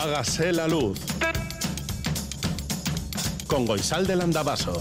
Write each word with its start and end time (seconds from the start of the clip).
Hágase 0.00 0.52
la 0.52 0.68
luz. 0.68 1.00
Con 3.48 3.66
Goisal 3.66 4.06
del 4.06 4.20
Andabaso. 4.20 4.80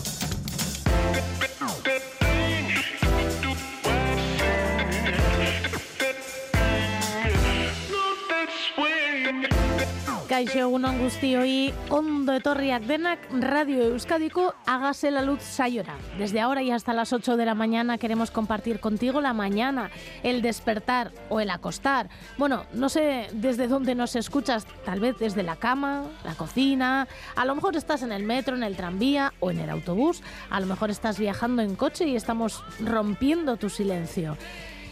Kaixo 10.38 10.60
egunon 10.62 11.00
guztioi, 11.02 11.72
ondo 11.90 12.36
etorriak 12.38 12.84
denak 12.86 13.24
Radio 13.42 13.88
Euskadiko 13.88 14.52
Hágase 14.68 15.10
la 15.10 15.24
Luz 15.24 15.42
Sayora. 15.42 15.96
Desde 16.20 16.40
ahora 16.40 16.62
y 16.62 16.70
hasta 16.70 16.94
las 16.94 17.12
8 17.12 17.38
de 17.38 17.46
la 17.48 17.56
mañana 17.56 17.98
queremos 17.98 18.30
compartir 18.30 18.80
contigo 18.80 19.20
la 19.20 19.34
mañana, 19.34 19.90
el 20.22 20.44
despertar 20.44 21.12
o 21.30 21.40
el 21.40 21.50
acostar. 21.50 22.10
Bueno, 22.38 22.68
no 22.74 22.88
sé 22.88 23.30
desde 23.34 23.68
dónde 23.68 23.96
nos 23.96 24.16
escuchas, 24.16 24.68
tal 24.86 25.00
vez 25.00 25.18
desde 25.18 25.42
la 25.42 25.56
cama, 25.56 26.04
la 26.24 26.36
cocina, 26.36 27.08
a 27.36 27.44
lo 27.44 27.56
mejor 27.56 27.76
estás 27.76 28.04
en 28.04 28.12
el 28.12 28.22
metro, 28.22 28.56
en 28.56 28.62
el 28.62 28.76
tranvía 28.76 29.34
o 29.40 29.50
en 29.50 29.58
el 29.58 29.72
autobús, 29.72 30.22
a 30.52 30.60
lo 30.60 30.68
mejor 30.68 30.92
estás 30.92 31.18
viajando 31.18 31.64
en 31.64 31.76
coche 31.76 32.08
y 32.08 32.16
estamos 32.16 32.64
rompiendo 32.80 33.58
tu 33.58 33.72
silencio. 33.72 34.38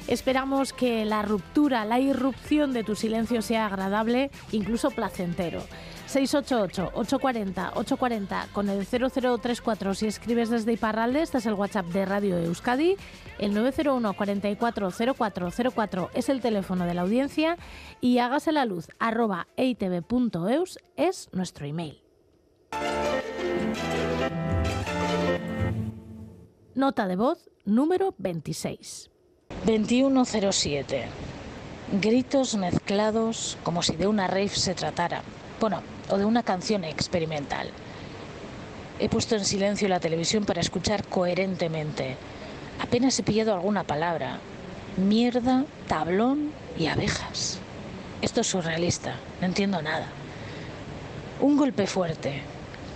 Esperamos 0.08 0.72
que 0.72 1.04
la 1.04 1.23
ruptura, 1.23 1.84
la 1.84 2.00
irrupción 2.00 2.73
de 2.73 2.84
tu 2.84 2.96
silencio 2.96 3.41
sea 3.41 3.66
agradable, 3.66 4.30
incluso 4.52 4.91
placentero. 4.91 5.63
688-840-840 6.08 8.52
con 8.52 8.70
el 8.70 8.86
0034 8.86 9.96
si 9.96 10.05
escribes 10.05 10.49
desde 10.49 10.73
Iparralde, 10.73 11.23
este 11.23 11.40
es 11.40 11.48
el 11.48 11.55
WhatsApp 11.55 11.88
de 11.88 12.05
Radio 12.05 12.38
Euskadi, 12.38 12.98
el 13.40 13.55
901 13.55 14.13
440404 14.13 16.12
es 16.13 16.30
el 16.30 16.41
teléfono 16.41 16.85
de 16.85 16.94
la 16.94 17.02
audiencia 17.02 17.58
y 17.99 18.20
hágase 18.20 18.52
la 18.52 18.66
luz 18.66 18.88
arroba 18.99 19.48
eitv.eus 19.58 20.77
es 20.96 21.29
nuestro 21.34 21.66
email. 21.66 22.04
Nota 26.76 27.07
de 27.07 27.16
voz 27.16 27.49
número 27.66 28.13
26. 28.20 29.10
2107. 29.65 31.05
Gritos 31.99 32.55
mezclados 32.55 33.57
como 33.63 33.82
si 33.82 33.96
de 33.96 34.05
una 34.05 34.27
rave 34.27 34.49
se 34.49 34.76
tratara. 34.76 35.24
Bueno, 35.60 35.82
o 36.10 36.18
de 36.18 36.26
una 36.26 36.43
canción 36.43 36.84
experimental. 36.84 37.70
He 38.99 39.10
puesto 39.10 39.35
en 39.35 39.43
silencio 39.43 39.88
la 39.88 39.99
televisión 39.99 40.46
para 40.46 40.62
escuchar 40.62 41.04
coherentemente. 41.07 42.16
Apenas 42.79 43.18
he 43.18 43.23
pillado 43.23 43.54
alguna 43.54 43.84
palabra. 43.84 44.38
Mierda, 44.98 45.66
tablón 45.88 46.51
y 46.77 46.88
abejas. 46.88 47.57
Esto 48.21 48.41
es 48.41 48.48
surrealista, 48.48 49.16
no 49.41 49.48
entiendo 49.48 49.82
nada. 49.82 50.07
Un 51.41 51.57
golpe 51.57 51.88
fuerte. 51.88 52.41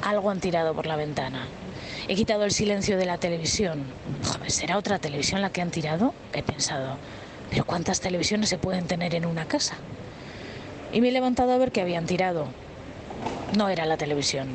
Algo 0.03 0.30
han 0.30 0.39
tirado 0.39 0.73
por 0.73 0.86
la 0.86 0.95
ventana. 0.95 1.47
He 2.09 2.15
quitado 2.15 2.43
el 2.43 2.49
silencio 2.49 2.97
de 2.97 3.05
la 3.05 3.19
televisión. 3.19 3.83
Joder, 4.25 4.49
¿será 4.49 4.79
otra 4.79 4.97
televisión 4.97 5.43
la 5.43 5.52
que 5.52 5.61
han 5.61 5.69
tirado? 5.69 6.15
He 6.33 6.41
pensado. 6.41 6.97
Pero 7.52 7.65
¿cuántas 7.65 8.02
televisiones 8.02 8.49
se 8.49 8.57
pueden 8.57 8.88
tener 8.88 9.13
en 9.13 9.27
una 9.27 9.45
casa? 9.45 9.75
Y 10.91 11.02
me 11.02 11.09
he 11.09 11.11
levantado 11.11 11.52
a 11.52 11.57
ver 11.59 11.71
qué 11.71 11.81
habían 11.81 12.07
tirado. 12.07 12.47
No 13.55 13.69
era 13.69 13.85
la 13.85 13.95
televisión. 13.95 14.47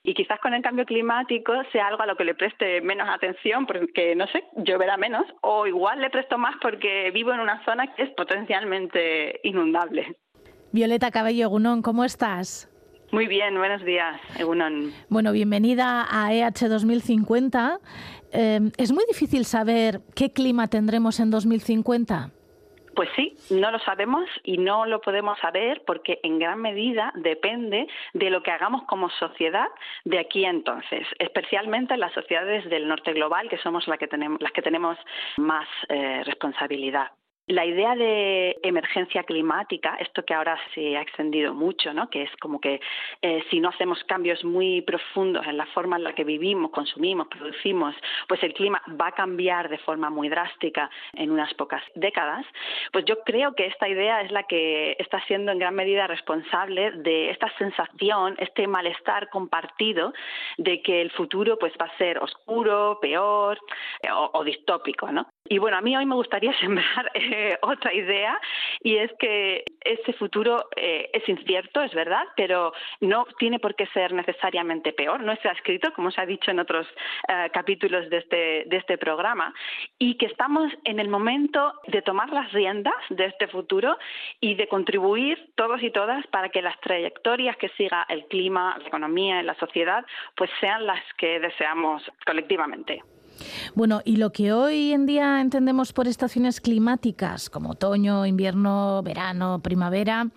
Y 0.03 0.15
quizás 0.15 0.41
con 0.41 0.55
el 0.55 0.63
cambio 0.63 0.87
climático 0.87 1.53
sea 1.71 1.89
algo 1.89 2.03
a 2.03 2.07
lo 2.07 2.17
que 2.17 2.25
le 2.25 2.35
preste 2.35 2.81
menos 2.81 3.09
atención 3.09 3.67
porque 3.67 4.17
no 4.17 4.27
sé, 4.29 4.45
lloverá 4.57 4.97
menos 4.97 5.27
o 5.43 5.67
igual 5.67 6.01
le 6.01 6.09
presto 6.09 6.39
más 6.39 6.57
porque 6.63 7.11
vivo 7.11 7.33
en 7.33 7.41
una 7.41 7.63
zona 7.67 7.95
que 7.95 8.05
es 8.05 8.11
potencialmente 8.11 9.41
inundable. 9.43 10.17
Violeta 10.73 11.11
Cabello 11.11 11.49
Gunón, 11.51 11.83
¿cómo 11.83 12.05
estás? 12.05 12.71
Muy 13.11 13.27
bien, 13.27 13.57
buenos 13.57 13.83
días, 13.87 14.21
Egunon. 14.39 14.93
Bueno, 15.09 15.33
bienvenida 15.33 16.07
a 16.11 16.35
EH 16.35 16.69
2050. 16.69 17.81
Em, 18.33 18.71
¿Es 18.77 18.93
muy 18.93 19.05
difícil 19.07 19.45
saber 19.45 20.01
qué 20.15 20.33
clima 20.33 20.69
tendremos 20.69 21.21
en 21.21 21.31
2050? 21.31 22.31
Pues 22.99 23.11
sí, 23.15 23.37
no 23.51 23.71
lo 23.71 23.79
sabemos 23.79 24.29
y 24.43 24.59
no 24.59 24.85
lo 24.85 25.01
podemos 25.01 25.39
saber 25.39 25.83
porque 25.87 26.19
en 26.25 26.41
gran 26.41 26.61
medida 26.61 27.13
depende 27.15 27.87
de 28.13 28.29
lo 28.29 28.43
que 28.43 28.51
hagamos 28.51 28.83
como 28.89 29.09
sociedad 29.11 29.69
de 30.05 30.19
aquí 30.19 30.45
a 30.45 30.51
entonces, 30.51 31.07
especialmente 31.21 31.95
en 31.95 32.01
las 32.01 32.13
sociedades 32.13 32.69
del 32.69 32.89
norte 32.89 33.13
global, 33.13 33.49
que 33.49 33.59
somos 33.59 33.87
las 33.87 34.01
que 34.01 34.09
tenemos, 34.09 34.99
más 35.37 35.69
eh, 35.89 36.25
responsabilidad. 36.25 37.13
La 37.49 37.65
idea 37.65 37.97
de 37.97 38.59
emergencia 38.63 39.23
climática, 39.23 39.97
esto 40.01 40.23
que 40.23 40.35
ahora 40.35 40.59
se 40.75 40.99
ha 40.99 41.01
extendido 41.01 41.55
mucho, 41.55 41.95
¿no? 41.95 42.11
que 42.11 42.25
es 42.25 42.37
como 42.43 42.61
que 42.61 42.79
eh, 43.23 43.43
si 43.49 43.59
no 43.59 43.71
hacemos 43.71 44.05
cambios 44.05 44.45
muy 44.45 44.83
profundos 44.83 45.47
en 45.47 45.57
la 45.57 45.65
forma 45.65 45.97
en 45.97 46.05
la 46.05 46.15
que 46.15 46.25
vivimos, 46.25 46.71
consumimos, 46.71 47.27
producimos, 47.29 47.95
pues 48.29 48.43
el 48.43 48.53
clima 48.53 48.83
va 49.01 49.07
a 49.07 49.13
cambiar 49.13 49.71
de 49.71 49.79
forma 49.79 50.11
muy 50.11 50.29
drástica 50.29 50.91
en 51.15 51.31
unas 51.31 51.55
pocas 51.55 51.83
décadas, 51.95 52.45
pues 52.93 53.07
yo 53.07 53.21
creo 53.25 53.55
que 53.55 53.65
esta 53.65 53.89
idea 53.89 54.21
es 54.21 54.31
la 54.31 54.43
que 54.43 54.95
está 54.99 55.19
siendo 55.25 55.51
en 55.51 55.59
gran 55.59 55.75
medida 55.75 56.07
responsable 56.07 56.91
de 56.91 57.31
esta 57.31 57.51
sensación, 57.57 58.37
este 58.41 58.67
malestar 58.67 59.31
compartido 59.31 60.13
de 60.59 60.83
que 60.83 61.01
el 61.01 61.11
futuro 61.13 61.59
pues 61.59 61.73
va 61.81 61.87
a 61.87 61.97
ser 61.97 62.19
oscuro, 62.19 62.99
peor 63.01 63.59
eh, 64.03 64.11
o, 64.13 64.33
o 64.35 64.45
distópico, 64.45 65.11
¿no? 65.11 65.27
Y 65.51 65.59
bueno, 65.59 65.79
a 65.79 65.81
mí 65.81 65.97
hoy 65.97 66.05
me 66.05 66.15
gustaría 66.15 66.53
sembrar 66.61 67.11
eh, 67.15 67.59
otra 67.63 67.93
idea 67.93 68.39
y 68.81 68.97
es 68.97 69.11
que 69.19 69.65
ese 69.81 70.13
futuro 70.13 70.69
eh, 70.77 71.11
es 71.13 71.29
incierto, 71.29 71.83
es 71.83 71.95
verdad, 71.95 72.25
pero 72.37 72.73
no 73.01 73.27
tiene 73.39 73.59
por 73.59 73.75
qué 73.75 73.87
ser 73.87 74.13
necesariamente 74.13 74.93
peor. 74.93 75.23
No 75.23 75.33
está 75.33 75.53
escrito, 75.53 75.93
como 75.95 76.11
se 76.11 76.21
ha 76.21 76.27
dicho 76.27 76.51
en 76.51 76.61
otros 76.61 76.87
eh, 77.29 77.51
capítulos 77.53 78.11
de 78.11 78.19
este, 78.19 78.65
de 78.67 78.77
este 78.77 78.99
programa, 78.99 79.55
y 79.99 80.17
que 80.17 80.27
estamos 80.27 80.71
en 80.85 81.01
el 81.01 81.09
momento 81.09 81.75
de 81.87 82.03
tomar 82.03 82.31
las 82.31 82.53
riendas 82.53 82.95
de 83.09 83.27
este 83.27 83.49
futuro 83.49 83.97
y 84.41 84.55
de 84.55 84.69
contribuir 84.69 85.51
todos 85.55 85.83
y 85.83 85.91
todas 85.91 86.27
para 86.27 86.51
que 86.51 86.63
las 86.63 86.79
trayectorias 86.81 87.57
que 87.57 87.71
siga 87.71 88.05
el 88.09 88.27
clima, 88.27 88.77
la 88.79 88.87
economía 88.87 89.41
y 89.41 89.45
la 89.45 89.55
sociedad, 89.55 90.05
pues 90.37 90.51
sean 90.61 90.87
las 90.87 91.03
que 91.17 91.41
deseamos 91.41 92.03
colectivamente. 92.27 93.03
Bueno, 93.75 94.03
y 94.05 94.17
lo 94.17 94.33
que 94.33 94.53
hoy 94.53 94.93
en 94.93 95.07
día 95.07 95.41
entendemos 95.41 95.93
por 95.93 96.09
estaciones 96.09 96.61
climáticas, 96.61 97.51
como 97.51 97.71
otoño, 97.71 98.27
invierno, 98.27 99.03
verano, 99.03 99.61
primavera, 99.63 100.31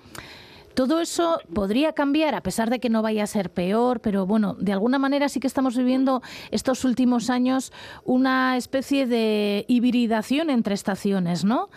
todo 0.74 1.02
eso 1.02 1.40
podría 1.54 1.94
cambiar 1.94 2.34
a 2.34 2.42
pesar 2.42 2.70
de 2.70 2.80
que 2.80 2.90
no 2.90 3.02
vaya 3.02 3.24
a 3.24 3.28
ser 3.28 3.52
peor, 3.52 4.00
pero 4.00 4.26
bueno, 4.26 4.56
de 4.60 4.72
alguna 4.72 5.00
manera 5.00 5.28
sí 5.28 5.40
que 5.40 5.48
estamos 5.48 5.76
viviendo 5.76 6.22
estos 6.50 6.86
últimos 6.86 7.30
años 7.30 7.74
una 8.06 8.56
especie 8.58 9.06
de 9.06 9.66
hibridación 9.68 10.50
entre 10.50 10.74
estaciones, 10.74 11.44
¿no? 11.44 11.70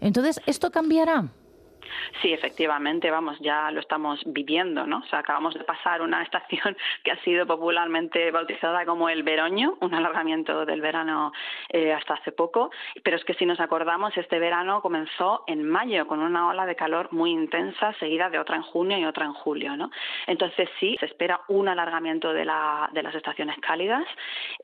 Entonces, 0.00 0.40
¿esto 0.46 0.70
cambiará? 0.70 1.30
Sí, 2.20 2.32
efectivamente, 2.32 3.10
vamos, 3.10 3.38
ya 3.40 3.70
lo 3.70 3.80
estamos 3.80 4.20
viviendo, 4.26 4.86
¿no? 4.86 4.98
O 4.98 5.06
sea, 5.06 5.20
acabamos 5.20 5.54
de 5.54 5.64
pasar 5.64 6.02
una 6.02 6.22
estación 6.22 6.76
que 7.04 7.12
ha 7.12 7.16
sido 7.22 7.46
popularmente 7.46 8.30
bautizada 8.30 8.84
como 8.84 9.08
el 9.08 9.22
veroño, 9.22 9.76
un 9.80 9.94
alargamiento 9.94 10.64
del 10.64 10.80
verano 10.80 11.32
eh, 11.68 11.92
hasta 11.92 12.14
hace 12.14 12.32
poco, 12.32 12.70
pero 13.02 13.16
es 13.16 13.24
que 13.24 13.34
si 13.34 13.46
nos 13.46 13.60
acordamos, 13.60 14.16
este 14.16 14.38
verano 14.38 14.82
comenzó 14.82 15.44
en 15.46 15.68
mayo 15.68 16.06
con 16.06 16.20
una 16.20 16.48
ola 16.48 16.66
de 16.66 16.76
calor 16.76 17.12
muy 17.12 17.30
intensa, 17.30 17.92
seguida 17.94 18.30
de 18.30 18.38
otra 18.38 18.56
en 18.56 18.62
junio 18.62 18.98
y 18.98 19.04
otra 19.04 19.24
en 19.24 19.32
julio, 19.32 19.76
¿no? 19.76 19.90
Entonces 20.26 20.68
sí, 20.78 20.96
se 21.00 21.06
espera 21.06 21.40
un 21.48 21.68
alargamiento 21.68 22.32
de, 22.32 22.44
la, 22.44 22.88
de 22.92 23.02
las 23.02 23.14
estaciones 23.14 23.56
cálidas, 23.60 24.04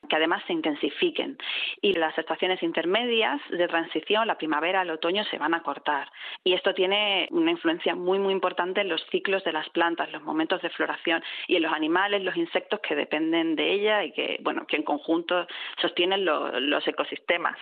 que 0.09 0.17
además 0.17 0.43
se 0.47 0.53
intensifiquen. 0.53 1.39
Y 1.81 1.93
las 1.95 2.17
estaciones 2.19 2.63
intermedias 2.63 3.41
de 3.51 3.69
transición, 3.69 4.27
la 4.27 4.39
primavera, 4.39 4.83
el 4.83 4.91
otoño, 4.91 5.25
se 5.25 5.39
van 5.39 5.55
a 5.55 5.63
cortar. 5.63 6.11
Y 6.45 6.55
esto 6.55 6.75
tiene 6.75 7.18
una 7.31 7.51
influencia 7.51 7.95
muy, 7.95 8.19
muy 8.19 8.33
importante 8.33 8.81
en 8.81 8.89
los 8.89 9.05
ciclos 9.11 9.43
de 9.45 9.53
las 9.53 9.69
plantas, 9.71 10.13
los 10.13 10.23
momentos 10.23 10.63
de 10.63 10.71
floración 10.71 11.23
y 11.47 11.57
en 11.57 11.63
los 11.63 11.73
animales, 11.73 12.23
los 12.23 12.37
insectos 12.37 12.81
que 12.81 12.95
dependen 12.95 13.57
de 13.57 13.73
ella 13.73 14.05
y 14.05 14.13
que, 14.13 14.39
bueno, 14.43 14.67
que 14.67 14.77
en 14.77 14.83
conjunto 14.83 15.47
sostienen 15.81 16.25
los 16.25 16.87
ecosistemas 16.87 17.57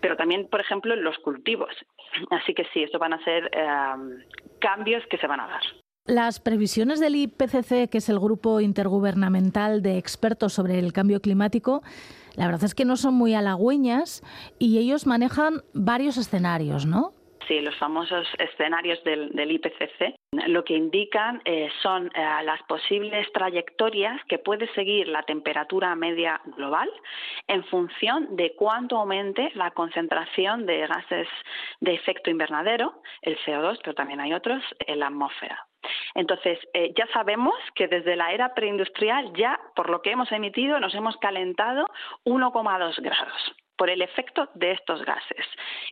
pero 0.00 0.16
también, 0.16 0.48
por 0.48 0.60
ejemplo, 0.60 0.94
los 0.96 1.18
cultivos. 1.18 1.70
Así 2.30 2.54
que 2.54 2.64
sí, 2.72 2.82
estos 2.82 3.00
van 3.00 3.12
a 3.12 3.24
ser 3.24 3.50
em, 3.52 4.22
cambios 4.58 5.02
que 5.10 5.18
se 5.18 5.26
van 5.26 5.40
a 5.40 5.46
dar. 5.46 5.62
Las 6.06 6.38
previsiones 6.38 7.00
del 7.00 7.16
IPCC, 7.16 7.90
que 7.90 7.98
es 7.98 8.08
el 8.08 8.20
grupo 8.20 8.60
intergubernamental 8.60 9.82
de 9.82 9.98
expertos 9.98 10.52
sobre 10.52 10.78
el 10.78 10.92
cambio 10.92 11.20
climático, 11.20 11.82
la 12.36 12.46
verdad 12.46 12.64
es 12.64 12.74
que 12.76 12.84
no 12.84 12.96
son 12.96 13.14
muy 13.14 13.34
halagüeñas 13.34 14.22
y 14.58 14.78
ellos 14.78 15.06
manejan 15.06 15.62
varios 15.74 16.16
escenarios, 16.16 16.86
¿no? 16.86 17.12
Sí, 17.46 17.60
los 17.60 17.76
famosos 17.76 18.26
escenarios 18.38 19.02
del, 19.04 19.30
IPCC 19.50 20.16
lo 20.48 20.64
que 20.64 20.74
indican 20.74 21.40
eh, 21.44 21.70
son 21.80 22.08
eh, 22.08 22.42
las 22.42 22.60
posibles 22.64 23.30
trayectorias 23.32 24.20
que 24.24 24.38
puede 24.38 24.66
seguir 24.74 25.06
la 25.08 25.22
temperatura 25.22 25.94
media 25.94 26.40
global 26.56 26.90
en 27.46 27.62
función 27.64 28.34
de 28.36 28.54
cuánto 28.56 28.96
aumente 28.96 29.52
la 29.54 29.70
concentración 29.70 30.66
de 30.66 30.86
gases 30.88 31.28
de 31.80 31.94
efecto 31.94 32.30
invernadero, 32.30 33.00
el 33.22 33.38
CO2, 33.38 33.78
pero 33.82 33.94
también 33.94 34.20
hay 34.20 34.32
otros, 34.32 34.62
en 34.80 34.98
la 34.98 35.06
atmósfera. 35.06 35.66
Entonces, 36.14 36.58
eh, 36.74 36.92
ya 36.96 37.06
sabemos 37.12 37.54
que 37.76 37.86
desde 37.86 38.16
la 38.16 38.32
era 38.32 38.54
preindustrial 38.54 39.32
ya 39.34 39.60
por 39.76 39.88
lo 39.88 40.02
que 40.02 40.10
hemos 40.10 40.32
emitido, 40.32 40.80
nos 40.80 40.94
hemos 40.94 41.16
calentado 41.18 41.86
1,2 42.24 43.00
grados 43.00 43.56
por 43.76 43.90
el 43.90 44.02
efecto 44.02 44.48
de 44.54 44.72
estos 44.72 45.04
gases 45.04 45.46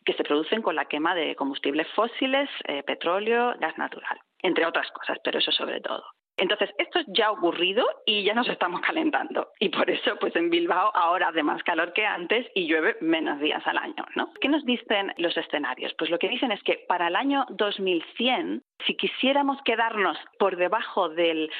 que 0.04 0.14
se 0.14 0.24
producen 0.24 0.62
con 0.62 0.76
la 0.76 0.86
quema 0.86 1.14
de 1.14 1.36
combustibles 1.36 1.86
fósiles, 1.94 2.48
eh, 2.66 2.82
petróleo, 2.82 3.54
gas 3.58 3.76
natural, 3.78 4.18
entre 4.42 4.66
otras 4.66 4.90
cosas, 4.92 5.18
pero 5.22 5.38
eso 5.38 5.52
sobre 5.52 5.80
todo. 5.80 6.04
Entonces, 6.36 6.70
esto 6.78 7.00
ya 7.06 7.26
ha 7.26 7.30
ocurrido 7.30 7.86
y 8.06 8.24
ya 8.24 8.34
nos 8.34 8.48
estamos 8.48 8.80
calentando. 8.80 9.50
Y 9.60 9.68
por 9.68 9.88
eso, 9.88 10.16
pues 10.18 10.34
en 10.34 10.50
Bilbao 10.50 10.90
ahora 10.94 11.28
hace 11.28 11.42
más 11.44 11.62
calor 11.62 11.92
que 11.92 12.04
antes 12.04 12.46
y 12.54 12.66
llueve 12.66 12.96
menos 13.00 13.38
días 13.38 13.64
al 13.66 13.78
año, 13.78 14.04
¿no? 14.16 14.32
¿Qué 14.40 14.48
nos 14.48 14.64
dicen 14.64 15.12
los 15.18 15.36
escenarios? 15.36 15.94
Pues 15.96 16.10
lo 16.10 16.18
que 16.18 16.28
dicen 16.28 16.50
es 16.50 16.62
que 16.64 16.84
para 16.88 17.06
el 17.06 17.14
año 17.14 17.46
2100, 17.50 18.62
si 18.84 18.96
quisiéramos 18.96 19.62
quedarnos 19.64 20.18
por 20.38 20.56
debajo 20.56 21.08
del 21.08 21.50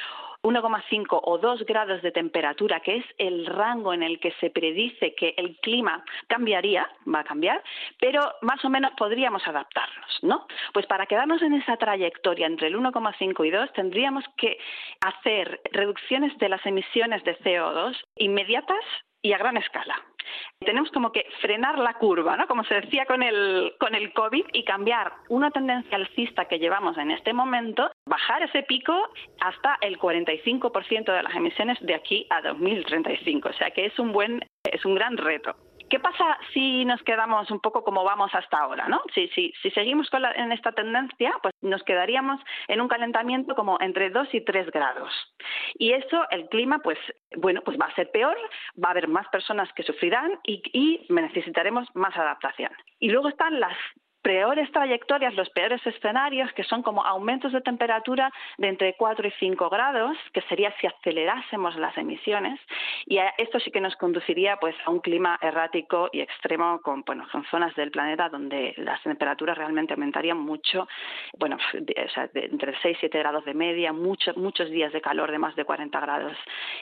1,5 0.45 1.19
o 1.23 1.37
2 1.39 1.65
grados 1.65 2.01
de 2.03 2.11
temperatura, 2.11 2.79
que 2.79 2.97
es 2.97 3.05
el 3.17 3.47
rango 3.47 3.93
en 3.93 4.03
el 4.03 4.19
que 4.19 4.31
se 4.39 4.51
predice 4.51 5.15
que 5.15 5.33
el 5.37 5.57
clima 5.57 6.05
cambiaría, 6.27 6.87
va 7.11 7.21
a 7.21 7.23
cambiar, 7.23 7.63
pero 7.99 8.21
más 8.41 8.63
o 8.63 8.69
menos 8.69 8.91
podríamos 8.95 9.45
adaptarnos, 9.47 10.19
¿no? 10.21 10.45
Pues 10.71 10.85
para 10.85 11.07
quedarnos 11.07 11.41
en 11.41 11.53
esa 11.53 11.77
trayectoria 11.77 12.45
entre 12.45 12.67
el 12.67 12.77
1,5 12.77 13.45
y 13.45 13.49
2 13.49 13.73
tendríamos 13.73 14.23
que 14.37 14.57
hacer 15.01 15.61
reducciones 15.71 16.37
de 16.37 16.49
las 16.49 16.63
emisiones 16.65 17.23
de 17.23 17.37
CO2 17.39 17.95
inmediatas 18.17 18.85
y 19.25 19.33
a 19.33 19.39
gran 19.39 19.57
escala. 19.57 19.95
Tenemos 20.59 20.91
como 20.91 21.11
que 21.11 21.25
frenar 21.41 21.79
la 21.79 21.95
curva, 21.95 22.37
¿no? 22.37 22.47
Como 22.47 22.63
se 22.63 22.75
decía 22.75 23.05
con 23.07 23.23
el, 23.23 23.73
con 23.79 23.95
el 23.95 24.13
COVID, 24.13 24.45
y 24.53 24.63
cambiar 24.63 25.13
una 25.29 25.49
tendencia 25.49 25.97
alcista 25.97 26.45
que 26.45 26.59
llevamos 26.59 26.95
en 26.97 27.09
este 27.09 27.33
momento, 27.33 27.89
bajar 28.05 28.43
ese 28.43 28.61
pico 28.63 28.93
hasta 29.41 29.77
el 29.81 29.97
45% 29.97 31.11
de 31.11 31.23
las 31.23 31.35
emisiones 31.35 31.79
de 31.81 31.95
aquí 31.95 32.27
a 32.29 32.41
2035. 32.41 33.49
O 33.49 33.53
sea 33.53 33.71
que 33.71 33.87
es 33.87 33.97
un 33.97 34.11
buen, 34.11 34.45
es 34.63 34.85
un 34.85 34.93
gran 34.93 35.17
reto. 35.17 35.55
¿Qué 35.89 35.99
pasa 35.99 36.37
si 36.53 36.83
nos 36.85 37.01
quedamos 37.03 37.51
un 37.51 37.59
poco 37.59 37.83
como 37.83 38.03
vamos 38.03 38.33
hasta 38.33 38.57
ahora? 38.57 38.87
¿no? 38.87 39.01
Si, 39.13 39.27
si, 39.29 39.53
si 39.61 39.69
seguimos 39.71 40.09
en 40.35 40.51
esta 40.51 40.71
tendencia, 40.71 41.33
pues 41.41 41.53
nos 41.61 41.83
quedaríamos 41.83 42.41
en 42.67 42.81
un 42.81 42.87
calentamiento 42.87 43.55
como 43.55 43.77
entre 43.79 44.09
2 44.09 44.33
y 44.33 44.41
3 44.41 44.71
grados. 44.71 45.11
Y 45.75 45.93
eso, 45.93 46.25
el 46.31 46.47
clima, 46.49 46.79
pues 46.79 46.97
bueno, 47.37 47.61
pues 47.61 47.77
va 47.79 47.85
a 47.85 47.95
ser 47.95 48.09
peor, 48.11 48.37
va 48.83 48.89
a 48.89 48.91
haber 48.91 49.07
más 49.07 49.27
personas 49.27 49.71
que 49.73 49.83
sufrirán 49.83 50.39
y, 50.43 50.61
y 50.73 51.05
necesitaremos 51.09 51.87
más 51.93 52.15
adaptación. 52.17 52.71
Y 52.99 53.09
luego 53.09 53.29
están 53.29 53.59
las 53.59 53.77
peores 54.25 54.71
trayectorias, 54.71 55.35
los 55.35 55.51
peores 55.51 55.85
escenarios, 55.85 56.51
que 56.53 56.63
son 56.63 56.81
como 56.81 57.05
aumentos 57.05 57.51
de 57.53 57.61
temperatura 57.61 58.31
de 58.57 58.69
entre 58.69 58.95
4 58.97 59.27
y 59.27 59.31
5 59.39 59.69
grados, 59.69 60.17
que 60.33 60.41
sería 60.49 60.73
si 60.81 60.87
acelerásemos 60.87 61.75
las 61.75 61.95
emisiones, 61.95 62.59
y 63.07 63.19
esto 63.37 63.59
sí 63.59 63.69
que 63.69 63.81
nos 63.81 63.95
conduciría 63.97 64.57
pues, 64.57 64.75
a 64.85 64.89
un 64.89 64.99
clima 64.99 65.37
errático 65.41 66.09
y 66.11 66.21
extremo 66.21 66.81
con, 66.81 67.03
bueno, 67.03 67.27
con 67.31 67.45
zonas 67.45 67.75
del 67.75 67.91
planeta 67.91 68.29
donde 68.29 68.73
las 68.77 69.01
temperaturas 69.03 69.57
realmente 69.57 69.93
aumentarían 69.93 70.39
mucho, 70.39 70.87
bueno, 71.37 71.57
o 71.57 72.09
sea, 72.09 72.29
entre 72.33 72.73
6 72.81 72.97
y 72.97 72.99
7 73.01 73.19
grados 73.19 73.45
de 73.45 73.53
media, 73.53 73.93
muchos, 73.93 74.35
muchos 74.37 74.71
días 74.71 74.91
de 74.91 75.01
calor 75.01 75.31
de 75.31 75.37
más 75.37 75.55
de 75.55 75.65
40 75.65 75.99
grados 75.99 76.35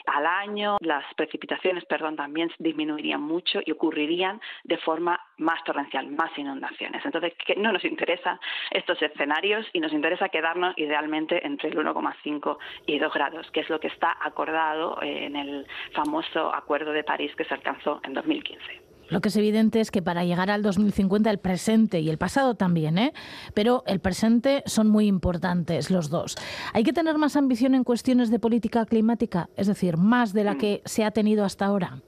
al 0.06 0.24
año, 0.24 0.78
las 0.80 1.04
precipitaciones, 1.14 1.84
perdón, 1.84 2.16
también 2.16 2.50
disminuirían 2.58 3.20
mucho 3.20 3.60
y 3.64 3.72
ocurrirían 3.72 4.40
de 4.64 4.78
forma 4.78 5.20
más 5.36 5.62
torrencial, 5.64 6.08
más 6.08 6.30
inundaciones. 6.38 7.04
Entonces, 7.04 7.34
que 7.44 7.56
no 7.56 7.70
nos 7.70 7.84
interesa 7.84 8.40
estos 8.70 9.00
escenarios 9.02 9.66
y 9.74 9.80
nos 9.80 9.92
interesa 9.92 10.30
quedarnos 10.30 10.72
idealmente 10.78 11.46
entre 11.46 11.68
el 11.68 11.76
1,5 11.76 12.56
y 12.86 12.98
2 12.98 13.12
grados, 13.12 13.50
que 13.50 13.60
es 13.60 13.68
lo 13.68 13.78
que 13.78 13.88
está 13.88 14.16
acordado 14.20 14.98
en 15.02 15.36
el 15.36 15.66
famoso 15.92 16.13
Acuerdo 16.54 16.92
de 16.92 17.04
París 17.04 17.32
que 17.36 17.44
se 17.44 17.54
alcanzó 17.54 18.00
en 18.04 18.14
2015. 18.14 18.84
Lo 19.10 19.20
que 19.20 19.28
es 19.28 19.36
evidente 19.36 19.80
es 19.80 19.90
que 19.90 20.02
para 20.02 20.24
llegar 20.24 20.50
al 20.50 20.62
2050 20.62 21.30
el 21.30 21.38
presente 21.38 22.00
y 22.00 22.08
el 22.08 22.18
pasado 22.18 22.54
también, 22.54 22.98
¿eh? 22.98 23.12
pero 23.52 23.82
el 23.86 24.00
presente 24.00 24.62
son 24.66 24.88
muy 24.88 25.06
importantes 25.06 25.90
los 25.90 26.08
dos. 26.08 26.36
Hay 26.72 26.84
que 26.84 26.92
tener 26.92 27.18
más 27.18 27.36
ambición 27.36 27.74
en 27.74 27.84
cuestiones 27.84 28.30
de 28.30 28.38
política 28.38 28.86
climática, 28.86 29.50
es 29.56 29.66
decir, 29.66 29.98
más 29.98 30.32
de 30.32 30.44
la 30.44 30.54
mm. 30.54 30.58
que 30.58 30.82
se 30.86 31.04
ha 31.04 31.10
tenido 31.10 31.44
hasta 31.44 31.66
ahora. 31.66 31.98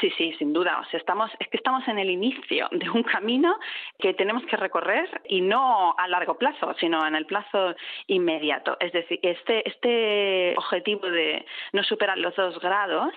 Sí, 0.00 0.10
sí, 0.18 0.34
sin 0.38 0.52
duda. 0.52 0.78
O 0.80 0.84
sea, 0.90 1.00
estamos, 1.00 1.30
es 1.38 1.48
que 1.48 1.56
estamos 1.56 1.86
en 1.88 1.98
el 1.98 2.10
inicio 2.10 2.68
de 2.70 2.90
un 2.90 3.02
camino 3.02 3.58
que 3.98 4.12
tenemos 4.12 4.44
que 4.44 4.56
recorrer 4.56 5.08
y 5.28 5.40
no 5.40 5.94
a 5.96 6.06
largo 6.08 6.36
plazo, 6.36 6.74
sino 6.78 7.06
en 7.06 7.14
el 7.14 7.24
plazo 7.24 7.74
inmediato. 8.06 8.76
Es 8.80 8.92
decir, 8.92 9.18
este, 9.22 9.66
este 9.66 10.54
objetivo 10.58 11.06
de 11.08 11.46
no 11.72 11.82
superar 11.82 12.18
los 12.18 12.36
dos 12.36 12.60
grados, 12.60 13.12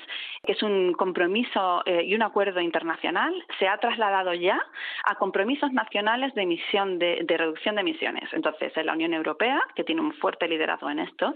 que 0.45 0.53
es 0.53 0.63
un 0.63 0.93
compromiso 0.93 1.83
eh, 1.85 2.03
y 2.05 2.15
un 2.15 2.21
acuerdo 2.21 2.61
internacional, 2.61 3.33
se 3.57 3.67
ha 3.67 3.77
trasladado 3.77 4.33
ya 4.33 4.59
a 5.03 5.15
compromisos 5.15 5.73
nacionales 5.73 6.33
de 6.35 6.43
emisión 6.43 6.97
de, 6.97 7.19
de 7.23 7.37
reducción 7.37 7.75
de 7.75 7.81
emisiones. 7.81 8.31
Entonces, 8.33 8.75
en 8.77 8.85
la 8.85 8.93
Unión 8.93 9.13
Europea, 9.13 9.59
que 9.75 9.83
tiene 9.83 10.01
un 10.01 10.13
fuerte 10.13 10.47
liderazgo 10.47 10.89
en 10.89 10.99
esto, 10.99 11.33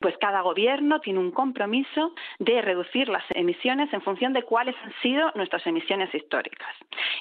pues 0.00 0.16
cada 0.18 0.42
gobierno 0.42 1.00
tiene 1.00 1.18
un 1.18 1.32
compromiso 1.32 2.14
de 2.38 2.62
reducir 2.62 3.08
las 3.08 3.24
emisiones 3.30 3.92
en 3.92 4.02
función 4.02 4.32
de 4.32 4.42
cuáles 4.42 4.76
han 4.84 4.92
sido 5.00 5.30
nuestras 5.34 5.66
emisiones 5.66 6.14
históricas. 6.14 6.68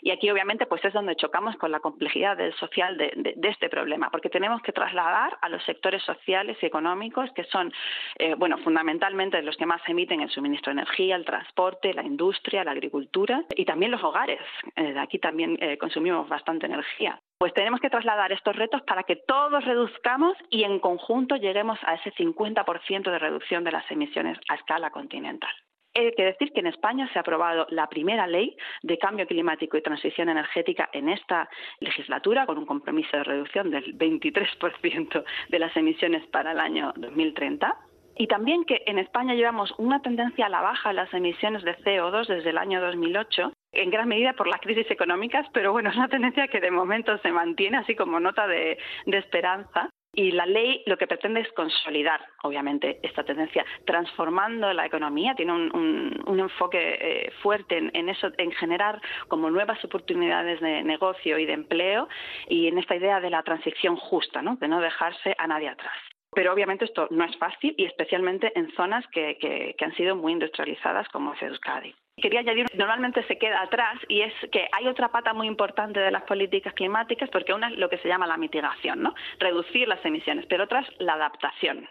Y 0.01 0.11
aquí 0.11 0.29
obviamente 0.29 0.65
pues 0.65 0.83
es 0.83 0.93
donde 0.93 1.15
chocamos 1.15 1.55
con 1.55 1.71
la 1.71 1.79
complejidad 1.79 2.37
del 2.37 2.53
social 2.55 2.97
de, 2.97 3.35
este 3.43 3.69
problema, 3.69 4.09
porque 4.09 4.29
tenemos 4.29 4.61
que 4.61 4.71
trasladar 4.71 5.37
a 5.41 5.49
los 5.49 5.63
sectores 5.63 6.01
sociales 6.03 6.57
y 6.61 6.65
económicos 6.65 7.29
que 7.33 7.43
son, 7.45 7.71
eh, 8.17 8.35
bueno, 8.35 8.57
fundamentalmente 8.59 9.41
los 9.41 9.55
que 9.57 9.65
más 9.65 9.81
emiten 9.87 10.21
el 10.21 10.29
suministro 10.29 10.73
de 10.73 10.81
energía, 10.81 11.15
el 11.15 11.25
transporte, 11.25 11.93
la 11.93 12.03
industria, 12.03 12.63
la 12.63 12.71
agricultura 12.71 13.43
y 13.55 13.65
también 13.65 13.91
los 13.91 14.03
hogares. 14.03 14.41
Eh, 14.75 14.95
aquí 14.97 15.19
también 15.19 15.57
eh, 15.61 15.77
consumimos 15.77 16.27
bastante 16.27 16.65
energía. 16.65 17.19
Pues 17.37 17.53
tenemos 17.53 17.79
que 17.79 17.89
trasladar 17.89 18.31
estos 18.31 18.55
retos 18.55 18.81
para 18.83 19.03
que 19.03 19.15
todos 19.15 19.63
reduzcamos 19.63 20.35
y 20.49 20.63
en 20.63 20.79
conjunto 20.79 21.35
lleguemos 21.35 21.79
a 21.85 21.95
ese 21.95 22.11
50% 22.13 23.11
de 23.11 23.19
reducción 23.19 23.63
de 23.63 23.71
las 23.71 23.89
emisiones 23.91 24.37
a 24.49 24.55
escala 24.55 24.91
continental. 24.91 25.51
Hay 25.95 26.11
que 26.13 26.25
decir 26.25 26.51
que 26.53 26.61
en 26.61 26.67
España 26.67 27.07
se 27.13 27.19
ha 27.19 27.21
aprobado 27.21 27.67
la 27.69 27.87
primera 27.87 28.25
ley 28.25 28.57
de 28.81 28.97
cambio 28.97 29.27
climático 29.27 29.77
y 29.77 29.81
transición 29.81 30.29
energética 30.29 30.89
en 30.91 31.07
esta 31.09 31.49
legislatura, 31.79 32.45
con 32.47 32.57
un 32.57 32.65
compromiso 32.65 33.15
de 33.15 33.23
reducción 33.23 33.69
del 33.69 33.95
23% 33.97 35.23
de 35.49 35.59
las 35.59 35.75
emisiones 35.77 36.25
para 36.27 36.53
el 36.53 36.59
año 36.59 36.93
2030. 36.95 37.77
Y 38.15 38.27
también 38.27 38.63
que 38.65 38.83
en 38.85 38.99
España 38.99 39.33
llevamos 39.33 39.73
una 39.77 40.01
tendencia 40.01 40.45
a 40.45 40.49
la 40.49 40.61
baja 40.61 40.91
en 40.91 40.97
las 40.97 41.13
emisiones 41.13 41.63
de 41.63 41.75
CO2 41.77 42.27
desde 42.27 42.49
el 42.49 42.57
año 42.57 42.79
2008, 42.81 43.53
en 43.71 43.89
gran 43.89 44.07
medida 44.07 44.33
por 44.33 44.47
las 44.47 44.61
crisis 44.61 44.89
económicas, 44.91 45.47
pero 45.51 45.71
bueno, 45.71 45.89
es 45.89 45.95
una 45.95 46.09
tendencia 46.09 46.47
que 46.47 46.59
de 46.59 46.69
momento 46.69 47.17
se 47.19 47.31
mantiene 47.31 47.77
así 47.77 47.95
como 47.95 48.19
nota 48.19 48.47
de, 48.47 48.77
de 49.05 49.17
esperanza. 49.17 49.89
Y 50.15 50.31
la 50.31 50.45
ley 50.45 50.83
lo 50.85 50.95
que 50.97 51.07
pretende 51.07 51.41
es 51.41 51.51
consolidar, 51.53 52.21
obviamente, 52.43 52.99
esta 53.01 53.23
tendencia, 53.23 53.65
transformando 53.85 54.71
la 54.71 54.85
economía, 54.85 55.33
tiene 55.33 55.53
un, 55.53 56.39
enfoque 56.39 56.97
eh, 56.99 57.31
fuerte 57.41 57.77
en, 57.77 58.09
eso, 58.09 58.29
en 58.37 58.51
generar 58.51 59.01
como 59.27 59.49
nuevas 59.49 59.83
oportunidades 59.83 60.59
de 60.61 60.83
negocio 60.83 61.39
y 61.39 61.45
de 61.45 61.53
empleo 61.53 62.07
y 62.47 62.67
en 62.67 62.77
esta 62.77 62.95
idea 62.95 63.19
de 63.21 63.31
la 63.31 63.41
transición 63.41 63.95
justa, 63.95 64.41
¿no? 64.41 64.55
de 64.57 64.67
no 64.67 64.81
dejarse 64.81 65.35
a 65.37 65.47
nadie 65.47 65.69
atrás. 65.69 65.97
Pero 66.31 66.53
obviamente 66.53 66.85
esto 66.85 67.07
no 67.09 67.23
es 67.23 67.35
fácil 67.37 67.73
y 67.77 67.85
especialmente 67.85 68.51
en 68.55 68.71
zonas 68.73 69.05
que, 69.07 69.37
que 69.39 69.85
han 69.85 69.95
sido 69.95 70.15
muy 70.15 70.33
industrializadas 70.33 71.07
como 71.09 71.33
es 71.33 71.41
Euskadi. 71.41 71.95
Quería 72.15 72.41
añadir, 72.41 72.67
normalmente 72.75 73.23
se 73.23 73.37
queda 73.37 73.61
atrás 73.61 73.97
y 74.07 74.21
es 74.21 74.33
que 74.51 74.67
hay 74.71 74.87
otra 74.87 75.11
pata 75.11 75.33
muy 75.33 75.47
importante 75.47 75.99
de 75.99 76.11
las 76.11 76.23
políticas 76.23 76.73
climáticas 76.73 77.29
porque 77.31 77.53
una 77.53 77.69
es 77.69 77.77
lo 77.77 77.89
que 77.89 77.97
se 77.97 78.07
llama 78.07 78.27
la 78.27 78.37
mitigación, 78.37 79.01
¿no? 79.01 79.15
Reducir 79.39 79.87
las 79.87 80.03
emisiones, 80.05 80.45
pero 80.47 80.65
otra 80.65 80.81
es 80.81 80.87
la 80.99 81.13
adaptación 81.13 81.87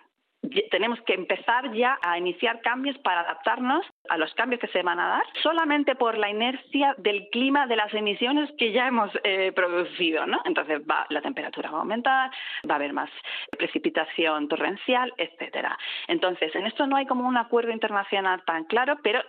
tenemos 0.71 1.01
que 1.03 1.15
empezar 1.15 1.73
ya 1.73 1.99
a 2.03 2.19
iniciar 2.19 2.61
cambios 2.61 2.99
para 2.99 3.21
adaptarnos 3.21 3.87
a 4.09 4.19
los 4.19 4.33
cambios 4.35 4.61
que 4.61 4.69
se 4.69 4.83
van 4.83 4.99
a 4.99 5.09
dar 5.09 5.23
solamente 5.43 5.95
por 5.95 6.19
la 6.19 6.31
inercia 6.31 6.95
del 6.99 7.29
clima 7.31 7.67
de 7.67 7.77
las 7.77 7.93
emisiones 7.95 8.51
que 8.59 8.73
ya 8.73 8.89
hemos 8.89 9.11
eh, 9.23 9.53
producido, 9.53 10.27
¿no? 10.27 10.41
Entonces 10.45 10.81
va, 10.81 11.07
la 11.11 11.21
temperatura 11.21 11.71
va 11.71 11.79
a 11.79 11.81
aumentar, 11.81 12.31
va 12.69 12.75
a 12.75 12.77
haber 12.77 12.93
más 12.93 13.11
precipitación 13.57 14.49
torrencial, 14.49 15.13
etcétera. 15.17 15.79
Entonces, 16.09 16.55
en 16.55 16.67
esto 16.67 16.87
no 16.87 16.97
hay 16.97 17.07
como 17.07 17.27
un 17.27 17.37
acuerdo 17.37 17.71
internacional 17.71 18.43
tan 18.45 18.65
claro, 18.65 18.99
pero 19.03 19.21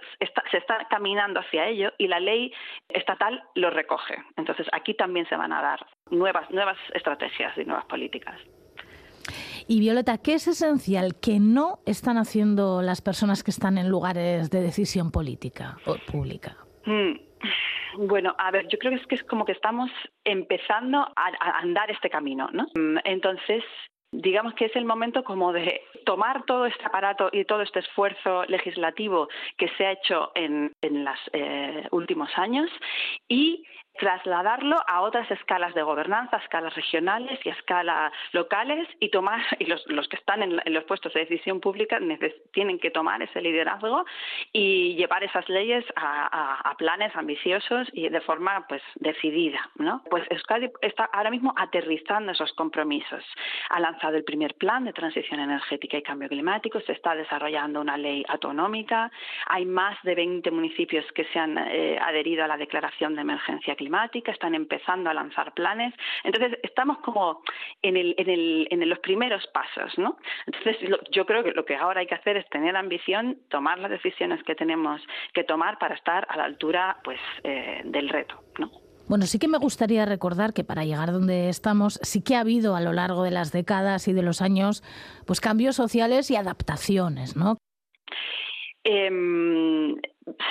se 0.51 0.57
está 0.57 0.87
caminando 0.89 1.39
hacia 1.39 1.67
ello 1.67 1.93
y 1.97 2.07
la 2.07 2.19
ley 2.19 2.53
estatal 2.89 3.43
lo 3.55 3.69
recoge. 3.69 4.15
Entonces, 4.37 4.67
aquí 4.71 4.93
también 4.93 5.27
se 5.27 5.35
van 5.35 5.53
a 5.53 5.61
dar 5.61 5.85
nuevas 6.09 6.49
nuevas 6.49 6.77
estrategias 6.93 7.57
y 7.57 7.65
nuevas 7.65 7.85
políticas. 7.85 8.39
Y 9.67 9.79
Violeta, 9.79 10.17
¿qué 10.17 10.35
es 10.35 10.47
esencial 10.47 11.15
que 11.21 11.39
no 11.39 11.79
están 11.85 12.17
haciendo 12.17 12.81
las 12.81 13.01
personas 13.01 13.43
que 13.43 13.51
están 13.51 13.77
en 13.77 13.89
lugares 13.89 14.49
de 14.49 14.61
decisión 14.61 15.11
política 15.11 15.77
o 15.85 15.95
pública? 16.11 16.57
Mm. 16.85 17.13
Bueno, 17.97 18.35
a 18.37 18.51
ver, 18.51 18.67
yo 18.67 18.77
creo 18.77 18.93
que 18.93 19.01
es 19.01 19.07
que 19.07 19.15
es 19.15 19.23
como 19.23 19.45
que 19.45 19.51
estamos 19.51 19.91
empezando 20.23 20.99
a, 20.99 21.59
andar 21.59 21.91
este 21.91 22.09
camino, 22.09 22.49
¿no? 22.51 22.67
Mm, 22.75 22.97
entonces, 23.03 23.63
digamos 24.11 24.53
que 24.55 24.65
es 24.65 24.75
el 24.75 24.85
momento 24.85 25.23
como 25.23 25.53
de 25.53 25.81
tomar 26.05 26.43
todo 26.45 26.65
este 26.65 26.85
aparato 26.85 27.29
y 27.31 27.45
todo 27.45 27.61
este 27.61 27.79
esfuerzo 27.79 28.45
legislativo 28.45 29.27
que 29.57 29.69
se 29.77 29.85
ha 29.85 29.91
hecho 29.91 30.31
en, 30.35 30.71
en 30.81 31.05
los 31.05 31.19
eh, 31.33 31.87
últimos 31.91 32.29
años 32.35 32.69
y 33.27 33.63
trasladarlo 33.97 34.81
a 34.87 35.01
otras 35.01 35.29
escalas 35.31 35.73
de 35.73 35.83
gobernanza, 35.83 36.37
a 36.37 36.39
escalas 36.39 36.73
regionales 36.75 37.39
y 37.43 37.49
a 37.49 37.53
escalas 37.53 38.11
locales 38.31 38.87
y 38.99 39.09
tomar, 39.09 39.41
y 39.59 39.65
los, 39.65 40.07
que 40.07 40.17
están 40.17 40.43
en, 40.43 40.59
los 40.65 40.83
puestos 40.85 41.13
de 41.13 41.21
decisión 41.21 41.59
pública 41.59 41.99
tienen 42.51 42.79
que 42.79 42.91
tomar 42.91 43.21
ese 43.21 43.41
liderazgo 43.41 44.05
y 44.51 44.95
llevar 44.95 45.23
esas 45.23 45.47
leyes 45.49 45.85
a, 45.95 46.73
planes 46.77 47.15
ambiciosos 47.15 47.87
y 47.93 48.09
de 48.09 48.19
forma 48.21 48.65
pues 48.67 48.81
decidida. 48.95 49.69
¿no? 49.75 50.01
Pues 50.09 50.25
Euskadi 50.31 50.71
está 50.81 51.05
ahora 51.05 51.29
mismo 51.29 51.53
aterrizando 51.55 52.31
esos 52.31 52.51
compromisos. 52.53 53.23
Ha 53.69 53.79
lanzado 53.79 54.17
el 54.17 54.23
primer 54.23 54.55
plan 54.55 54.85
de 54.85 54.91
transición 54.91 55.39
energética 55.39 55.97
y 55.97 56.01
cambio 56.01 56.27
climático, 56.29 56.81
se 56.81 56.93
está 56.93 57.15
desarrollando 57.15 57.79
una 57.79 57.95
ley 57.95 58.25
autonómica, 58.27 59.11
hay 59.45 59.65
más 59.65 60.01
de 60.03 60.15
20 60.15 60.49
municipios 60.51 61.05
que 61.13 61.25
se 61.25 61.39
han 61.39 61.57
eh, 61.57 61.99
adherido 62.01 62.43
a 62.43 62.47
la 62.47 62.57
declaración 62.57 63.15
de 63.15 63.21
emergencia 63.21 63.75
climática 63.75 63.82
climática, 63.83 64.31
están 64.31 64.55
empezando 64.55 65.09
a 65.09 65.13
lanzar 65.13 65.53
planes. 65.53 65.93
Entonces, 66.23 66.57
estamos 66.63 66.99
como 66.99 67.41
en, 67.81 67.97
el, 67.97 68.15
en, 68.17 68.29
el, 68.29 68.67
en 68.71 68.89
los 68.89 68.99
primeros 68.99 69.45
pasos, 69.47 69.97
¿no? 69.97 70.17
Entonces, 70.45 70.89
lo, 70.89 70.97
yo 71.11 71.25
creo 71.25 71.43
que 71.43 71.51
lo 71.51 71.65
que 71.65 71.75
ahora 71.75 71.99
hay 71.99 72.07
que 72.07 72.15
hacer 72.15 72.37
es 72.37 72.47
tener 72.49 72.75
ambición, 72.75 73.37
tomar 73.49 73.79
las 73.79 73.91
decisiones 73.91 74.41
que 74.43 74.55
tenemos 74.55 75.01
que 75.33 75.43
tomar 75.43 75.77
para 75.79 75.95
estar 75.95 76.25
a 76.29 76.37
la 76.37 76.45
altura 76.45 76.97
pues, 77.03 77.19
eh, 77.43 77.81
del 77.83 78.09
reto, 78.09 78.35
¿no? 78.57 78.71
Bueno, 79.09 79.25
sí 79.25 79.37
que 79.37 79.49
me 79.49 79.57
gustaría 79.57 80.05
recordar 80.05 80.53
que 80.53 80.63
para 80.63 80.85
llegar 80.85 81.11
donde 81.11 81.49
estamos 81.49 81.99
sí 82.03 82.23
que 82.23 82.35
ha 82.35 82.39
habido 82.39 82.73
a 82.73 82.81
lo 82.81 82.93
largo 82.93 83.23
de 83.23 83.31
las 83.31 83.51
décadas 83.51 84.07
y 84.07 84.13
de 84.13 84.21
los 84.21 84.41
años 84.41 84.81
pues 85.27 85.41
cambios 85.41 85.75
sociales 85.75 86.31
y 86.31 86.37
adaptaciones, 86.37 87.35
¿no? 87.35 87.57
Eh, 88.85 89.11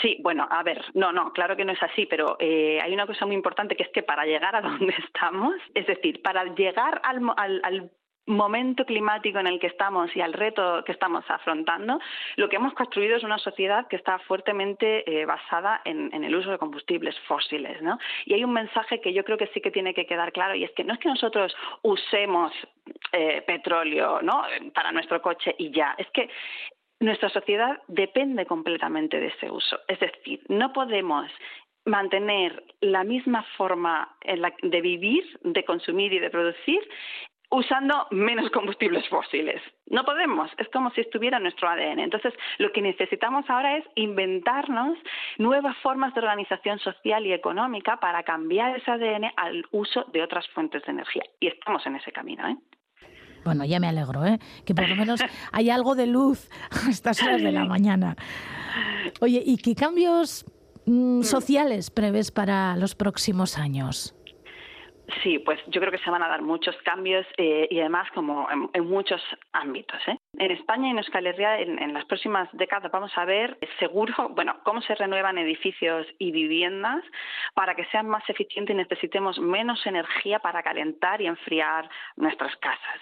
Sí, 0.00 0.18
bueno, 0.20 0.46
a 0.50 0.62
ver, 0.62 0.84
no, 0.94 1.12
no, 1.12 1.32
claro 1.32 1.56
que 1.56 1.64
no 1.64 1.72
es 1.72 1.82
así, 1.82 2.06
pero 2.06 2.36
eh, 2.38 2.78
hay 2.82 2.92
una 2.92 3.06
cosa 3.06 3.24
muy 3.26 3.34
importante 3.34 3.76
que 3.76 3.84
es 3.84 3.88
que 3.90 4.02
para 4.02 4.24
llegar 4.24 4.54
a 4.54 4.60
donde 4.62 4.94
estamos, 5.06 5.54
es 5.74 5.86
decir, 5.86 6.20
para 6.22 6.44
llegar 6.44 7.00
al, 7.04 7.22
al, 7.36 7.60
al 7.64 7.90
momento 8.26 8.84
climático 8.84 9.38
en 9.38 9.46
el 9.46 9.58
que 9.58 9.66
estamos 9.66 10.14
y 10.14 10.20
al 10.20 10.32
reto 10.32 10.84
que 10.84 10.92
estamos 10.92 11.24
afrontando, 11.28 11.98
lo 12.36 12.48
que 12.48 12.56
hemos 12.56 12.72
construido 12.74 13.16
es 13.16 13.24
una 13.24 13.38
sociedad 13.38 13.88
que 13.88 13.96
está 13.96 14.18
fuertemente 14.20 15.10
eh, 15.10 15.24
basada 15.24 15.80
en, 15.84 16.12
el 16.12 16.34
uso 16.34 16.50
de 16.50 16.58
combustibles 16.58 17.18
fósiles. 17.26 17.82
¿no? 17.82 17.98
Y 18.24 18.34
hay 18.34 18.44
un 18.44 18.52
mensaje 18.52 19.00
que 19.00 19.12
yo 19.12 19.24
creo 19.24 19.38
que 19.38 19.48
sí 19.48 19.60
que 19.60 19.70
tiene 19.70 19.94
que 19.94 20.06
quedar 20.06 20.32
claro 20.32 20.54
y 20.54 20.64
es 20.64 20.70
que 20.72 20.84
no 20.84 20.94
es 20.94 21.00
que 21.00 21.08
nosotros 21.08 21.54
usemos 21.82 22.52
eh, 23.12 23.42
petróleo 23.42 24.22
¿no? 24.22 24.44
para 24.72 24.92
nuestro 24.92 25.20
coche 25.20 25.54
y 25.58 25.70
ya, 25.70 25.94
es 25.98 26.08
que 26.10 26.28
nuestra 27.02 27.28
sociedad 27.28 27.80
depende 27.88 28.46
completamente 28.46 29.20
de 29.20 29.28
ese 29.28 29.50
uso. 29.50 29.78
Es 29.88 30.00
decir, 30.00 30.40
no 30.48 30.72
podemos 30.72 31.30
mantener 31.84 32.62
la 32.80 33.02
misma 33.02 33.42
forma 33.56 34.16
de 34.24 34.80
vivir, 34.80 35.24
de 35.42 35.64
consumir 35.64 36.12
y 36.12 36.20
de 36.20 36.30
producir 36.30 36.80
usando 37.52 38.06
menos 38.10 38.50
combustibles 38.50 39.06
fósiles. 39.08 39.60
No 39.86 40.04
podemos, 40.04 40.50
es 40.56 40.68
como 40.70 40.90
si 40.92 41.02
estuviera 41.02 41.38
nuestro 41.38 41.68
ADN. 41.68 41.98
Entonces, 41.98 42.32
lo 42.56 42.72
que 42.72 42.80
necesitamos 42.80 43.48
ahora 43.50 43.76
es 43.76 43.84
inventarnos 43.94 44.96
nuevas 45.36 45.76
formas 45.78 46.14
de 46.14 46.20
organización 46.20 46.78
social 46.78 47.26
y 47.26 47.34
económica 47.34 47.98
para 47.98 48.22
cambiar 48.22 48.76
ese 48.76 48.90
ADN 48.90 49.32
al 49.36 49.66
uso 49.70 50.04
de 50.12 50.22
otras 50.22 50.48
fuentes 50.48 50.82
de 50.84 50.92
energía. 50.92 51.24
Y 51.40 51.48
estamos 51.48 51.84
en 51.84 51.96
ese 51.96 52.10
camino. 52.10 52.48
¿eh? 52.48 52.56
Bueno, 53.44 53.64
ya 53.64 53.80
me 53.80 53.88
alegro, 53.88 54.24
¿eh? 54.24 54.38
que 54.64 54.74
por 54.74 54.88
lo 54.88 54.96
menos 54.96 55.20
hay 55.52 55.70
algo 55.70 55.94
de 55.94 56.06
luz 56.06 56.48
a 56.70 56.90
estas 56.90 57.22
horas 57.22 57.42
de 57.42 57.52
la 57.52 57.64
mañana. 57.64 58.16
Oye, 59.20 59.42
¿y 59.44 59.56
qué 59.56 59.74
cambios 59.74 60.44
mmm, 60.86 61.22
sociales 61.22 61.90
prevés 61.90 62.30
para 62.30 62.76
los 62.76 62.94
próximos 62.94 63.58
años? 63.58 64.14
Sí, 65.22 65.38
pues 65.40 65.60
yo 65.66 65.80
creo 65.80 65.90
que 65.90 65.98
se 65.98 66.10
van 66.10 66.22
a 66.22 66.28
dar 66.28 66.42
muchos 66.42 66.76
cambios 66.84 67.26
eh, 67.36 67.66
y 67.70 67.80
además 67.80 68.08
como 68.12 68.48
en, 68.50 68.86
muchos 68.86 69.20
ámbitos. 69.52 70.00
¿eh? 70.06 70.16
En 70.38 70.50
España 70.52 70.88
y 70.88 70.90
en 70.92 70.98
Euskal 70.98 71.26
Herria 71.26 71.58
en, 71.58 71.82
en, 71.82 71.92
las 71.92 72.04
próximas 72.04 72.48
décadas 72.52 72.90
vamos 72.90 73.12
a 73.16 73.24
ver 73.24 73.58
seguro, 73.78 74.14
bueno, 74.34 74.60
cómo 74.64 74.80
se 74.80 74.94
renuevan 74.94 75.38
edificios 75.38 76.06
y 76.18 76.30
viviendas 76.30 77.04
para 77.54 77.74
que 77.74 77.84
sean 77.86 78.08
más 78.08 78.28
eficientes 78.28 78.74
y 78.74 78.76
necesitemos 78.76 79.38
menos 79.40 79.84
energía 79.86 80.38
para 80.38 80.62
calentar 80.62 81.20
y 81.20 81.26
enfriar 81.26 81.88
nuestras 82.16 82.54
casas. 82.56 83.00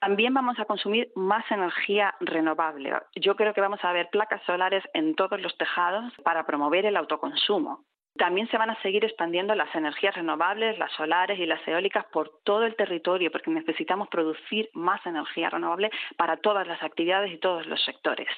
También 0.00 0.32
vamos 0.32 0.58
a 0.58 0.64
consumir 0.64 1.10
más 1.14 1.44
energía 1.50 2.14
renovable. 2.20 2.92
Yo 3.16 3.36
creo 3.36 3.52
que 3.52 3.60
vamos 3.60 3.80
a 3.82 3.92
ver 3.92 4.08
placas 4.10 4.42
solares 4.44 4.84
en 4.94 5.14
todos 5.14 5.40
los 5.40 5.56
tejados 5.58 6.12
para 6.22 6.46
promover 6.46 6.86
el 6.86 6.96
autoconsumo. 6.96 7.84
También 8.18 8.48
se 8.48 8.58
van 8.58 8.70
a 8.70 8.82
seguir 8.82 9.04
expandiendo 9.04 9.54
las 9.54 9.74
energías 9.74 10.14
renovables, 10.14 10.78
las 10.78 10.92
solares 10.92 11.38
y 11.38 11.46
las 11.46 11.66
eólicas 11.66 12.04
por 12.06 12.40
todo 12.44 12.64
el 12.64 12.76
territorio, 12.76 13.30
porque 13.30 13.50
necesitamos 13.50 14.08
producir 14.08 14.68
más 14.74 15.04
energía 15.06 15.50
renovable 15.50 15.90
para 16.16 16.36
todas 16.36 16.66
las 16.66 16.82
actividades 16.82 17.32
y 17.32 17.38
todos 17.38 17.66
los 17.66 17.82
sectores. 17.84 18.28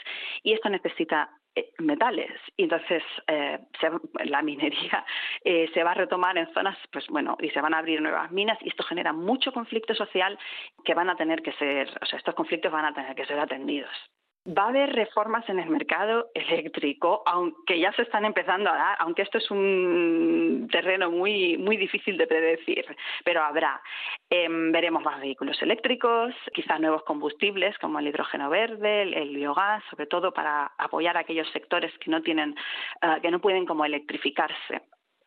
Y 0.43 0.53
esto 0.53 0.69
necesita 0.69 1.31
eh, 1.57 1.73
metales 1.79 2.31
entonces 2.57 3.03
eh, 3.27 3.59
la 4.25 4.41
minería 4.41 5.05
eh, 5.45 5.69
se 5.75 5.83
va 5.83 5.91
a 5.91 5.95
retomar 5.95 6.39
en 6.39 6.47
zonas 6.55 6.79
pues 6.93 7.09
bueno 7.09 7.37
y 7.41 7.51
se 7.51 7.61
van 7.61 7.75
a 7.75 7.79
abrir 7.79 8.01
nuevas 8.01 8.31
minas 8.31 8.57
y 8.61 8.69
esto 8.69 8.85
genera 8.85 9.13
mucho 9.13 9.51
conflicto 9.53 9.93
social 9.93 10.39
que 10.85 10.95
van 10.95 11.11
a 11.11 11.17
tener 11.17 11.43
que 11.43 11.53
ser 11.55 11.89
o 12.01 12.07
sea 12.07 12.21
estos 12.21 12.37
conflictos 12.37 12.71
van 12.71 12.85
a 12.85 12.95
tener 12.95 13.17
que 13.17 13.27
ser 13.27 13.41
atendidos 13.41 13.91
Va 14.47 14.65
a 14.65 14.69
haber 14.69 14.95
reformas 14.95 15.47
en 15.51 15.59
el 15.59 15.69
mercado 15.69 16.31
eléctrico, 16.33 17.23
aunque 17.27 17.79
ya 17.79 17.93
se 17.93 18.03
están 18.03 18.25
empezando 18.25 18.71
a 18.71 18.75
dar, 18.75 18.97
aunque 19.01 19.21
esto 19.21 19.37
es 19.37 19.51
un 19.51 20.67
terreno 20.73 21.11
muy, 21.11 21.59
muy 21.59 21.77
difícil 21.77 22.17
de 22.17 22.27
predecir, 22.27 22.87
pero 23.23 23.43
habrá. 23.43 23.83
Eh, 24.31 24.49
veremos 24.49 25.03
más 25.03 25.21
vehículos 25.21 25.61
eléctricos, 25.61 26.33
quizás 26.55 26.81
nuevos 26.81 27.03
combustibles 27.03 27.77
como 27.79 27.99
el 27.99 28.07
hidrógeno 28.07 28.49
verde, 28.49 29.03
el, 29.03 29.37
biogás, 29.37 29.85
sobre 29.91 30.07
todo 30.07 30.33
para 30.33 30.73
apoyar 30.79 31.19
a 31.19 31.21
aquellos 31.21 31.51
sectores 31.51 31.93
que 31.99 32.11
no 32.11 32.23
tienen, 32.23 32.55
uh, 33.03 33.21
que 33.21 33.31
no 33.31 33.41
pueden 33.41 33.67
como 33.67 33.85
electrificarse. 33.85 34.81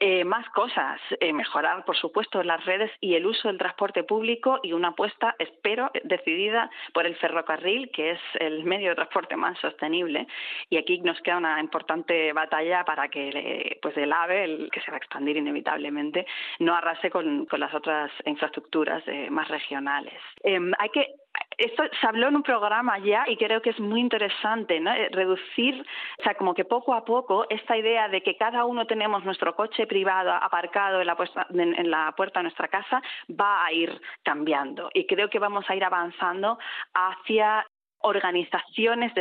Eh, 0.06 0.26
más 0.26 0.46
cosas, 0.50 1.00
eh, 1.22 1.32
mejorar, 1.32 1.86
por 1.86 1.96
supuesto, 1.96 2.44
las 2.44 2.66
redes 2.66 2.92
y 3.00 3.16
el 3.16 3.26
uso 3.26 3.48
del 3.48 3.58
transporte 3.58 4.04
público 4.04 4.60
y 4.62 4.74
una 4.74 4.90
apuesta, 4.90 5.34
espero, 5.40 5.92
decidida 6.04 6.70
por 6.94 7.06
el 7.06 7.16
ferrocarril, 7.16 7.90
que 7.90 8.12
es 8.12 8.20
el 8.42 8.66
medio 8.66 8.90
de 8.90 8.96
transporte 8.96 9.38
más 9.38 9.58
sostenible. 9.60 10.28
Y 10.70 10.76
aquí 10.76 11.00
nos 11.00 11.22
queda 11.22 11.38
una 11.38 11.58
importante 11.58 12.34
batalla 12.34 12.84
para 12.84 13.08
que 13.08 13.80
pues 13.82 13.96
el 13.96 14.12
AVE, 14.12 14.68
que 14.74 14.82
se 14.82 14.92
va 14.92 14.96
a 14.96 14.98
expandir 14.98 15.38
inevitablemente, 15.38 16.26
no 16.60 16.76
arrase 16.76 17.10
con, 17.10 17.46
con 17.46 17.62
las 17.62 17.74
otras 17.74 18.12
infraestructuras 18.26 19.08
eh, 19.08 19.30
más 19.30 19.48
regionales. 19.48 20.20
Eh, 20.44 20.60
hay 20.80 20.90
que 20.90 21.16
esto 21.58 21.84
se 22.00 22.08
habló 22.08 22.28
en 22.28 22.36
un 22.36 22.44
programa 22.44 23.00
ya 23.00 23.26
y 23.28 23.38
creo 23.38 23.62
que 23.62 23.72
es 23.72 23.80
muy 23.80 24.00
interesante, 24.00 24.80
¿no? 24.80 24.92
Reducir, 25.12 25.86
o 26.20 26.24
sea, 26.24 26.36
como 26.36 26.54
que 26.54 26.66
poco 26.66 26.94
a 26.94 27.06
poco 27.06 27.46
esta 27.50 27.78
idea 27.78 28.08
de 28.08 28.22
que 28.22 28.36
cada 28.36 28.66
uno 28.66 28.86
tenemos 28.86 29.24
nuestro 29.24 29.56
coche 29.56 29.88
privado 29.88 30.32
aparcado 30.32 31.02
en 31.02 31.08
la, 31.08 31.16
puesta, 31.16 31.48
en 31.50 31.92
la 31.92 32.14
puerta 32.16 32.40
de 32.40 32.44
nuestra 32.44 32.68
casa 32.68 33.02
va 33.30 33.66
a 33.66 33.72
ir 33.72 34.02
cambiando 34.24 34.90
y 34.94 35.06
creo 35.06 35.30
que 35.30 35.40
vamos 35.40 35.66
a 35.70 35.76
ir 35.76 35.84
avanzando 35.84 36.58
hacia 36.94 37.66
organizaciones 38.04 39.12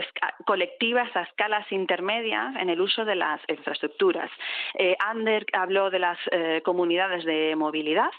colectivas 0.44 1.08
a 1.16 1.22
escalas 1.22 1.70
intermedias 1.72 2.54
en 2.56 2.68
el 2.68 2.80
uso 2.80 3.04
de 3.04 3.14
las 3.14 3.40
infraestructuras. 3.48 4.30
Eh, 4.74 4.96
Ander 4.98 5.46
habló 5.52 5.90
de 5.90 5.98
las 5.98 6.18
eh, 6.30 6.62
comunidades 6.64 7.24
de 7.24 7.54
movilidad, 7.56 8.10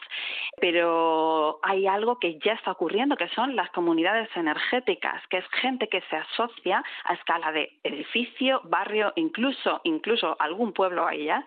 pero 0.60 1.60
hay 1.63 1.86
algo 1.88 2.19
que 2.19 2.39
ya 2.39 2.54
está 2.54 2.71
ocurriendo, 2.71 3.15
que 3.15 3.28
son 3.30 3.56
las 3.56 3.69
comunidades 3.71 4.30
energéticas, 4.36 5.21
que 5.28 5.38
es 5.38 5.45
gente 5.62 5.88
que 5.88 6.02
se 6.10 6.15
asocia 6.15 6.84
a 7.04 7.13
escala 7.13 7.52
de 7.52 7.78
edificio, 7.84 8.62
barrio, 8.63 9.13
incluso, 9.15 9.82
incluso 9.84 10.36
algún 10.39 10.73
pueblo 10.73 11.06
allá, 11.06 11.43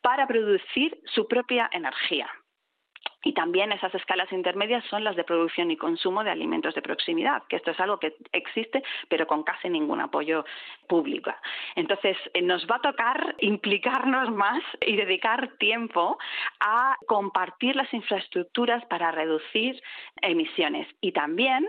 para 0.00 0.26
producir 0.26 0.98
su 1.04 1.26
propia 1.26 1.68
energía. 1.72 2.30
Y 3.22 3.32
también 3.34 3.72
esas 3.72 3.94
escalas 3.94 4.32
intermedias 4.32 4.84
son 4.86 5.04
las 5.04 5.16
de 5.16 5.24
producción 5.24 5.70
y 5.70 5.76
consumo 5.76 6.24
de 6.24 6.30
alimentos 6.30 6.74
de 6.74 6.82
proximidad, 6.82 7.42
que 7.48 7.56
esto 7.56 7.70
es 7.70 7.80
algo 7.80 7.98
que 7.98 8.14
existe, 8.32 8.82
pero 9.08 9.26
con 9.26 9.42
casi 9.42 9.68
ningún 9.68 10.00
apoyo 10.00 10.44
público. 10.88 11.32
Entonces, 11.76 12.16
eh, 12.34 12.42
nos 12.42 12.66
va 12.66 12.76
a 12.76 12.80
tocar 12.80 13.34
implicarnos 13.40 14.30
más 14.30 14.62
y 14.80 14.96
dedicar 14.96 15.48
tiempo 15.58 16.18
a 16.60 16.96
compartir 17.06 17.76
las 17.76 17.92
infraestructuras 17.92 18.84
para 18.86 19.10
reducir 19.10 19.80
emisiones. 20.22 20.86
Y 21.00 21.12
también 21.12 21.68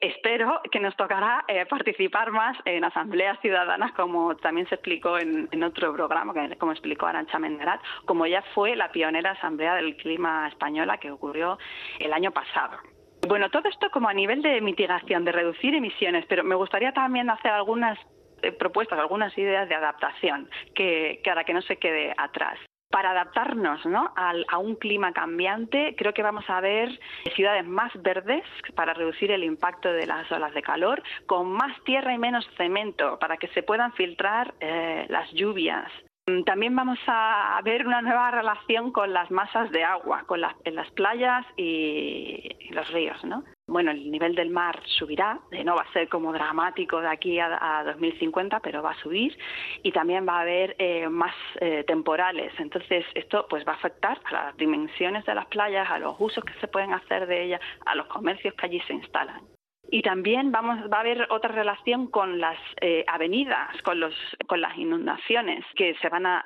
espero 0.00 0.60
que 0.70 0.80
nos 0.80 0.96
tocará 0.96 1.44
eh, 1.48 1.66
participar 1.66 2.30
más 2.30 2.56
en 2.64 2.84
asambleas 2.84 3.38
ciudadanas, 3.40 3.92
como 3.92 4.36
también 4.36 4.68
se 4.68 4.76
explicó 4.76 5.18
en, 5.18 5.48
otro 5.62 5.92
programa, 5.92 6.32
como 6.58 6.72
explicó 6.72 7.06
Arancha 7.06 7.38
Menderat, 7.38 7.80
como 8.04 8.26
ya 8.26 8.42
fue 8.54 8.76
la 8.76 8.90
pionera 8.90 9.32
asamblea 9.32 9.74
del 9.74 9.96
clima 9.96 10.48
española 10.48 10.98
que 10.98 11.10
ocurrió 11.10 11.58
el 11.98 12.12
año 12.12 12.30
pasado. 12.30 12.78
Bueno, 13.26 13.50
todo 13.50 13.68
esto 13.68 13.90
como 13.90 14.08
a 14.08 14.14
nivel 14.14 14.42
de 14.42 14.60
mitigación, 14.60 15.24
de 15.24 15.32
reducir 15.32 15.74
emisiones, 15.74 16.24
pero 16.26 16.44
me 16.44 16.54
gustaría 16.54 16.92
también 16.92 17.28
hacer 17.28 17.50
algunas 17.50 17.98
eh, 18.42 18.52
propuestas, 18.52 18.98
algunas 18.98 19.36
ideas 19.36 19.68
de 19.68 19.74
adaptación 19.74 20.48
que, 20.74 21.20
que 21.24 21.30
para 21.30 21.44
que 21.44 21.52
no 21.52 21.62
se 21.62 21.76
quede 21.76 22.14
atrás 22.16 22.58
para 22.90 23.10
adaptarnos 23.10 23.84
¿no? 23.86 24.12
a, 24.16 24.58
un 24.58 24.76
clima 24.76 25.12
cambiante, 25.12 25.94
creo 25.96 26.14
que 26.14 26.22
vamos 26.22 26.44
a 26.48 26.60
ver 26.60 26.98
ciudades 27.34 27.66
más 27.66 27.92
verdes 28.02 28.44
para 28.74 28.94
reducir 28.94 29.30
el 29.30 29.44
impacto 29.44 29.92
de 29.92 30.06
las 30.06 30.30
olas 30.32 30.54
de 30.54 30.62
calor, 30.62 31.02
con 31.26 31.52
más 31.52 31.72
tierra 31.84 32.14
y 32.14 32.18
menos 32.18 32.48
cemento 32.56 33.18
para 33.18 33.36
que 33.36 33.48
se 33.48 33.62
puedan 33.62 33.92
filtrar 33.92 34.54
eh, 34.60 35.06
las 35.08 35.30
lluvias. 35.32 35.90
Mm, 36.28 36.42
también 36.44 36.74
vamos 36.76 36.98
a 37.06 37.60
ver 37.64 37.86
una 37.86 38.02
nueva 38.02 38.30
relación 38.30 38.92
con 38.92 39.12
las 39.12 39.30
masas 39.30 39.70
de 39.70 39.84
agua, 39.84 40.24
con 40.26 40.40
las, 40.40 40.54
en 40.64 40.74
las 40.74 40.90
playas 40.92 41.46
y, 41.56 42.70
los 42.70 42.90
ríos, 42.92 43.22
¿no? 43.24 43.44
Bueno, 43.68 43.90
el 43.90 44.10
nivel 44.10 44.34
del 44.34 44.48
mar 44.48 44.80
subirá, 44.86 45.40
eh, 45.50 45.62
no 45.62 45.76
va 45.76 45.82
a 45.82 45.92
ser 45.92 46.08
como 46.08 46.32
dramático 46.32 47.02
de 47.02 47.08
aquí 47.08 47.38
a, 47.38 47.84
2050, 47.84 48.60
pero 48.60 48.82
va 48.82 48.92
a 48.92 49.02
subir 49.02 49.36
y 49.82 49.92
también 49.92 50.26
va 50.26 50.38
a 50.38 50.40
haber 50.40 50.74
eh, 50.78 51.06
más 51.10 51.34
eh, 51.60 51.84
temporales. 51.86 52.50
Entonces, 52.58 53.04
esto 53.14 53.46
pues 53.50 53.66
va 53.68 53.72
a 53.72 53.76
afectar 53.76 54.18
a 54.24 54.32
las 54.32 54.56
dimensiones 54.56 55.26
de 55.26 55.34
las 55.34 55.46
playas, 55.46 55.86
a 55.90 55.98
los 55.98 56.16
usos 56.18 56.42
que 56.44 56.54
se 56.60 56.68
pueden 56.68 56.94
hacer 56.94 57.26
de 57.26 57.44
ellas, 57.44 57.60
a 57.84 57.94
los 57.94 58.06
comercios 58.06 58.54
que 58.54 58.64
allí 58.64 58.80
se 58.86 58.94
instalan. 58.94 59.57
Y 59.90 60.02
también 60.02 60.52
va 60.52 60.60
a 60.60 61.00
haber 61.00 61.26
otra 61.30 61.50
relación 61.50 62.08
con 62.08 62.38
las 62.38 62.58
eh, 62.80 63.04
avenidas, 63.06 63.80
con, 63.82 64.00
las 64.00 64.76
inundaciones, 64.76 65.64
que 65.76 65.94
se 65.94 66.10
van 66.10 66.26
a, 66.26 66.44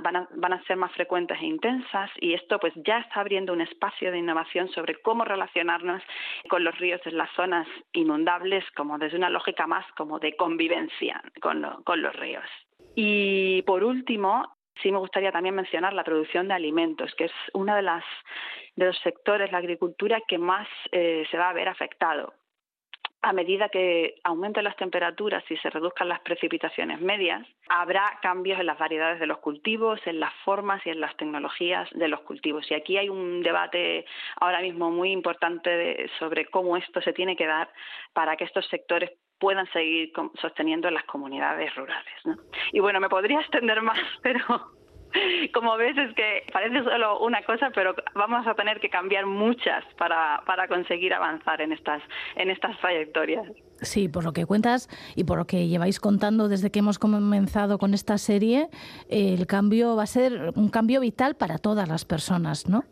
ser 0.66 0.76
más 0.76 0.92
frecuentes 0.92 1.38
e 1.40 1.46
intensas. 1.46 2.10
Y 2.20 2.34
esto 2.34 2.60
pues 2.60 2.72
ya 2.76 2.98
está 2.98 3.20
abriendo 3.20 3.52
un 3.52 3.60
espacio 3.60 4.12
de 4.12 4.18
innovación 4.18 4.68
sobre 4.68 4.94
cómo 5.02 5.24
relacionarnos 5.24 6.02
con 6.48 6.62
los 6.62 6.78
ríos 6.78 7.00
en 7.04 7.16
las 7.16 7.30
zonas 7.32 7.66
inundables, 7.92 8.64
como 8.76 8.96
desde 8.98 9.16
una 9.16 9.30
lógica 9.30 9.66
más 9.66 9.84
como 9.96 10.20
de 10.20 10.36
convivencia 10.36 11.20
con, 11.40 11.62
los 11.62 12.16
ríos. 12.16 12.44
Y 12.94 13.62
por 13.62 13.82
último, 13.82 14.56
sí 14.80 14.92
me 14.92 14.98
gustaría 14.98 15.32
también 15.32 15.56
mencionar 15.56 15.94
la 15.94 16.04
producción 16.04 16.46
de 16.46 16.54
alimentos, 16.54 17.12
que 17.16 17.24
es 17.24 17.32
uno 17.54 17.74
de 17.74 17.82
los 17.82 18.98
sectores, 19.02 19.50
la 19.50 19.58
agricultura, 19.58 20.20
que 20.28 20.38
más 20.38 20.68
eh, 20.92 21.26
se 21.28 21.38
va 21.38 21.50
a 21.50 21.52
ver 21.52 21.68
afectado 21.68 22.34
a 23.22 23.32
medida 23.32 23.68
que 23.68 24.16
aumenten 24.24 24.64
las 24.64 24.76
temperaturas 24.76 25.44
y 25.48 25.56
se 25.58 25.70
reduzcan 25.70 26.08
las 26.08 26.20
precipitaciones 26.20 27.00
medias, 27.00 27.46
habrá 27.68 28.18
cambios 28.20 28.58
en 28.58 28.66
las 28.66 28.78
variedades 28.78 29.20
de 29.20 29.26
los 29.26 29.38
cultivos, 29.38 30.00
en 30.06 30.18
las 30.18 30.34
formas 30.44 30.84
y 30.84 30.90
en 30.90 31.00
las 31.00 31.16
tecnologías 31.16 31.88
de 31.92 32.08
los 32.08 32.20
cultivos. 32.20 32.68
Y 32.70 32.74
aquí 32.74 32.96
hay 32.98 33.08
un 33.08 33.42
debate 33.42 34.04
ahora 34.40 34.60
mismo 34.60 34.90
muy 34.90 35.12
importante 35.12 36.10
sobre 36.18 36.46
cómo 36.46 36.76
esto 36.76 37.00
se 37.00 37.12
tiene 37.12 37.36
que 37.36 37.46
dar 37.46 37.70
para 38.12 38.36
que 38.36 38.44
estos 38.44 38.66
sectores 38.66 39.12
puedan 39.38 39.70
seguir 39.72 40.12
sosteniendo 40.40 40.90
las 40.90 41.04
comunidades 41.04 41.74
rurales. 41.74 42.14
Y 42.72 42.80
bueno, 42.80 43.00
me 43.00 43.08
podría 43.08 43.40
extender 43.40 43.82
más, 43.82 43.98
pero 44.22 44.40
como 45.54 45.76
ves 45.76 45.96
es 45.96 46.14
que 46.14 46.44
parece 46.52 46.82
solo 46.82 47.20
una 47.20 47.42
cosa, 47.42 47.70
pero 47.74 47.94
vamos 48.14 48.46
a 48.46 48.54
tener 48.54 48.80
que 48.80 48.88
cambiar 48.88 49.26
muchas 49.26 49.84
para, 49.96 50.42
para 50.46 50.68
conseguir 50.68 51.14
avanzar 51.14 51.60
en 51.60 51.72
estas, 51.72 52.02
en 52.36 52.50
estas 52.50 52.78
trayectorias. 52.80 53.46
Sí, 53.80 54.08
por 54.08 54.24
lo 54.24 54.32
que 54.32 54.46
cuentas 54.46 54.88
y 55.16 55.24
por 55.24 55.38
lo 55.38 55.46
que 55.46 55.66
lleváis 55.66 55.98
contando 55.98 56.48
desde 56.48 56.70
que 56.70 56.78
hemos 56.78 56.98
comenzado 56.98 57.78
con 57.78 57.94
esta 57.94 58.16
serie, 58.18 58.68
el 59.08 59.46
cambio 59.46 59.96
va 59.96 60.04
a 60.04 60.06
ser 60.06 60.52
un 60.54 60.68
cambio 60.68 61.00
vital 61.00 61.34
para 61.34 61.58
todas 61.58 61.88
las 61.88 62.04
personas, 62.04 62.68
¿no? 62.68 62.84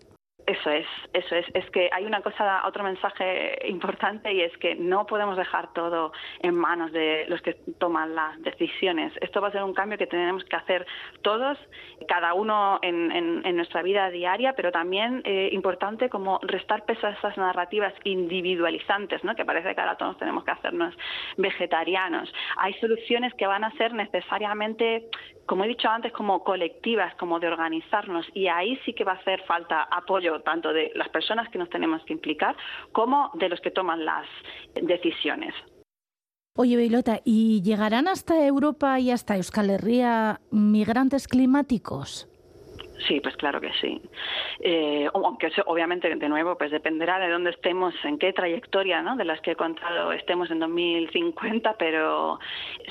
Eso 0.51 0.69
es, 0.69 0.87
eso 1.13 1.37
es. 1.37 1.47
Es 1.55 1.71
que 1.71 1.89
hay 1.93 2.05
una 2.05 2.23
cosa, 2.23 2.67
otro 2.67 2.83
mensaje 2.83 3.57
importante 3.69 4.33
y 4.33 4.41
es 4.41 4.57
que 4.59 4.75
no 4.75 5.07
podemos 5.07 5.37
dejar 5.37 5.73
todo 5.73 6.13
en 6.41 6.57
manos 6.57 6.91
de 6.91 7.25
los 7.29 7.41
que 7.41 7.55
toman 7.79 8.17
las 8.17 8.43
decisiones. 8.43 9.13
Esto 9.21 9.41
va 9.41 9.47
a 9.47 9.53
ser 9.53 9.63
un 9.63 9.75
cambio 9.75 9.97
que 9.97 10.09
tenemos 10.09 10.43
que 10.43 10.57
hacer 10.57 10.89
todos, 11.23 11.57
cada 12.09 12.35
uno 12.35 12.81
en, 12.83 13.01
nuestra 13.55 13.83
vida 13.83 14.11
diaria, 14.11 14.55
pero 14.55 14.73
también 14.73 15.23
eh, 15.25 15.51
importante 15.53 16.09
como 16.09 16.41
restar 16.43 16.85
peso 16.85 17.07
a 17.07 17.11
esas 17.11 17.37
narrativas 17.37 17.95
individualizantes, 18.03 19.23
¿no? 19.23 19.37
que 19.37 19.45
parece 19.45 19.73
que 19.73 19.81
ahora 19.81 19.97
todos 19.97 20.19
tenemos 20.19 20.43
que 20.43 20.51
hacernos 20.51 20.97
vegetarianos. 21.37 22.33
Hay 22.57 22.73
soluciones 22.75 23.33
que 23.35 23.47
van 23.47 23.63
a 23.63 23.71
ser 23.77 23.93
necesariamente 23.93 25.07
como 25.51 25.65
he 25.65 25.69
dicho 25.69 25.89
antes, 25.89 26.13
como 26.13 26.45
colectivas, 26.45 27.13
como 27.17 27.41
de 27.41 27.49
organizarnos, 27.49 28.25
y 28.35 28.47
ahí 28.47 28.79
sí 28.85 28.93
que 28.93 29.03
va 29.03 29.15
a 29.15 29.17
hacer 29.17 29.43
falta 29.49 29.83
apoyo 29.91 30.43
tanto 30.43 30.73
de 30.73 30.93
las 30.95 31.09
personas 31.09 31.49
que 31.49 31.59
nos 31.59 31.69
tenemos 31.69 32.05
que 32.05 32.13
implicar 32.13 32.57
como 32.93 33.33
de 33.35 33.49
los 33.49 33.61
que 33.61 33.73
toman 33.73 34.05
las 34.05 34.29
decisiones. 34.81 35.53
Oye, 36.57 36.77
Beilota, 36.77 37.19
¿y 37.25 37.63
llegarán 37.63 38.07
hasta 38.07 38.47
Europa 38.47 39.01
y 39.01 39.11
hasta 39.11 39.35
Euskal 39.35 39.71
Herria 39.71 40.41
migrantes 40.53 41.27
climáticos? 41.27 42.30
Sí, 43.07 43.21
pues 43.21 43.37
claro 43.37 43.61
que 43.61 43.73
sí. 43.81 44.01
Eh, 44.61 45.09
aunque 45.15 45.51
obviamente, 45.67 46.15
de 46.15 46.29
nuevo, 46.29 46.57
pues 46.57 46.71
dependerá 46.71 47.19
de 47.19 47.31
dónde 47.31 47.51
estemos, 47.51 47.95
en 48.05 48.19
qué 48.19 48.33
trayectoria 48.33 49.03
¿no? 49.03 49.17
de 49.17 49.25
las 49.25 49.41
que 49.41 49.53
he 49.53 49.57
contado 49.57 50.13
estemos 50.13 50.51
en 50.51 50.59
2050, 50.59 51.77
pero 51.79 52.39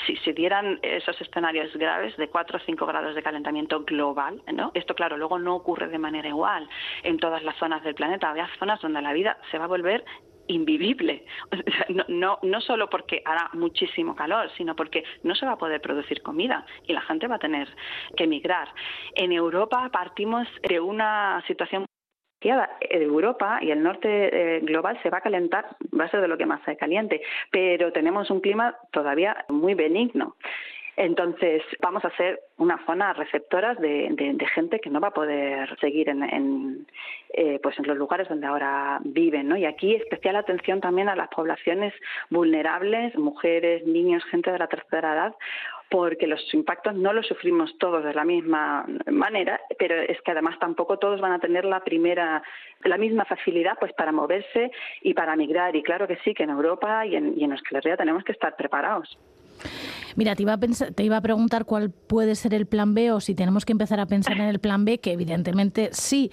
si 0.05 0.15
se 0.17 0.33
dieran 0.33 0.79
esos 0.81 1.19
escenarios 1.21 1.75
graves 1.75 2.15
de 2.17 2.27
4 2.27 2.57
o 2.57 2.59
5 2.59 2.85
grados 2.85 3.15
de 3.15 3.23
calentamiento 3.23 3.83
global, 3.83 4.41
¿no? 4.53 4.71
esto 4.73 4.95
claro, 4.95 5.17
luego 5.17 5.37
no 5.37 5.55
ocurre 5.55 5.87
de 5.87 5.99
manera 5.99 6.27
igual 6.27 6.67
en 7.03 7.17
todas 7.17 7.43
las 7.43 7.55
zonas 7.57 7.83
del 7.83 7.95
planeta. 7.95 8.29
Había 8.29 8.49
zonas 8.57 8.81
donde 8.81 9.01
la 9.01 9.13
vida 9.13 9.37
se 9.51 9.57
va 9.57 9.65
a 9.65 9.67
volver 9.67 10.03
invivible. 10.49 11.25
No, 11.89 12.05
no, 12.07 12.39
no 12.43 12.61
solo 12.61 12.87
porque 12.87 13.23
hará 13.25 13.49
muchísimo 13.53 14.15
calor, 14.15 14.51
sino 14.57 14.75
porque 14.75 15.03
no 15.23 15.33
se 15.33 15.45
va 15.45 15.53
a 15.53 15.57
poder 15.57 15.81
producir 15.81 16.21
comida 16.21 16.65
y 16.85 16.93
la 16.93 17.01
gente 17.01 17.27
va 17.27 17.35
a 17.35 17.39
tener 17.39 17.67
que 18.15 18.25
emigrar. 18.25 18.67
En 19.15 19.31
Europa 19.31 19.89
partimos 19.91 20.47
de 20.67 20.79
una 20.79 21.43
situación 21.47 21.85
Europa 22.41 23.59
y 23.61 23.71
el 23.71 23.83
norte 23.83 24.07
eh, 24.57 24.59
global 24.61 24.99
se 25.03 25.09
va 25.09 25.17
a 25.17 25.21
calentar, 25.21 25.75
va 25.97 26.05
a 26.05 26.09
ser 26.09 26.21
de 26.21 26.27
lo 26.27 26.37
que 26.37 26.45
más 26.45 26.61
se 26.63 26.77
caliente, 26.77 27.21
pero 27.51 27.91
tenemos 27.91 28.29
un 28.29 28.39
clima 28.39 28.75
todavía 28.91 29.45
muy 29.49 29.73
benigno. 29.73 30.35
Entonces, 31.01 31.63
vamos 31.79 32.03
a 32.03 32.13
ser 32.17 32.41
una 32.57 32.77
zona 32.85 33.13
receptora 33.13 33.73
de, 33.73 34.37
gente 34.53 34.81
que 34.81 34.89
no 34.89 34.99
va 34.99 35.07
a 35.07 35.13
poder 35.13 35.79
seguir 35.79 36.09
en, 36.09 36.85
eh, 37.29 37.57
pues 37.63 37.79
en 37.79 37.87
los 37.87 37.95
lugares 37.95 38.27
donde 38.27 38.45
ahora 38.45 38.99
viven. 39.05 39.47
¿no? 39.47 39.55
Y 39.55 39.63
aquí 39.63 39.95
especial 39.95 40.35
atención 40.35 40.81
también 40.81 41.07
a 41.07 41.15
las 41.15 41.29
poblaciones 41.29 41.93
vulnerables, 42.29 43.17
mujeres, 43.17 43.87
niños, 43.87 44.25
gente 44.25 44.51
de 44.51 44.59
la 44.59 44.67
tercera 44.67 45.13
edad, 45.13 45.35
porque 45.89 46.27
los 46.27 46.53
impactos 46.53 46.93
no 46.95 47.13
los 47.13 47.27
sufrimos 47.27 47.77
todos 47.77 48.03
de 48.03 48.13
la 48.13 48.25
misma 48.25 48.85
manera, 49.09 49.61
pero 49.77 49.95
es 50.01 50.21
que 50.21 50.31
además 50.31 50.59
tampoco 50.59 50.99
todos 50.99 51.21
van 51.21 51.31
a 51.31 51.39
tener 51.39 51.63
la 51.63 51.79
primera, 51.79 52.43
la 52.83 52.97
misma 52.97 53.23
facilidad 53.23 53.77
pues 53.79 53.93
para 53.93 54.11
moverse 54.11 54.69
y 55.01 55.13
para 55.13 55.37
migrar. 55.37 55.77
Y 55.77 55.81
claro 55.81 56.09
que 56.09 56.17
sí, 56.25 56.33
que 56.33 56.43
en 56.43 56.49
Europa 56.49 57.05
y 57.05 57.15
en, 57.15 57.39
y 57.39 57.45
en 57.45 57.55
tenemos 57.97 58.25
que 58.25 58.33
estar 58.33 58.57
preparados. 58.57 59.17
Mira, 60.15 60.35
te 60.35 60.43
iba, 60.43 60.53
a 60.53 60.59
te 60.59 61.03
iba 61.03 61.17
a 61.17 61.21
preguntar 61.21 61.65
cuál 61.65 61.91
puede 61.91 62.35
ser 62.35 62.53
el 62.53 62.65
plan 62.65 62.93
B 62.93 63.11
o 63.11 63.21
si 63.21 63.35
tenemos 63.35 63.65
que 63.65 63.71
empezar 63.71 63.99
a 63.99 64.05
pensar 64.05 64.37
en 64.37 64.47
el 64.47 64.59
plan 64.59 64.85
B, 64.85 64.99
que 64.99 65.11
evidentemente 65.11 65.89
sí, 65.93 66.31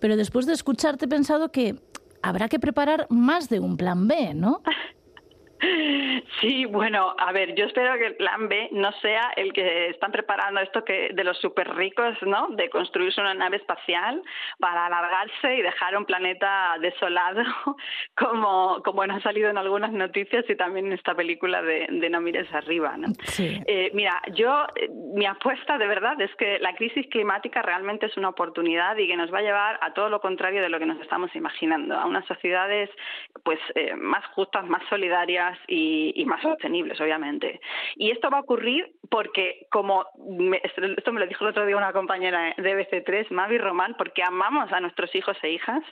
pero 0.00 0.16
después 0.16 0.46
de 0.46 0.52
escucharte 0.52 1.04
he 1.04 1.08
pensado 1.08 1.50
que 1.50 1.76
habrá 2.22 2.48
que 2.48 2.58
preparar 2.58 3.06
más 3.10 3.48
de 3.48 3.60
un 3.60 3.76
plan 3.76 4.08
B, 4.08 4.34
¿no? 4.34 4.62
Sí, 6.40 6.66
bueno, 6.66 7.14
a 7.18 7.32
ver, 7.32 7.54
yo 7.54 7.64
espero 7.64 7.96
que 7.98 8.06
el 8.06 8.16
plan 8.16 8.48
B 8.48 8.68
no 8.72 8.92
sea 9.00 9.32
el 9.36 9.52
que 9.52 9.88
están 9.88 10.12
preparando 10.12 10.60
esto 10.60 10.84
que 10.84 11.10
de 11.14 11.24
los 11.24 11.38
súper 11.38 11.74
ricos, 11.74 12.14
¿no? 12.22 12.48
De 12.48 12.68
construirse 12.68 13.20
una 13.20 13.34
nave 13.34 13.56
espacial 13.56 14.22
para 14.58 14.86
alargarse 14.86 15.56
y 15.56 15.62
dejar 15.62 15.96
un 15.96 16.04
planeta 16.04 16.76
desolado, 16.80 17.42
como, 18.16 18.82
como 18.84 19.02
ha 19.02 19.20
salido 19.20 19.48
en 19.48 19.58
algunas 19.58 19.92
noticias 19.92 20.44
y 20.48 20.56
también 20.56 20.86
en 20.86 20.92
esta 20.92 21.14
película 21.14 21.62
de, 21.62 21.88
No 22.10 22.20
mires 22.20 22.52
arriba, 22.52 22.96
¿no? 22.96 23.08
Eh, 23.38 23.90
mira, 23.94 24.20
yo, 24.32 24.66
mi 25.14 25.26
apuesta 25.26 25.78
de 25.78 25.86
verdad 25.86 26.20
es 26.20 26.34
que 26.36 26.58
la 26.58 26.74
crisis 26.74 27.06
climática 27.08 27.62
realmente 27.62 28.06
es 28.06 28.16
una 28.16 28.28
oportunidad 28.28 28.96
y 28.96 29.06
que 29.06 29.16
nos 29.16 29.32
va 29.32 29.38
a 29.38 29.42
llevar 29.42 29.78
a 29.80 29.92
todo 29.94 30.08
lo 30.08 30.20
contrario 30.20 30.62
de 30.62 30.68
lo 30.68 30.78
que 30.78 30.86
nos 30.86 31.00
estamos 31.00 31.34
imaginando, 31.34 31.96
a 31.96 32.06
unas 32.06 32.26
sociedades 32.26 32.90
pues 33.42 33.58
eh, 33.74 33.94
más 33.94 34.24
justas, 34.26 34.66
más 34.66 34.82
solidarias, 34.88 35.45
y, 35.68 36.12
y 36.16 36.24
más 36.24 36.42
sostenibles, 36.42 37.00
obviamente. 37.00 37.60
Y 37.96 38.10
esto 38.10 38.30
va 38.30 38.38
a 38.38 38.42
ocurrir 38.42 38.92
porque, 39.10 39.66
como 39.70 40.04
esto 40.62 41.12
me 41.12 41.20
lo 41.20 41.26
dijo 41.26 41.44
el 41.44 41.50
otro 41.50 41.66
día 41.66 41.76
una 41.76 41.92
compañera 41.92 42.54
de 42.56 42.76
BC3, 42.76 43.30
Mavi 43.30 43.58
Román, 43.58 43.94
porque 43.96 44.22
amamos 44.22 44.72
a 44.72 44.80
nuestros 44.80 45.14
hijos 45.14 45.36
e 45.42 45.50
hijas 45.50 45.82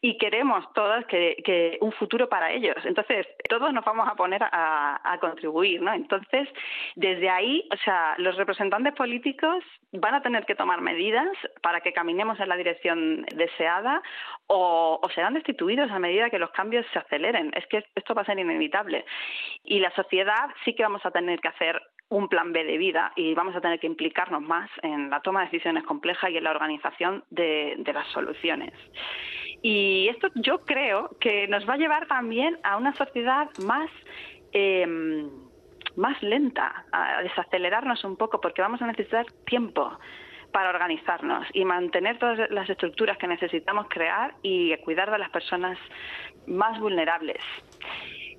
y 0.00 0.18
queremos 0.18 0.64
todas 0.72 1.04
que, 1.06 1.78
un 1.80 1.92
futuro 1.92 2.28
para 2.28 2.52
ellos. 2.52 2.76
Entonces, 2.84 3.26
todos 3.48 3.72
nos 3.72 3.84
vamos 3.84 4.08
a 4.08 4.14
poner 4.14 4.42
a, 4.42 5.18
contribuir, 5.20 5.80
¿no? 5.80 5.92
Entonces, 5.92 6.48
desde 6.96 7.30
ahí, 7.30 7.66
o 7.72 7.76
sea, 7.78 8.14
los 8.18 8.36
representantes 8.36 8.94
políticos 8.94 9.64
van 9.92 10.14
a 10.14 10.22
tener 10.22 10.44
que 10.44 10.54
tomar 10.54 10.80
medidas 10.80 11.28
para 11.62 11.80
que 11.80 11.92
caminemos 11.92 12.38
en 12.40 12.48
la 12.48 12.56
dirección 12.56 13.24
deseada 13.34 14.02
o 14.46 15.00
serán 15.14 15.34
destituidos 15.34 15.90
a 15.90 15.98
medida 15.98 16.30
que 16.30 16.38
los 16.38 16.50
cambios 16.50 16.84
se 16.92 16.98
aceleren. 16.98 17.52
Es 17.56 17.66
que 17.68 17.84
esto 17.94 18.14
va 18.14 18.22
a 18.22 18.26
ser 18.26 18.38
inevitable. 18.38 18.93
Y 19.64 19.80
la 19.80 19.90
sociedad 19.94 20.50
sí 20.64 20.74
que 20.74 20.82
vamos 20.82 21.04
a 21.04 21.10
tener 21.10 21.40
que 21.40 21.48
hacer 21.48 21.80
un 22.10 22.28
plan 22.28 22.52
B 22.52 22.64
de 22.64 22.78
vida 22.78 23.12
y 23.16 23.34
vamos 23.34 23.56
a 23.56 23.60
tener 23.60 23.80
que 23.80 23.86
implicarnos 23.86 24.42
más 24.42 24.70
en 24.82 25.10
la 25.10 25.20
toma 25.20 25.40
de 25.40 25.46
decisiones 25.46 25.84
complejas 25.84 26.30
y 26.30 26.36
en 26.36 26.44
la 26.44 26.50
organización 26.50 27.24
de, 27.30 27.82
las 27.92 28.06
soluciones. 28.08 28.72
Y 29.62 30.08
esto 30.08 30.28
yo 30.34 30.60
creo 30.64 31.16
que 31.18 31.48
nos 31.48 31.68
va 31.68 31.74
a 31.74 31.78
llevar 31.78 32.06
también 32.06 32.58
a 32.62 32.76
una 32.76 32.94
sociedad 32.94 33.48
más 33.64 33.90
eh, 34.52 34.86
más 35.96 36.20
lenta, 36.22 36.84
a 36.92 37.22
desacelerarnos 37.22 38.04
un 38.04 38.16
poco, 38.16 38.40
porque 38.40 38.62
vamos 38.62 38.82
a 38.82 38.86
necesitar 38.86 39.26
tiempo 39.46 39.96
para 40.52 40.70
organizarnos 40.70 41.46
y 41.52 41.64
mantener 41.64 42.18
todas 42.18 42.50
las 42.50 42.70
estructuras 42.70 43.18
que 43.18 43.26
necesitamos 43.26 43.88
crear 43.88 44.34
y 44.42 44.76
cuidar 44.78 45.10
de 45.10 45.18
las 45.18 45.30
personas 45.30 45.78
más 46.46 46.78
vulnerables. 46.78 47.42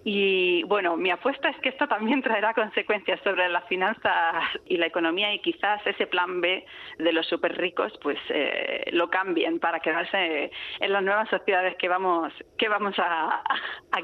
Y 0.07 0.61
bueno, 0.65 0.95
mi 0.97 1.09
apuesta 1.09 1.49
es 1.49 1.57
que 1.61 1.69
esto 1.69 1.87
también 1.87 2.21
traerá 2.23 2.53
consecuencias 2.53 3.19
sobre 3.23 3.49
las 3.49 3.65
finanzas 3.65 4.35
y 4.67 4.77
la 4.77 4.85
economía 4.85 5.33
y 5.33 5.39
quizás 5.39 5.81
ese 5.85 6.05
plan 6.05 6.41
B 6.41 6.63
de 6.99 7.11
los 7.11 7.25
súper 7.25 7.57
ricos 7.57 7.91
pues 8.03 8.19
eh, 8.29 8.85
lo 8.91 9.09
cambien 9.09 9.59
para 9.59 9.79
quedarse 9.79 10.51
en 10.79 10.93
las 10.93 11.03
nuevas 11.03 11.27
sociedades 11.29 11.75
que 11.77 11.89
vamos 11.89 12.31
que 12.55 12.69
vamos 12.69 12.93
a, 12.99 13.43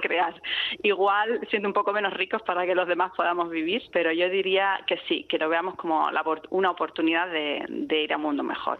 crear. 0.01 0.33
Igual 0.81 1.41
siendo 1.51 1.69
un 1.69 1.73
poco 1.73 1.93
menos 1.93 2.13
ricos 2.13 2.41
para 2.41 2.65
que 2.65 2.73
los 2.73 2.87
demás 2.87 3.11
podamos 3.15 3.51
vivir, 3.51 3.83
pero 3.93 4.11
yo 4.11 4.27
diría 4.29 4.79
que 4.87 4.97
sí, 5.07 5.25
que 5.25 5.37
lo 5.37 5.47
veamos 5.47 5.75
como 5.75 6.09
la, 6.09 6.23
una 6.49 6.71
oportunidad 6.71 7.27
de 7.29 8.01
ir 8.01 8.11
a 8.11 8.15
un 8.15 8.23
mundo 8.23 8.41
mejor. 8.41 8.79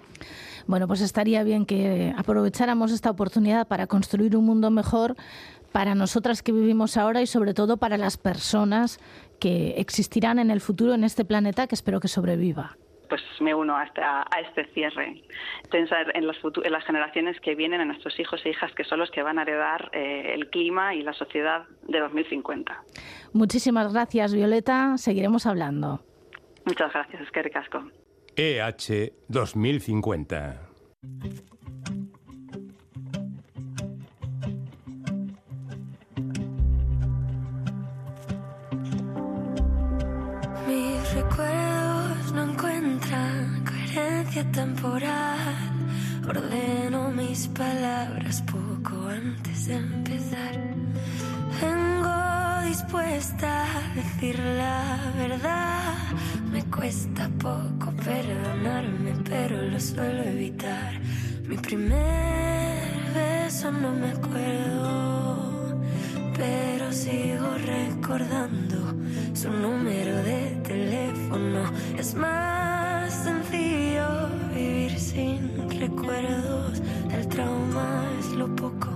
Bueno, 0.65 0.88
pues 0.88 1.01
estaría 1.01 1.43
bien 1.43 1.65
que 1.65 2.13
aprovecháramos 2.17 2.91
esta 2.91 3.12
oportunidad 3.12 3.67
para 3.67 3.88
construir 3.88 4.36
un 4.36 4.45
mundo 4.45 4.71
mejor 4.71 5.15
para 5.71 5.95
nosotras 5.95 6.43
que 6.43 6.51
vivimos 6.51 6.97
ahora 6.97 7.21
y 7.21 7.27
sobre 7.27 7.53
todo 7.53 7.77
para 7.77 7.97
las 7.97 8.17
personas 8.17 8.99
que 9.39 9.75
existirán 9.77 10.39
en 10.39 10.51
el 10.51 10.62
futuro 10.62 10.93
en 10.93 11.03
este 11.03 11.25
planeta 11.25 11.67
que 11.67 11.75
espero 11.75 11.99
que 11.99 12.07
sobreviva. 12.07 12.77
Pues 13.10 13.21
me 13.41 13.53
uno 13.53 13.75
a 13.75 13.84
este, 13.84 14.01
a 14.01 14.25
este 14.47 14.65
cierre. 14.73 15.21
Pensar 15.69 16.15
en, 16.15 16.27
los 16.27 16.38
en, 16.63 16.71
las 16.71 16.86
generaciones 16.86 17.39
que 17.41 17.55
vienen, 17.55 17.81
en 17.81 17.89
nuestros 17.89 18.17
hijos 18.19 18.39
e 18.45 18.51
hijas 18.51 18.71
que 18.73 18.86
son 18.86 18.99
los 18.99 19.12
que 19.12 19.21
van 19.21 19.38
a 19.38 19.41
heredar 19.41 19.89
eh, 19.91 20.34
el 20.34 20.49
clima 20.49 20.95
y 20.95 21.01
la 21.01 21.12
sociedad 21.12 21.65
de 21.88 21.99
2050. 21.99 22.84
Muchísimas 23.34 23.91
gracias, 23.91 24.34
Violeta. 24.34 24.97
Seguiremos 24.97 25.45
hablando. 25.45 26.01
Muchas 26.65 26.93
gracias, 26.93 27.21
es 27.21 27.31
que 27.31 27.41
ricasco. 27.41 27.84
EH 28.38 29.12
2050. 29.27 30.62
Recuerdos 41.13 42.32
no 42.34 42.43
encuentran 42.52 43.65
coherencia 43.65 44.50
temporal. 44.52 45.56
Ordeno 46.26 47.12
mis 47.12 47.50
palabras 47.50 48.41
poco 48.43 49.10
antes 49.10 49.67
de 49.67 49.76
empezar. 49.76 50.56
Vengo 51.62 52.67
dispuesta 52.67 53.65
a 53.65 53.93
decir 53.93 54.39
la 54.39 54.97
verdad. 55.17 55.95
Me 56.50 56.63
cuesta 56.65 57.30
poco 57.39 57.91
perdonarme, 58.06 59.13
pero 59.26 59.62
lo 59.63 59.80
suelo 59.82 60.24
evitar. 60.24 60.93
Mi 61.45 61.58
primer 61.58 62.80
beso 63.13 63.69
no 63.69 63.91
me 63.91 64.12
acuerdo, 64.12 65.82
pero 66.38 66.89
sigo 66.93 67.50
recordando 67.65 68.70
su 69.41 69.49
número 69.49 70.21
de 70.21 70.56
teléfono. 70.63 71.63
Es 71.97 72.13
más 72.13 73.12
sencillo 73.12 74.30
vivir 74.54 74.99
sin 74.99 75.67
recuerdos. 75.80 76.80
El 77.12 77.27
trauma 77.27 78.04
es 78.19 78.27
lo 78.34 78.56
poco 78.56 78.89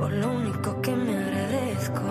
o 0.00 0.08
lo 0.08 0.30
único 0.30 0.80
que 0.80 0.96
me 0.96 1.18
agradezco. 1.18 2.04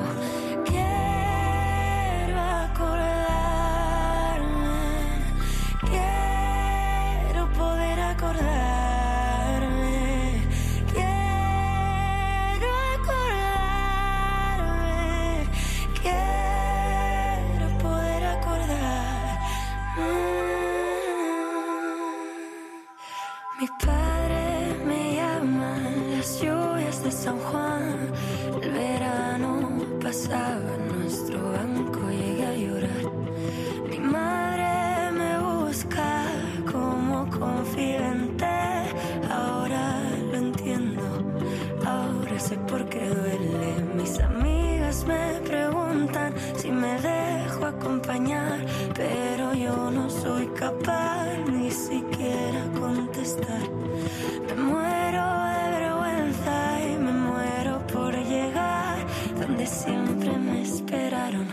Siempre 59.66 60.30
me 60.38 60.62
esperaron, 60.62 61.48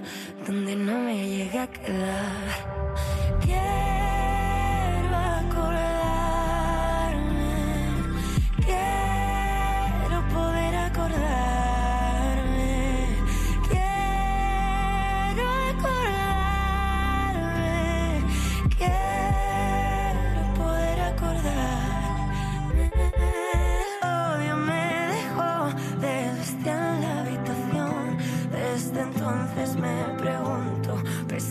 donde 0.46 0.76
no 0.76 0.98
me 0.98 1.28
llegué 1.28 1.58
a 1.58 1.66
quedar. 1.66 2.81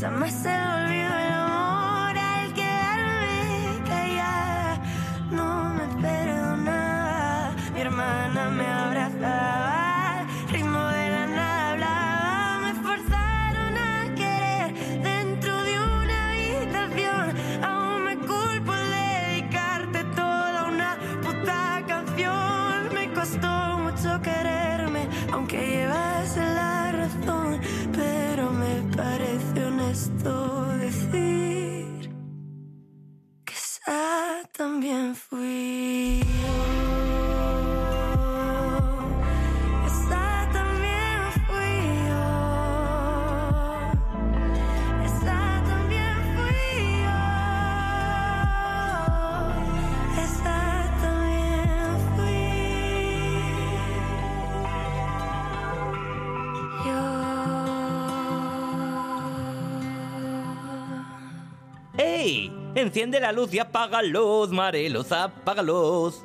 Pesa 0.01 0.09
más 0.09 0.70
Enciende 63.01 63.19
la 63.19 63.31
luz 63.31 63.51
y 63.51 63.57
apaga 63.57 64.03
luz, 64.03 64.51
Mariluz, 64.51 65.11
apaga 65.11 65.63
luz. 65.63 66.23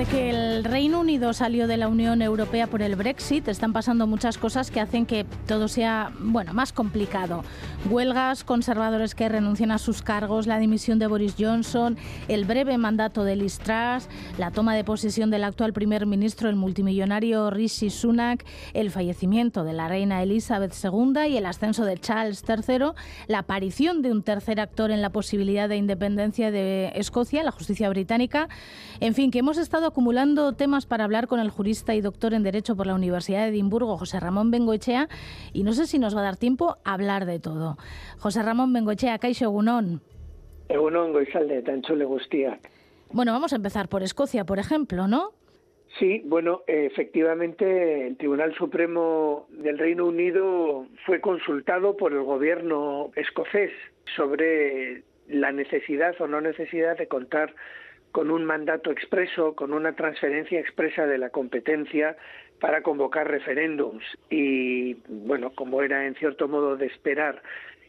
Desde 0.00 0.12
que 0.12 0.30
el 0.30 0.64
Reino 0.64 1.00
Unido 1.00 1.34
salió 1.34 1.66
de 1.66 1.76
la 1.76 1.86
Unión 1.86 2.22
Europea 2.22 2.66
por 2.66 2.80
el 2.80 2.96
Brexit, 2.96 3.46
están 3.48 3.74
pasando 3.74 4.06
muchas 4.06 4.38
cosas 4.38 4.70
que 4.70 4.80
hacen 4.80 5.04
que 5.04 5.26
todo 5.46 5.68
sea, 5.68 6.10
bueno, 6.18 6.54
más 6.54 6.72
complicado. 6.72 7.44
Huelgas, 7.90 8.42
conservadores 8.42 9.14
que 9.14 9.28
renuncian 9.28 9.70
a 9.72 9.76
sus 9.76 10.00
cargos, 10.00 10.46
la 10.46 10.58
dimisión 10.58 10.98
de 10.98 11.06
Boris 11.06 11.34
Johnson, 11.38 11.98
el 12.28 12.46
breve 12.46 12.78
mandato 12.78 13.24
de 13.24 13.36
Liz 13.36 13.58
Truss, 13.58 14.08
la 14.38 14.50
toma 14.50 14.74
de 14.74 14.84
posesión 14.84 15.30
del 15.30 15.44
actual 15.44 15.74
primer 15.74 16.06
ministro, 16.06 16.48
el 16.48 16.56
multimillonario 16.56 17.50
Rishi 17.50 17.90
Sunak, 17.90 18.46
el 18.72 18.90
fallecimiento 18.90 19.64
de 19.64 19.74
la 19.74 19.86
reina 19.88 20.22
Elizabeth 20.22 20.72
II 20.82 21.28
y 21.28 21.36
el 21.36 21.44
ascenso 21.44 21.84
de 21.84 21.98
Charles 21.98 22.42
III, 22.48 22.92
la 23.26 23.40
aparición 23.40 24.00
de 24.00 24.12
un 24.12 24.22
tercer 24.22 24.60
actor 24.60 24.92
en 24.92 25.02
la 25.02 25.10
posibilidad 25.10 25.68
de 25.68 25.76
independencia 25.76 26.50
de 26.50 26.90
Escocia, 26.94 27.42
la 27.42 27.50
justicia 27.50 27.90
británica, 27.90 28.48
en 29.00 29.14
fin, 29.14 29.30
que 29.30 29.40
hemos 29.40 29.58
estado 29.58 29.89
acumulando 29.90 30.52
temas 30.54 30.86
para 30.86 31.04
hablar 31.04 31.26
con 31.26 31.40
el 31.40 31.50
jurista 31.50 31.94
y 31.94 32.00
doctor 32.00 32.32
en 32.32 32.44
Derecho 32.44 32.76
por 32.76 32.86
la 32.86 32.94
Universidad 32.94 33.42
de 33.42 33.48
Edimburgo, 33.48 33.98
José 33.98 34.20
Ramón 34.20 34.50
Bengoechea, 34.50 35.08
y 35.52 35.64
no 35.64 35.72
sé 35.72 35.86
si 35.86 35.98
nos 35.98 36.16
va 36.16 36.20
a 36.20 36.24
dar 36.24 36.36
tiempo 36.36 36.76
a 36.84 36.94
hablar 36.94 37.26
de 37.26 37.40
todo. 37.40 37.76
José 38.18 38.42
Ramón 38.42 38.72
Bengoechea, 38.72 39.18
Caixo 39.18 39.46
Egunon. 39.46 40.00
Egunon 40.68 41.12
goizalde, 41.12 41.62
tan 41.62 41.82
chule 41.82 42.04
guztiak. 42.04 42.70
Bueno, 43.12 43.32
vamos 43.32 43.52
a 43.52 43.56
empezar 43.56 43.88
por 43.88 44.04
Escocia, 44.04 44.44
por 44.44 44.60
ejemplo, 44.60 45.08
¿no? 45.08 45.32
Sí, 45.98 46.22
bueno, 46.24 46.62
efectivamente 46.68 48.06
el 48.06 48.16
Tribunal 48.16 48.54
Supremo 48.54 49.48
del 49.50 49.76
Reino 49.76 50.06
Unido 50.06 50.86
fue 51.04 51.20
consultado 51.20 51.96
por 51.96 52.12
el 52.12 52.22
gobierno 52.22 53.10
escocés 53.16 53.72
sobre 54.14 55.02
la 55.26 55.50
necesidad 55.50 56.14
o 56.20 56.28
no 56.28 56.40
necesidad 56.40 56.96
de 56.96 57.08
contar 57.08 57.52
con 58.12 58.30
un 58.30 58.44
mandato 58.44 58.90
expreso, 58.90 59.54
con 59.54 59.72
una 59.72 59.94
transferencia 59.94 60.60
expresa 60.60 61.06
de 61.06 61.18
la 61.18 61.30
competencia 61.30 62.16
para 62.60 62.82
convocar 62.82 63.28
referéndums. 63.28 64.04
Y 64.28 64.94
bueno, 65.08 65.50
como 65.54 65.82
era 65.82 66.06
en 66.06 66.14
cierto 66.16 66.48
modo 66.48 66.76
de 66.76 66.86
esperar 66.86 67.42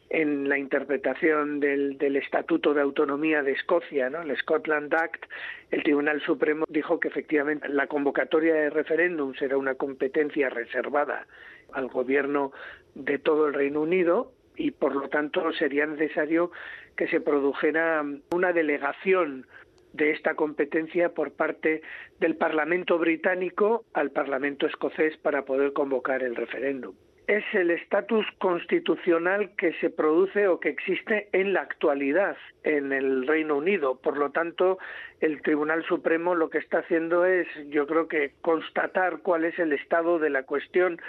en 0.09 0.49
la 0.49 0.57
interpretación 0.57 1.61
del, 1.61 1.97
del, 1.97 2.17
Estatuto 2.17 2.73
de 2.73 2.81
Autonomía 2.81 3.43
de 3.43 3.53
Escocia, 3.53 4.09
¿no? 4.09 4.21
el 4.21 4.35
Scotland 4.37 4.93
Act, 4.93 5.23
el 5.71 5.83
Tribunal 5.83 6.21
Supremo 6.21 6.65
dijo 6.67 6.99
que 6.99 7.07
efectivamente 7.07 7.69
la 7.69 7.87
convocatoria 7.87 8.53
de 8.53 8.69
referéndums 8.69 9.41
era 9.41 9.57
una 9.57 9.75
competencia 9.75 10.49
reservada 10.49 11.27
al 11.71 11.87
gobierno 11.87 12.51
de 12.93 13.19
todo 13.19 13.47
el 13.47 13.53
Reino 13.53 13.81
Unido 13.81 14.33
y 14.57 14.71
por 14.71 14.95
lo 14.95 15.07
tanto 15.07 15.51
sería 15.53 15.85
necesario 15.85 16.51
que 16.97 17.07
se 17.07 17.21
produjera 17.21 18.03
una 18.33 18.51
delegación 18.51 19.47
de 19.93 20.11
esta 20.11 20.35
competencia 20.35 21.09
por 21.09 21.33
parte 21.33 21.81
del 22.19 22.35
Parlamento 22.35 22.97
británico 22.97 23.85
al 23.93 24.11
Parlamento 24.11 24.65
escocés 24.65 25.17
para 25.17 25.43
poder 25.43 25.73
convocar 25.73 26.23
el 26.23 26.35
referéndum. 26.35 26.95
Es 27.27 27.43
el 27.53 27.71
estatus 27.71 28.25
constitucional 28.39 29.51
que 29.55 29.73
se 29.73 29.89
produce 29.89 30.47
o 30.47 30.59
que 30.59 30.69
existe 30.69 31.29
en 31.31 31.53
la 31.53 31.61
actualidad 31.61 32.35
en 32.63 32.91
el 32.91 33.27
Reino 33.27 33.57
Unido. 33.57 33.99
Por 34.01 34.17
lo 34.17 34.31
tanto, 34.31 34.79
el 35.21 35.41
Tribunal 35.41 35.85
Supremo 35.85 36.35
lo 36.35 36.49
que 36.49 36.57
está 36.57 36.79
haciendo 36.79 37.25
es, 37.25 37.47
yo 37.69 37.87
creo 37.87 38.07
que, 38.07 38.33
constatar 38.41 39.19
cuál 39.19 39.45
es 39.45 39.57
el 39.59 39.71
estado 39.71 40.19
de 40.19 40.29
la 40.29 40.43
cuestión 40.43 40.99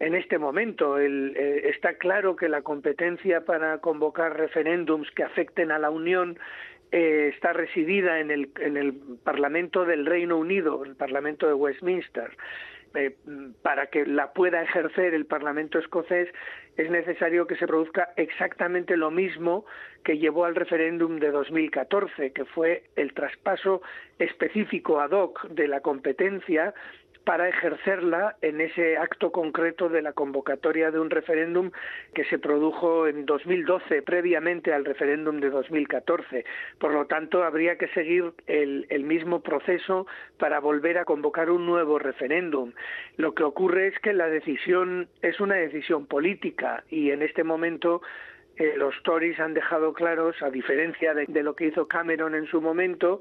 en 0.00 0.14
este 0.14 0.38
momento. 0.38 0.98
Eh, 0.98 1.68
está 1.68 1.94
claro 1.94 2.36
que 2.36 2.48
la 2.48 2.62
competencia 2.62 3.44
para 3.44 3.78
convocar 3.78 4.36
referéndums 4.36 5.10
que 5.12 5.22
afecten 5.22 5.70
a 5.70 5.78
la 5.78 5.90
Unión 5.90 6.38
eh, 6.92 7.32
está 7.34 7.52
residida 7.52 8.20
en 8.20 8.30
el, 8.30 8.50
en 8.60 8.76
el 8.76 8.94
Parlamento 9.22 9.84
del 9.84 10.06
Reino 10.06 10.36
Unido, 10.36 10.84
el 10.84 10.96
Parlamento 10.96 11.46
de 11.46 11.54
Westminster. 11.54 12.36
Eh, 12.94 13.14
para 13.62 13.88
que 13.88 14.06
la 14.06 14.32
pueda 14.32 14.62
ejercer 14.62 15.12
el 15.12 15.26
Parlamento 15.26 15.78
escocés 15.78 16.28
es 16.78 16.90
necesario 16.90 17.46
que 17.46 17.56
se 17.56 17.66
produzca 17.66 18.14
exactamente 18.16 18.96
lo 18.96 19.10
mismo 19.10 19.66
que 20.04 20.16
llevó 20.16 20.46
al 20.46 20.54
referéndum 20.54 21.18
de 21.18 21.30
2014, 21.30 22.32
que 22.32 22.46
fue 22.46 22.84
el 22.96 23.12
traspaso 23.12 23.82
específico 24.18 25.00
ad 25.00 25.10
hoc 25.10 25.48
de 25.48 25.68
la 25.68 25.80
competencia 25.80 26.72
para 27.28 27.46
ejercerla 27.46 28.36
en 28.40 28.62
ese 28.62 28.96
acto 28.96 29.30
concreto 29.32 29.90
de 29.90 30.00
la 30.00 30.14
convocatoria 30.14 30.90
de 30.90 30.98
un 30.98 31.10
referéndum 31.10 31.72
que 32.14 32.24
se 32.24 32.38
produjo 32.38 33.06
en 33.06 33.26
2012, 33.26 34.00
previamente 34.00 34.72
al 34.72 34.86
referéndum 34.86 35.38
de 35.38 35.50
2014. 35.50 36.46
Por 36.78 36.94
lo 36.94 37.04
tanto, 37.04 37.44
habría 37.44 37.76
que 37.76 37.88
seguir 37.88 38.32
el, 38.46 39.04
mismo 39.04 39.42
proceso 39.42 40.06
para 40.38 40.58
volver 40.58 40.96
a 40.96 41.04
convocar 41.04 41.50
un 41.50 41.66
nuevo 41.66 41.98
referéndum. 41.98 42.72
Lo 43.18 43.34
que 43.34 43.42
ocurre 43.42 43.88
es 43.88 43.98
que 43.98 44.14
la 44.14 44.30
decisión 44.30 45.06
es 45.20 45.38
una 45.38 45.56
decisión 45.56 46.06
política 46.06 46.82
y 46.88 47.10
en 47.10 47.20
este 47.20 47.44
momento 47.44 48.00
eh, 48.56 48.72
los 48.78 48.94
Tories 49.02 49.38
han 49.38 49.52
dejado 49.52 49.92
claros, 49.92 50.34
a 50.42 50.48
diferencia 50.48 51.12
de, 51.12 51.42
lo 51.42 51.54
que 51.54 51.66
hizo 51.66 51.86
Cameron 51.88 52.34
en 52.34 52.46
su 52.46 52.62
momento, 52.62 53.20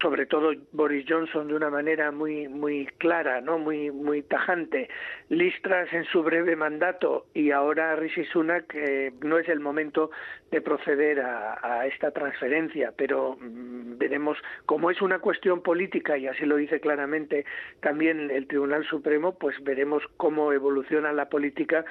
sobre 0.00 0.26
todo 0.26 0.52
Boris 0.72 1.04
Johnson 1.08 1.48
de 1.48 1.54
una 1.54 1.70
manera 1.70 2.10
muy 2.10 2.48
muy 2.48 2.86
clara, 2.98 3.40
no 3.40 3.58
muy 3.58 3.90
muy 3.90 4.22
tajante, 4.22 4.88
listras 5.28 5.92
en 5.92 6.04
su 6.04 6.22
breve 6.22 6.56
mandato 6.56 7.26
y 7.34 7.50
ahora 7.50 7.96
Rishi 7.96 8.24
Sunak 8.24 8.74
no 9.22 9.38
es 9.38 9.48
el 9.48 9.60
momento 9.60 10.10
de 10.50 10.60
proceder 10.60 11.20
a, 11.20 11.86
esta 11.86 12.10
transferencia, 12.10 12.92
pero 12.96 13.36
mmm, 13.40 13.98
veremos 13.98 14.38
cómo 14.66 14.90
es 14.90 15.00
una 15.00 15.18
cuestión 15.18 15.62
política 15.62 16.16
y 16.18 16.26
así 16.26 16.44
lo 16.44 16.56
dice 16.56 16.80
claramente 16.80 17.44
también 17.80 18.30
el 18.30 18.46
Tribunal 18.46 18.84
Supremo, 18.84 19.36
pues 19.38 19.56
veremos 19.62 20.02
cómo 20.16 20.52
evoluciona 20.52 21.12
la 21.12 21.28
política 21.28 21.84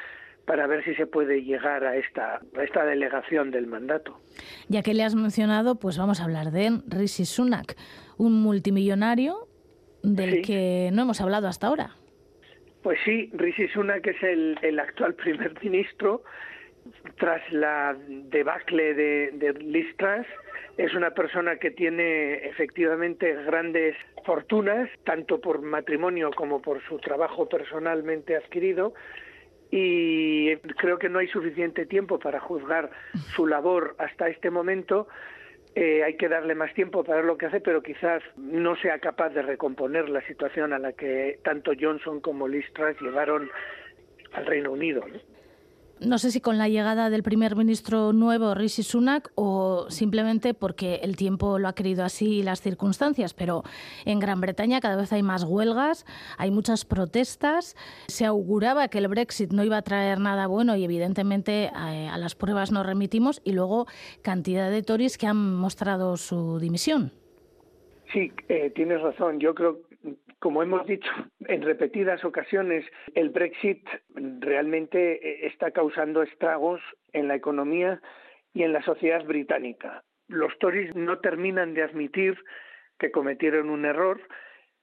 para 0.49 0.65
ver 0.65 0.83
si 0.83 0.95
se 0.95 1.05
puede 1.05 1.43
llegar 1.43 1.83
a 1.83 1.95
esta, 1.95 2.41
a 2.57 2.63
esta 2.63 2.83
delegación 2.83 3.51
del 3.51 3.67
mandato. 3.67 4.19
Ya 4.67 4.81
que 4.81 4.95
le 4.95 5.03
has 5.03 5.13
mencionado, 5.13 5.75
pues 5.75 5.99
vamos 5.99 6.19
a 6.19 6.23
hablar 6.23 6.49
de 6.49 6.81
Rishi 6.87 7.25
Sunak, 7.25 7.75
un 8.17 8.41
multimillonario 8.41 9.47
del 10.01 10.37
Sí. 10.37 10.41
que 10.41 10.89
no 10.91 11.03
hemos 11.03 11.21
hablado 11.21 11.47
hasta 11.47 11.67
ahora. 11.67 11.91
Pues 12.81 12.97
sí, 13.05 13.29
Rishi 13.33 13.67
Sunak 13.67 14.07
es 14.07 14.23
el, 14.23 14.57
el 14.63 14.79
actual 14.79 15.13
primer 15.23 15.53
ministro 15.63 16.23
tras 17.19 17.43
la 17.53 17.95
debacle 18.07 18.95
de, 18.95 19.29
de 19.33 19.53
Liz 19.53 19.95
Truss. 19.97 20.25
Es 20.79 20.95
una 20.95 21.11
persona 21.11 21.57
que 21.57 21.69
tiene 21.69 22.47
efectivamente 22.47 23.35
grandes 23.43 23.95
fortunas, 24.25 24.89
tanto 25.03 25.39
por 25.39 25.61
matrimonio 25.61 26.31
como 26.35 26.59
por 26.59 26.81
su 26.87 26.97
trabajo 26.97 27.47
personalmente 27.47 28.35
adquirido, 28.35 28.95
y 29.71 30.55
creo 30.77 30.97
que 30.97 31.09
no 31.09 31.19
hay 31.19 31.27
suficiente 31.27 31.85
tiempo 31.85 32.19
para 32.19 32.39
juzgar 32.39 32.89
su 33.35 33.45
labor 33.45 33.95
hasta 33.99 34.27
este 34.27 34.49
momento. 34.49 35.07
Eh, 35.75 36.03
hay 36.03 36.17
que 36.17 36.27
darle 36.27 36.55
más 36.55 36.73
tiempo 36.73 37.03
para 37.03 37.17
ver 37.17 37.25
lo 37.25 37.37
que 37.37 37.45
hace, 37.45 37.61
pero 37.61 37.83
quizás 37.83 38.23
no 38.37 38.75
sea 38.77 38.97
capaz 38.99 39.29
de 39.29 39.43
recomponer 39.43 40.09
la 40.09 40.21
situación 40.25 40.73
a 40.73 40.79
la 40.79 40.93
que 40.93 41.39
tanto 41.43 41.73
Johnson 41.79 42.19
como 42.19 42.47
Liz 42.47 42.65
Truss 42.73 42.99
llevaron 42.99 43.49
al 44.33 44.45
Reino 44.47 44.71
Unido. 44.71 45.03
¿no? 45.07 45.28
No 46.01 46.17
sé 46.17 46.31
si 46.31 46.39
con 46.39 46.57
la 46.57 46.69
llegada 46.69 47.09
del 47.09 47.23
primer 47.23 47.57
ministro 47.57 48.13
nuevo, 48.13 48.53
Rishi 48.53 48.83
Sunak, 48.83 49.31
o 49.35 49.87
simplemente 49.89 50.53
porque 50.53 50.95
el 51.03 51.17
tiempo 51.17 51.59
lo 51.59 51.67
ha 51.67 51.75
querido 51.75 52.05
así 52.05 52.39
y 52.39 52.43
las 52.43 52.61
circunstancias, 52.61 53.33
pero 53.33 53.63
en 54.05 54.19
Gran 54.19 54.39
Bretaña 54.39 54.79
cada 54.79 54.95
vez 54.95 55.11
hay 55.11 55.23
más 55.23 55.43
huelgas, 55.43 56.05
hay 56.37 56.51
muchas 56.51 56.85
protestas, 56.85 57.75
se 58.07 58.25
auguraba 58.25 58.87
que 58.87 58.99
el 58.99 59.09
Brexit 59.09 59.51
no 59.51 59.61
iba 59.65 59.75
a 59.75 59.81
traer 59.81 60.21
nada 60.21 60.47
bueno 60.47 60.77
y 60.77 60.85
evidentemente 60.85 61.69
a, 61.73 62.17
las 62.17 62.33
pruebas 62.33 62.71
nos 62.71 62.85
remitimos 62.85 63.41
y 63.43 63.51
luego 63.51 63.85
cantidad 64.21 64.71
de 64.71 64.81
Tories 64.83 65.17
que 65.17 65.27
han 65.27 65.55
mostrado 65.57 66.15
su 66.15 66.59
dimisión. 66.59 67.11
Sí, 68.13 68.31
eh, 68.47 68.71
tienes 68.73 69.01
razón. 69.01 69.39
Yo 69.39 69.53
creo, 69.53 69.79
como 70.39 70.63
hemos 70.63 70.85
dicho 70.87 71.11
en 71.47 71.61
repetidas 71.61 72.23
ocasiones, 72.23 72.85
el 73.13 73.29
Brexit 73.29 73.85
realmente 74.39 75.13
eh, 75.15 75.47
está 75.47 75.71
causando 75.71 76.23
estragos 76.23 76.81
en 77.13 77.27
la 77.27 77.35
economía 77.35 78.01
y 78.53 78.63
en 78.63 78.73
la 78.73 78.81
sociedad 78.83 79.23
británica. 79.25 80.03
Los 80.27 80.57
Tories 80.59 80.95
no 80.95 81.19
terminan 81.19 81.73
de 81.73 81.83
admitir 81.83 82.37
que 82.97 83.11
cometieron 83.11 83.69
un 83.69 83.85
error, 83.85 84.21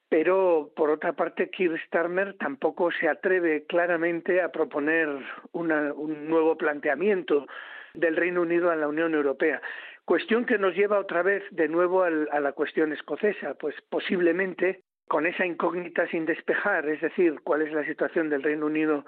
pero 0.08 0.72
por 0.76 0.90
otra 0.90 1.14
parte 1.14 1.50
Keir 1.50 1.80
Starmer 1.86 2.34
tampoco 2.34 2.90
se 2.92 3.08
atreve 3.08 3.64
claramente 3.66 4.42
a 4.42 4.50
proponer 4.50 5.08
un 5.52 6.28
nuevo 6.28 6.56
planteamiento 6.56 7.46
del 7.94 8.16
Reino 8.16 8.42
Unido 8.42 8.70
a 8.70 8.76
la 8.76 8.88
Unión 8.88 9.14
Europea. 9.14 9.60
Cuestión 10.04 10.46
que 10.46 10.58
nos 10.58 10.74
lleva 10.74 11.00
otra 11.00 11.22
vez 11.22 11.42
de 11.50 11.68
nuevo 11.68 12.04
a 12.04 12.10
la 12.10 12.52
cuestión 12.52 12.92
escocesa, 12.92 13.54
pues 13.54 13.74
posiblemente 13.88 14.82
con 15.08 15.26
esa 15.26 15.46
incógnita 15.46 16.06
sin 16.08 16.26
despejar, 16.26 16.88
es 16.88 17.00
decir, 17.00 17.40
cuál 17.42 17.62
es 17.62 17.72
la 17.72 17.84
situación 17.84 18.28
del 18.28 18.42
Reino 18.42 18.66
Unido 18.66 19.04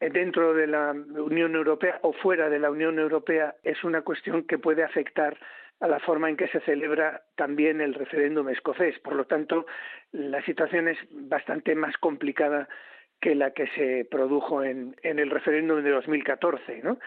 dentro 0.00 0.54
de 0.54 0.66
la 0.66 0.92
Unión 0.92 1.54
Europea 1.54 1.98
o 2.02 2.12
fuera 2.12 2.48
de 2.48 2.58
la 2.58 2.70
Unión 2.70 2.98
Europea, 2.98 3.56
es 3.62 3.82
una 3.84 4.02
cuestión 4.02 4.44
que 4.44 4.58
puede 4.58 4.84
afectar 4.84 5.36
a 5.80 5.88
la 5.88 6.00
forma 6.00 6.28
en 6.28 6.36
que 6.36 6.48
se 6.48 6.60
celebra 6.60 7.22
también 7.36 7.80
el 7.80 7.94
referéndum 7.94 8.48
escocés. 8.48 8.98
Por 9.00 9.14
lo 9.14 9.26
tanto, 9.26 9.66
la 10.12 10.42
situación 10.44 10.88
es 10.88 10.98
bastante 11.10 11.74
más 11.74 11.96
complicada 11.98 12.68
que 13.20 13.34
la 13.34 13.52
que 13.52 13.66
se 13.68 14.06
produjo 14.10 14.62
en, 14.62 14.96
en 15.02 15.18
el 15.18 15.30
referéndum 15.30 15.82
de 15.82 15.90
2014, 15.90 16.80
¿no? 16.82 16.98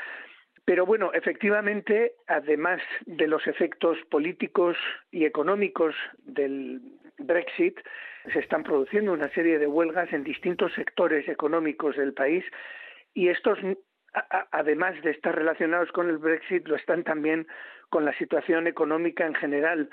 Pero 0.64 0.86
bueno, 0.86 1.12
efectivamente, 1.14 2.14
además 2.28 2.82
de 3.06 3.28
los 3.28 3.46
efectos 3.48 3.98
políticos 4.10 4.78
y 5.10 5.26
económicos 5.26 5.96
del 6.24 6.82
Brexit, 7.18 7.80
se 8.32 8.40
están 8.40 8.64
produciendo 8.64 9.14
una 9.14 9.30
serie 9.30 9.60
de 9.60 9.68
huelgas 9.68 10.12
en 10.14 10.24
distintos 10.24 10.74
sectores 10.74 11.28
económicos 11.28 11.96
del 11.96 12.14
país 12.14 12.44
y 13.14 13.30
estos, 13.30 13.60
además 14.52 15.02
de 15.02 15.12
estar 15.12 15.36
relacionados 15.36 15.92
con 15.92 16.10
el 16.10 16.18
Brexit, 16.18 16.68
lo 16.68 16.76
están 16.76 17.04
también 17.04 17.48
con 17.90 18.06
la 18.06 18.14
situación 18.18 18.68
económica 18.68 19.26
en 19.26 19.36
general 19.36 19.90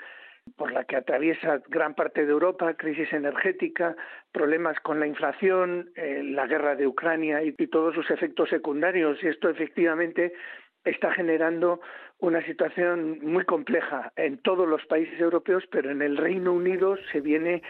por 0.57 0.71
la 0.71 0.83
que 0.85 0.95
atraviesa 0.95 1.61
gran 1.67 1.93
parte 1.95 2.25
de 2.25 2.31
Europa, 2.31 2.73
crisis 2.73 3.11
energética, 3.13 3.95
problemas 4.31 4.79
con 4.79 4.99
la 4.99 5.07
inflación, 5.07 5.91
eh, 5.95 6.21
la 6.23 6.47
guerra 6.47 6.75
de 6.75 6.87
Ucrania 6.87 7.43
y, 7.43 7.51
todos 7.67 7.93
sus 7.93 8.09
efectos 8.09 8.49
secundarios. 8.49 9.21
Y 9.23 9.27
esto 9.27 9.49
efectivamente 9.49 10.33
está 10.83 11.11
generando 11.11 11.81
una 12.19 12.43
situación 12.45 13.19
muy 13.21 13.45
compleja 13.45 14.11
en 14.15 14.39
todos 14.39 14.67
los 14.67 14.83
países 14.85 15.19
europeos, 15.19 15.63
pero 15.71 15.91
en 15.91 16.01
el 16.01 16.17
Reino 16.17 16.53
Unido 16.53 16.97
se 17.11 17.21
viene 17.21 17.61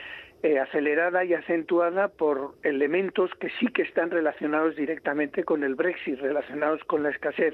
eh, 0.41 0.59
acelerada 0.59 1.25
y 1.25 1.33
acentuada 1.33 2.07
por 2.07 2.55
elementos 2.63 3.29
que 3.39 3.49
sí 3.59 3.67
que 3.67 3.81
están 3.81 4.09
relacionados 4.09 4.75
directamente 4.75 5.43
con 5.43 5.63
el 5.63 5.75
Brexit, 5.75 6.19
relacionados 6.19 6.83
con 6.85 7.03
la 7.03 7.09
escasez 7.09 7.53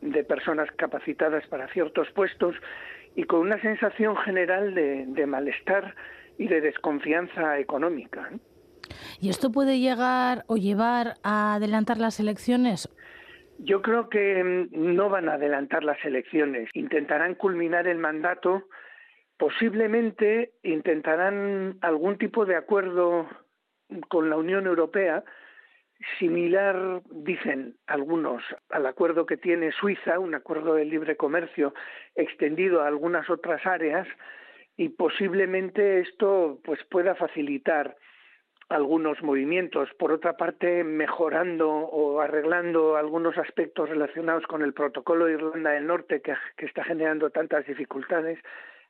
de 0.00 0.24
personas 0.24 0.70
capacitadas 0.76 1.46
para 1.48 1.68
ciertos 1.68 2.10
puestos 2.12 2.54
y 3.14 3.24
con 3.24 3.40
una 3.40 3.60
sensación 3.60 4.16
general 4.16 4.74
de, 4.74 5.26
malestar 5.26 5.94
y 6.38 6.48
de 6.48 6.60
desconfianza 6.60 7.58
económica. 7.58 8.30
¿Y 9.20 9.30
esto 9.30 9.50
puede 9.50 9.80
llegar 9.80 10.44
o 10.46 10.56
llevar 10.56 11.14
a 11.22 11.54
adelantar 11.54 11.98
las 11.98 12.20
elecciones? 12.20 12.88
Yo 13.58 13.80
creo 13.80 14.10
que 14.10 14.44
mm, 14.44 14.94
no 14.94 15.08
van 15.08 15.28
a 15.28 15.34
adelantar 15.34 15.82
las 15.82 16.02
elecciones. 16.04 16.68
Intentarán 16.74 17.34
culminar 17.34 17.86
el 17.88 17.98
mandato. 17.98 18.64
Posiblemente 19.38 20.52
intentarán 20.62 21.78
algún 21.82 22.16
tipo 22.16 22.46
de 22.46 22.56
acuerdo 22.56 23.28
con 24.08 24.30
la 24.30 24.36
Unión 24.36 24.66
Europea 24.66 25.24
similar, 26.18 27.02
dicen 27.10 27.76
algunos, 27.86 28.42
al 28.70 28.86
acuerdo 28.86 29.26
que 29.26 29.36
tiene 29.36 29.72
Suiza, 29.72 30.18
un 30.18 30.34
acuerdo 30.34 30.74
de 30.74 30.84
libre 30.84 31.16
comercio 31.16 31.74
extendido 32.14 32.82
a 32.82 32.86
algunas 32.86 33.28
otras 33.30 33.64
áreas, 33.66 34.06
y 34.76 34.90
posiblemente 34.90 36.00
esto 36.00 36.60
pues 36.64 36.82
pueda 36.84 37.14
facilitar 37.14 37.96
algunos 38.68 39.22
movimientos, 39.22 39.88
por 39.98 40.12
otra 40.12 40.36
parte 40.36 40.82
mejorando 40.82 41.70
o 41.70 42.20
arreglando 42.20 42.96
algunos 42.96 43.38
aspectos 43.38 43.88
relacionados 43.88 44.44
con 44.46 44.62
el 44.62 44.74
protocolo 44.74 45.26
de 45.26 45.34
Irlanda 45.34 45.70
del 45.70 45.86
Norte 45.86 46.20
que, 46.20 46.34
que 46.56 46.66
está 46.66 46.82
generando 46.82 47.30
tantas 47.30 47.64
dificultades, 47.66 48.38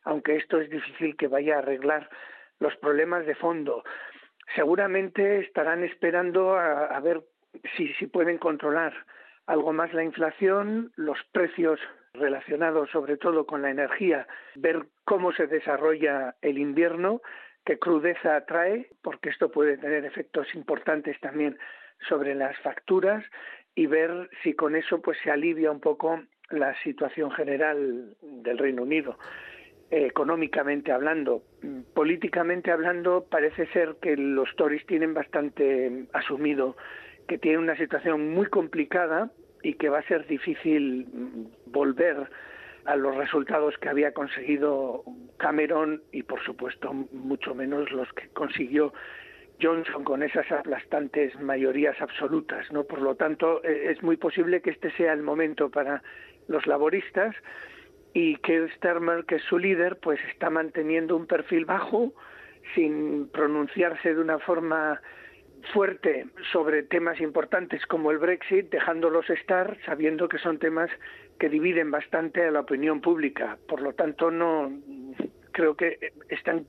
aunque 0.07 0.36
esto 0.36 0.61
es 0.61 0.70
difícil 0.70 1.16
que 1.16 1.28
vaya 1.28 1.57
a 1.57 1.59
arreglar 1.59 2.09
los 2.61 2.74
problemas 2.76 3.26
de 3.26 3.34
fondo. 3.34 3.84
Seguramente 4.54 5.40
estarán 5.40 5.82
esperando 5.82 6.57
a, 6.57 6.98
ver 7.00 7.22
si, 7.76 7.88
pueden 8.07 8.38
controlar 8.38 8.94
algo 9.46 9.72
más 9.72 9.92
la 9.92 10.04
inflación, 10.04 10.92
los 10.96 11.18
precios 11.32 11.80
relacionados 12.14 12.88
sobre 12.90 13.16
todo 13.16 13.46
con 13.46 13.62
la 13.62 13.70
energía, 13.70 14.26
ver 14.54 14.86
cómo 15.04 15.32
se 15.32 15.48
desarrolla 15.48 16.36
el 16.40 16.59
invierno, 16.59 17.20
qué 17.64 17.78
crudeza 17.78 18.46
trae, 18.46 18.88
porque 19.02 19.28
esto 19.28 19.50
puede 19.50 19.76
tener 19.76 20.04
efectos 20.04 20.54
importantes 20.54 21.20
también 21.20 21.59
sobre 22.09 22.34
las 22.34 22.57
facturas 22.61 23.24
y 23.74 23.86
ver 23.86 24.30
si 24.42 24.54
con 24.54 24.76
eso 24.76 25.02
pues 25.02 25.18
se 25.22 25.32
alivia 25.32 25.70
un 25.72 25.80
poco 25.80 26.22
la 26.50 26.80
situación 26.82 27.32
general 27.32 28.16
del 28.22 28.59
Reino 28.59 28.82
Unido 28.82 29.18
económicamente 29.91 30.93
hablando. 30.93 31.43
Políticamente 31.95 32.70
hablando, 32.70 33.26
parece 33.28 33.66
ser 33.68 33.97
que 34.01 34.16
los 34.16 34.55
Tories 34.57 34.84
tienen 34.87 35.14
bastante 35.14 36.07
asumido 36.12 36.76
que 37.26 37.39
tienen 37.39 37.61
una 37.61 37.76
situación 37.76 38.32
muy 38.32 38.47
complicada 38.47 39.30
y 39.62 39.74
que 39.74 39.89
va 39.89 39.99
a 39.99 40.03
ser 40.03 40.26
difícil 40.26 41.07
volver 41.66 42.28
a 42.84 42.97
los 42.97 43.16
resultados 43.16 43.76
que 43.78 43.89
había 43.89 44.12
conseguido 44.12 45.03
Cameron 45.39 46.03
y, 46.12 46.22
por 46.22 46.41
supuesto, 46.45 46.93
mucho 46.93 47.55
menos 47.55 47.91
los 47.91 48.12
que 48.12 48.28
consiguió 48.28 48.93
Johnson 49.61 50.05
con 50.05 50.22
esas 50.22 50.51
aplastantes 50.53 51.39
mayorías 51.41 52.01
absolutas, 52.01 52.70
¿no? 52.70 52.84
Por 52.84 53.03
lo 53.03 53.16
tanto, 53.16 53.64
e, 53.64 53.91
es 53.91 54.03
muy 54.03 54.16
posible 54.16 54.61
que 54.61 54.70
este 54.70 54.93
sea 54.93 55.12
el 55.12 55.22
momento 55.22 55.70
para 55.70 56.03
los 56.47 56.66
laboristas 56.66 57.34
y 58.17 58.37
que 58.37 58.67
Starmer, 58.77 59.27
que 59.27 59.35
es 59.35 59.43
su 59.43 59.59
líder, 59.59 59.99
pues 59.99 60.19
está 60.33 60.49
manteniendo 60.49 61.14
un 61.14 61.27
perfil 61.27 61.67
bajo, 61.67 62.14
sin 62.75 63.29
pronunciarse 63.29 64.14
de 64.14 64.19
una 64.23 64.39
forma 64.39 65.03
fuerte 65.75 66.25
sobre 66.51 66.83
temas 66.83 67.21
importantes 67.21 67.85
como 67.85 68.11
el 68.11 68.17
Brexit, 68.17 68.71
dejándolos 68.71 69.29
estar, 69.29 69.77
sabiendo 69.85 70.29
que 70.29 70.39
son 70.39 70.59
temas 70.59 70.89
que 71.39 71.51
dividen 71.51 71.91
bastante 71.91 72.43
a 72.43 72.51
la 72.51 72.61
opinión 72.61 73.03
pública. 73.03 73.59
Por 73.69 73.83
lo 73.83 73.93
tanto, 73.93 74.31
no 74.31 74.73
creo 75.53 75.77
que 75.77 75.99
están 76.31 76.64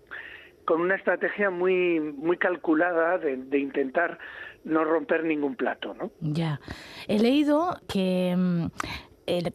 con 0.66 0.82
una 0.82 0.96
estrategia 0.96 1.50
muy 1.50 2.02
muy 2.02 2.36
calculada 2.36 3.20
de, 3.20 3.38
de 3.38 3.58
intentar 3.58 4.20
no 4.66 4.84
romper 4.84 5.24
ningún 5.24 5.56
plato, 5.56 5.94
¿no? 5.94 6.12
Ya. 6.20 6.60
He 7.08 7.20
leído 7.20 7.80
que 7.88 8.36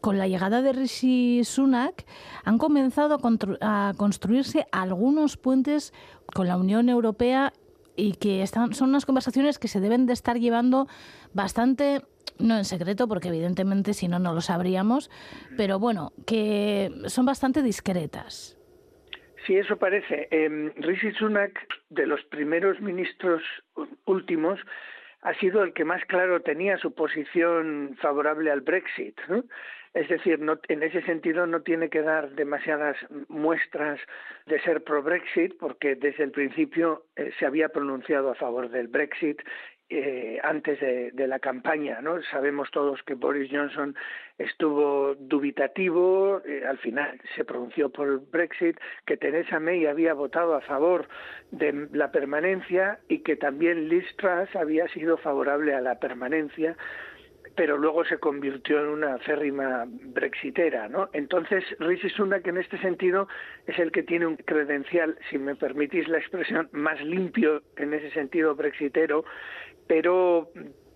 con 0.01 0.17
la 0.17 0.27
llegada 0.27 0.61
de 0.61 0.73
Rishi 0.73 1.43
Sunak 1.43 2.05
han 2.43 2.57
comenzado 2.57 3.19
a, 3.61 3.93
construirse 3.97 4.65
algunos 4.71 5.37
puentes 5.37 5.93
con 6.33 6.47
la 6.47 6.57
Unión 6.57 6.89
Europea 6.89 7.53
y 7.95 8.13
que 8.15 8.41
están, 8.41 8.73
son 8.73 8.89
unas 8.89 9.05
conversaciones 9.05 9.59
que 9.59 9.67
se 9.67 9.79
deben 9.79 10.05
de 10.05 10.13
estar 10.13 10.37
llevando 10.37 10.87
bastante 11.33 12.01
no 12.39 12.57
en 12.57 12.65
secreto, 12.65 13.07
porque 13.07 13.27
evidentemente 13.27 13.93
si 13.93 14.07
no, 14.07 14.17
no 14.17 14.33
lo 14.33 14.41
sabríamos, 14.41 15.11
pero 15.55 15.77
bueno, 15.79 16.13
que 16.25 16.89
son 17.05 17.25
bastante 17.25 17.61
discretas. 17.61 18.57
Sí, 19.45 19.55
eso 19.57 19.77
parece. 19.77 20.27
Eh, 20.31 20.73
Rishi 20.77 21.11
Sunak, 21.13 21.59
de 21.89 22.07
los 22.07 22.23
primeros 22.25 22.79
ministros 22.79 23.43
últimos, 24.05 24.59
ha 25.23 25.33
sido 25.35 25.63
el 25.63 25.73
que 25.73 25.85
más 25.85 26.03
claro 26.05 26.41
tenía 26.41 26.77
su 26.77 26.93
posición 26.93 27.97
favorable 28.01 28.51
al 28.51 28.61
Brexit. 28.61 29.19
Es 29.93 30.09
decir, 30.09 30.39
en 30.69 30.83
ese 30.83 31.01
sentido 31.03 31.45
no 31.45 31.61
tiene 31.61 31.89
que 31.89 32.01
dar 32.01 32.31
demasiadas 32.31 32.97
muestras 33.27 33.99
de 34.47 34.59
ser 34.61 34.83
pro-Brexit, 34.83 35.55
porque 35.59 35.95
desde 35.95 36.23
el 36.23 36.31
principio 36.31 37.05
eh, 37.15 37.31
se 37.37 37.45
había 37.45 37.69
pronunciado 37.69 38.31
a 38.31 38.35
favor 38.35 38.69
del 38.69 38.87
Brexit 38.87 39.39
eh, 39.95 40.39
antes 40.43 40.79
de, 40.79 41.27
la 41.27 41.39
campaña, 41.39 42.01
¿no? 42.01 42.21
Sabemos 42.23 42.71
todos 42.71 43.01
que 43.03 43.13
Boris 43.13 43.51
Johnson 43.51 43.95
estuvo 44.37 45.13
dubitativo, 45.15 46.41
eh, 46.45 46.63
al 46.67 46.79
final 46.79 47.21
se 47.35 47.45
pronunció 47.45 47.89
por 47.89 48.07
el 48.07 48.17
Brexit, 48.17 48.77
que 49.05 49.17
Theresa 49.17 49.59
May 49.59 49.85
había 49.85 50.13
votado 50.13 50.55
a 50.55 50.61
favor 50.61 51.07
de 51.51 51.87
la 51.91 52.11
permanencia 52.11 52.99
y 53.07 53.19
que 53.19 53.35
también 53.35 53.87
Liz 53.87 54.05
Truss 54.17 54.55
había 54.55 54.87
sido 54.87 55.17
favorable 55.17 55.75
a 55.75 55.81
la 55.81 55.99
permanencia 55.99 56.75
pero 57.55 57.77
luego 57.77 58.03
se 58.05 58.17
convirtió 58.17 58.79
en 58.79 58.87
una 58.87 59.17
férrima 59.19 59.85
brexitera, 59.87 60.87
¿no? 60.87 61.09
Entonces, 61.13 61.63
Rishi 61.79 62.09
Sunak 62.09 62.45
en 62.47 62.57
este 62.57 62.77
sentido 62.79 63.27
es 63.67 63.77
el 63.77 63.91
que 63.91 64.03
tiene 64.03 64.25
un 64.25 64.37
credencial, 64.37 65.17
si 65.29 65.37
me 65.37 65.55
permitís 65.55 66.07
la 66.07 66.17
expresión, 66.17 66.69
más 66.71 66.99
limpio 67.01 67.61
en 67.77 67.93
ese 67.93 68.09
sentido 68.11 68.55
brexitero 68.55 69.23
pero 69.87 70.49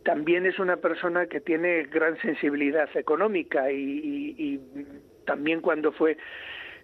también 0.04 0.46
es 0.46 0.58
una 0.60 0.78
persona 0.78 1.28
que 1.28 1.42
tiene 1.42 1.84
gran 1.84 2.18
sensibilidad 2.22 2.90
económica 2.96 3.72
y, 3.72 4.60
también 5.26 5.60
cuando 5.60 5.92
fue 5.92 6.18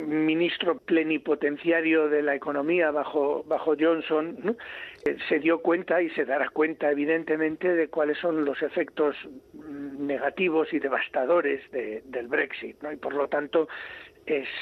ministro 0.05 0.77
plenipotenciario 0.79 2.09
de 2.09 2.23
la 2.23 2.35
economía 2.35 2.91
bajo, 2.91 3.43
bajo 3.47 3.75
Johnson. 3.79 4.57
Eh, 5.05 5.17
se 5.29 5.39
dio 5.39 5.59
cuenta 5.61 6.01
y 6.01 6.09
se 6.09 6.25
dará 6.25 6.49
cuenta 6.49 6.91
evidentemente 6.91 7.73
de 7.73 7.87
cuáles 7.87 8.17
son 8.17 8.43
los 8.43 8.61
efectos 8.61 9.15
negativos 9.53 10.73
y 10.73 10.79
devastadores 10.79 11.69
de- 11.71 12.01
del 12.05 12.27
Brexit, 12.27 12.81
¿no? 12.81 12.91
Y 12.91 12.97
por 12.97 13.13
lo 13.13 13.27
tanto 13.29 13.69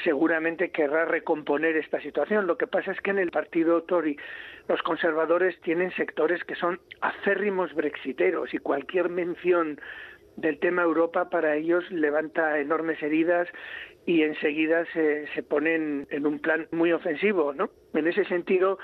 seguramente 0.02 0.70
querrá 0.70 1.04
recomponer 1.04 1.76
esta 1.76 2.00
situación. 2.00 2.46
Lo 2.46 2.56
que 2.56 2.66
pasa 2.66 2.92
es 2.92 3.00
que 3.00 3.10
en 3.10 3.18
el 3.18 3.30
partido 3.30 3.82
Tory 3.82 4.16
los 4.68 4.82
conservadores 4.82 5.60
tienen 5.60 5.90
sectores 5.92 6.42
que 6.44 6.54
son 6.54 6.80
acérrimos 7.00 7.72
brexiteros 7.74 8.52
y 8.54 8.58
cualquier 8.58 9.08
mención 9.08 9.80
del 10.36 10.58
tema 10.58 10.82
Europa 10.82 11.28
para 11.28 11.56
ellos 11.56 11.88
levanta 11.90 12.58
enormes 12.58 13.02
heridas 13.02 13.48
y 14.06 14.22
enseguida 14.22 14.84
se, 14.92 15.26
se 15.34 15.42
ponen 15.42 16.06
en 16.10 16.26
un 16.26 16.38
plan 16.40 16.66
muy 16.72 16.92
ofensivo, 16.92 17.52
¿no? 17.52 17.70
En 17.94 18.06
ese 18.06 18.24
sentido 18.24 18.78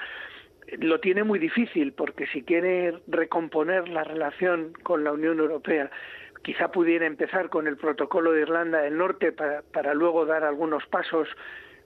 lo 0.78 1.00
tiene 1.00 1.24
muy 1.24 1.38
difícil 1.38 1.92
porque 1.92 2.26
si 2.26 2.42
quiere 2.42 2.94
recomponer 3.06 3.88
la 3.88 4.04
relación 4.04 4.72
con 4.82 5.04
la 5.04 5.12
Unión 5.12 5.38
Europea 5.38 5.90
quizá 6.42 6.70
pudiera 6.70 7.06
empezar 7.06 7.48
con 7.48 7.66
el 7.66 7.76
protocolo 7.76 8.32
de 8.32 8.42
Irlanda 8.42 8.80
del 8.80 8.96
Norte 8.96 9.32
para, 9.32 9.62
para 9.62 9.94
luego 9.94 10.26
dar 10.26 10.44
algunos 10.44 10.86
pasos 10.86 11.28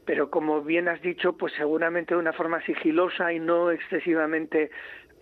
pero 0.05 0.30
como 0.30 0.62
bien 0.62 0.88
has 0.88 1.00
dicho, 1.00 1.34
pues 1.34 1.53
seguramente 1.57 2.14
de 2.14 2.20
una 2.20 2.32
forma 2.32 2.61
sigilosa 2.64 3.32
y 3.32 3.38
no 3.38 3.70
excesivamente 3.70 4.70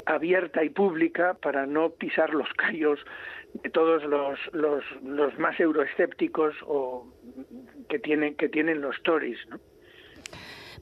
abierta 0.07 0.64
y 0.64 0.70
pública 0.70 1.35
para 1.35 1.66
no 1.66 1.91
pisar 1.91 2.33
los 2.33 2.49
callos 2.55 2.99
de 3.62 3.70
todos 3.70 4.05
los, 4.05 4.39
los, 4.53 4.85
los 5.03 5.39
más 5.39 5.59
euroescépticos 5.61 6.55
o 6.66 7.07
que 7.89 7.99
tienen 7.99 8.37
que 8.37 8.49
tienen 8.49 8.81
los 8.81 9.03
Tories, 9.03 9.39
¿no? 9.49 9.59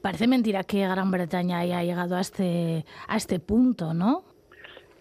Parece 0.01 0.27
mentira 0.27 0.63
que 0.63 0.87
Gran 0.87 1.11
Bretaña 1.11 1.59
haya 1.59 1.83
llegado 1.83 2.15
a 2.15 2.21
este, 2.21 2.85
a 3.07 3.17
este 3.17 3.39
punto, 3.41 3.93
¿no? 3.93 4.23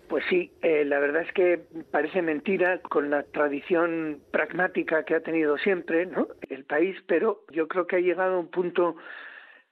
Pues 0.08 0.24
sí, 0.30 0.50
eh, 0.62 0.84
la 0.86 0.98
verdad 1.00 1.22
es 1.22 1.32
que 1.32 1.60
parece 1.90 2.22
mentira 2.22 2.80
con 2.80 3.10
la 3.10 3.24
tradición 3.24 4.22
pragmática 4.30 5.04
que 5.04 5.14
ha 5.14 5.20
tenido 5.20 5.58
siempre 5.58 6.08
el 6.48 6.64
país, 6.64 6.96
pero 7.06 7.44
yo 7.50 7.68
creo 7.68 7.86
que 7.86 7.96
ha 7.96 8.00
llegado 8.00 8.36
a 8.36 8.38
un 8.38 8.48
punto, 8.48 8.96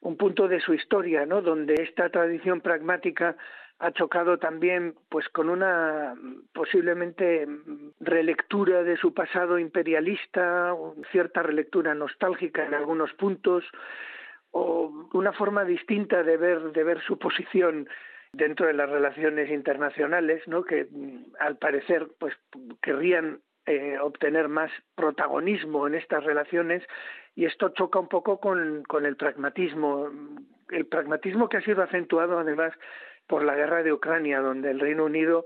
un 0.00 0.16
punto 0.18 0.46
de 0.46 0.60
su 0.60 0.74
historia, 0.74 1.24
¿no? 1.24 1.40
donde 1.40 1.74
esta 1.82 2.10
tradición 2.10 2.60
pragmática 2.60 3.36
ha 3.78 3.92
chocado 3.92 4.38
también 4.38 4.94
pues 5.08 5.26
con 5.30 5.48
una 5.48 6.14
posiblemente 6.52 7.46
relectura 8.00 8.82
de 8.82 8.98
su 8.98 9.14
pasado 9.14 9.58
imperialista, 9.58 10.74
cierta 11.12 11.42
relectura 11.42 11.94
nostálgica 11.94 12.66
en 12.66 12.74
algunos 12.74 13.12
puntos, 13.14 13.64
o 14.50 15.08
una 15.14 15.32
forma 15.32 15.64
distinta 15.64 16.22
de 16.22 16.36
ver, 16.36 16.72
de 16.72 16.84
ver 16.84 17.00
su 17.02 17.18
posición 17.18 17.88
dentro 18.36 18.66
de 18.66 18.74
las 18.74 18.88
relaciones 18.88 19.50
internacionales, 19.50 20.42
¿no? 20.46 20.64
que 20.64 20.86
al 21.40 21.56
parecer 21.56 22.06
pues 22.18 22.34
querrían 22.82 23.40
eh, 23.66 23.98
obtener 24.00 24.48
más 24.48 24.70
protagonismo 24.94 25.86
en 25.86 25.94
estas 25.94 26.22
relaciones 26.24 26.82
y 27.34 27.46
esto 27.46 27.70
choca 27.70 27.98
un 27.98 28.08
poco 28.08 28.38
con, 28.38 28.84
con 28.84 29.06
el 29.06 29.16
pragmatismo, 29.16 30.10
el 30.70 30.86
pragmatismo 30.86 31.48
que 31.48 31.56
ha 31.56 31.62
sido 31.62 31.82
acentuado 31.82 32.38
además 32.38 32.72
por 33.26 33.42
la 33.42 33.56
guerra 33.56 33.82
de 33.82 33.92
Ucrania, 33.92 34.40
donde 34.40 34.70
el 34.70 34.80
Reino 34.80 35.04
Unido, 35.04 35.44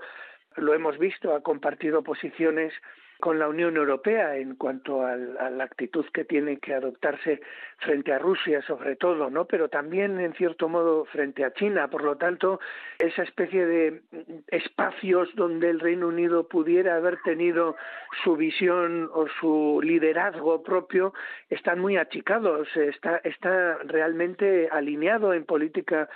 lo 0.57 0.75
hemos 0.75 0.99
visto, 0.99 1.35
ha 1.35 1.43
compartido 1.43 2.03
posiciones 2.03 2.73
con 3.21 3.39
la 3.39 3.49
Unión 3.49 3.77
Europea 3.77 4.37
en 4.37 4.57
cuanto 4.57 5.07
a 5.07 5.15
la 5.15 5.65
actitud 5.65 6.05
que 6.13 6.25
tiene 6.25 6.59
que 6.59 6.75
adoptarse 6.75 7.41
frente 7.79 8.13
a 8.13 8.19
Rusia, 8.19 8.63
sobre 8.63 8.97
todo, 8.97 9.31
¿no? 9.31 9.45
Pero 9.45 9.69
también, 9.69 10.19
en 10.19 10.33
cierto 10.35 10.69
modo, 10.69 11.05
frente 11.05 11.45
a 11.45 11.53
China. 11.53 11.89
Por 11.89 12.03
lo 12.03 12.17
tanto, 12.17 12.61
esa 12.99 13.23
especie 13.23 13.67
de 13.67 14.03
espacios 14.49 15.29
donde 15.35 15.71
el 15.71 15.81
Reino 15.81 16.09
Unido 16.09 16.49
pudiera 16.49 16.97
haber 16.97 17.21
tenido 17.23 17.77
su 18.25 18.37
visión 18.37 19.11
o 19.13 19.27
su 19.41 19.81
liderazgo 19.83 20.63
propio 20.63 21.13
están 21.51 21.79
muy 21.79 21.99
achicados. 21.99 22.69
Está, 22.75 23.19
está 23.19 23.79
realmente 23.85 24.69
alineado 24.73 25.35
en 25.35 25.45
política 25.45 26.09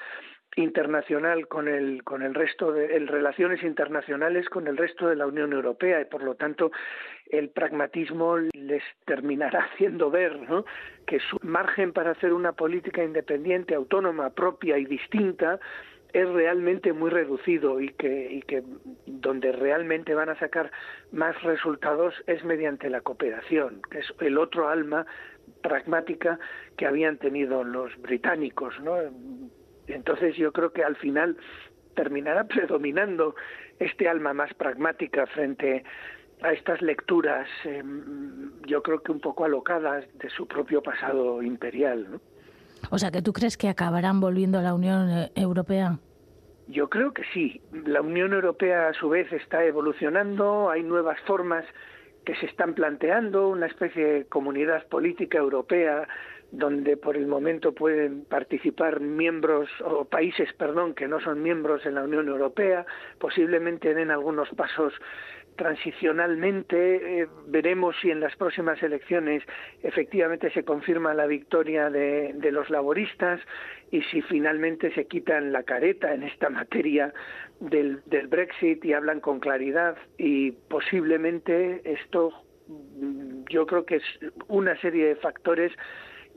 internacional 0.57 1.49
con 1.49 1.69
el 1.69 2.05
con 2.05 2.23
el 2.23 2.35
resto 2.35 2.73
de 2.73 2.97
en 2.97 3.07
relaciones 3.07 3.63
internacionales 3.63 4.49
con 4.49 4.69
el 4.69 4.77
resto 4.77 5.09
de 5.09 5.17
la 5.17 5.27
Unión 5.27 5.53
Europea 5.53 6.01
y 6.01 6.05
por 6.05 6.23
lo 6.23 6.35
tanto 6.35 6.71
el 7.31 7.49
pragmatismo 7.51 8.37
les 8.39 8.83
terminará 9.05 9.61
haciendo 9.73 10.11
ver 10.11 10.39
¿no? 10.49 10.65
que 11.07 11.19
su 11.21 11.39
margen 11.43 11.93
para 11.93 12.13
hacer 12.13 12.33
una 12.33 12.53
política 12.53 13.03
independiente 13.03 13.75
autónoma 13.75 14.31
propia 14.31 14.79
y 14.79 14.85
distinta 14.85 15.59
es 16.15 16.29
realmente 16.29 16.93
muy 16.93 17.11
reducido 17.11 17.81
y 17.81 17.89
que, 17.89 18.31
y 18.31 18.43
que 18.43 18.63
donde 19.05 19.51
realmente 19.51 20.15
van 20.15 20.29
a 20.29 20.39
sacar 20.39 20.71
más 21.11 21.43
resultados 21.43 22.15
es 22.29 22.45
mediante 22.45 22.89
la 22.89 23.01
cooperación, 23.01 23.83
que 23.91 23.99
es 23.99 24.07
el 24.21 24.39
otro 24.39 24.69
alma 24.69 25.07
pragmática 25.61 26.39
que 26.77 26.87
habían 26.87 27.19
tenido 27.19 27.65
los 27.65 28.01
británicos, 28.01 28.79
¿no? 28.81 28.97
Entonces 29.87 30.37
yo 30.37 30.53
creo 30.53 30.73
que 30.73 30.85
al 30.85 30.97
final 30.97 31.37
terminará 31.95 32.45
predominando 32.49 33.35
este 33.79 34.09
alma 34.09 34.33
más 34.33 34.53
pragmática 34.55 35.27
frente 35.27 35.85
a 36.43 36.53
estas 36.53 36.83
lecturas, 36.83 37.49
eh, 37.65 37.83
yo 38.67 38.83
creo 38.83 39.03
que 39.03 39.13
un 39.13 39.21
poco 39.21 39.45
alocadas 39.45 40.05
de 40.19 40.29
su 40.31 40.47
propio 40.47 40.83
pasado 40.83 41.43
imperial. 41.43 42.07
¿no? 42.11 42.21
O 42.91 42.99
sea, 42.99 43.11
que 43.11 43.23
tú 43.23 43.33
crees 43.33 43.57
que 43.57 43.69
acabarán 43.69 44.21
volviendo 44.21 44.59
a 44.59 44.63
la 44.63 44.75
Unión 44.75 45.09
eh, 45.11 45.31
Europea. 45.35 45.99
Yo 46.69 46.89
creo 46.89 47.13
que 47.13 47.23
sí. 47.33 47.61
La 47.87 48.01
Unión 48.01 48.33
Europea 48.33 48.89
a 48.89 48.95
su 48.95 49.09
vez 49.09 49.31
está 49.33 49.65
evolucionando, 49.65 50.71
hay 50.71 50.83
nuevas 50.83 51.19
formas 51.27 51.65
que 52.25 52.35
se 52.37 52.47
están 52.47 52.75
planteando, 52.75 53.49
una 53.49 53.67
especie 53.67 54.05
de 54.05 54.25
comunidad 54.27 54.87
política 54.89 55.39
europea 55.39 56.09
donde 56.57 56.97
por 56.97 57.17
el 57.17 57.27
momento 57.27 57.73
pueden 57.73 58.25
participar 58.25 59.01
miembros 59.01 59.69
o 59.85 60.05
países, 60.05 60.53
perdón, 60.55 60.95
que 60.95 61.09
no 61.09 61.21
son 61.21 61.43
miembros 61.43 61.85
en 61.85 61.95
la 61.95 62.05
Unión 62.05 62.29
Europea, 62.29 62.87
posiblemente 63.19 63.95
den 63.95 64.11
algunos 64.11 64.49
pasos 64.51 64.93
transicionalmente. 65.57 67.23
Eh, 67.23 67.29
veremos 67.47 67.97
si 68.01 68.11
en 68.11 68.21
las 68.21 68.37
próximas 68.37 68.83
elecciones 68.83 69.43
efectivamente 69.83 70.51
se 70.51 70.65
confirma 70.65 71.15
la 71.15 71.27
victoria 71.27 71.91
de, 71.91 72.35
los 72.53 72.71
laboristas 72.71 73.41
y 73.91 74.03
si 74.03 74.23
finalmente 74.23 74.93
se 74.95 75.07
quitan 75.07 75.53
la 75.53 75.65
careta 75.65 76.15
en 76.15 76.23
esta 76.23 76.51
materia 76.51 77.13
del, 77.59 78.01
del 78.07 78.29
Brexit 78.29 78.85
y 78.85 78.93
hablan 78.93 79.21
con 79.21 79.41
claridad 79.41 79.97
y 80.19 80.53
posiblemente 80.53 81.83
esto 81.85 82.33
yo 83.51 83.67
creo 83.67 83.85
que 83.85 83.97
es 83.97 84.05
una 84.49 84.81
serie 84.81 85.09
de 85.09 85.17
factores 85.17 85.73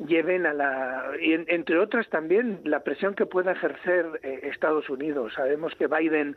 lleven 0.05 0.45
a 0.45 0.53
la, 0.53 1.11
entre 1.19 1.79
otras 1.79 2.07
también, 2.09 2.61
la 2.63 2.83
presión 2.83 3.15
que 3.15 3.25
pueda 3.25 3.53
ejercer 3.53 4.19
eh, 4.23 4.41
Estados 4.43 4.89
Unidos. 4.89 5.33
Sabemos 5.33 5.73
que 5.75 5.87
Biden 5.87 6.35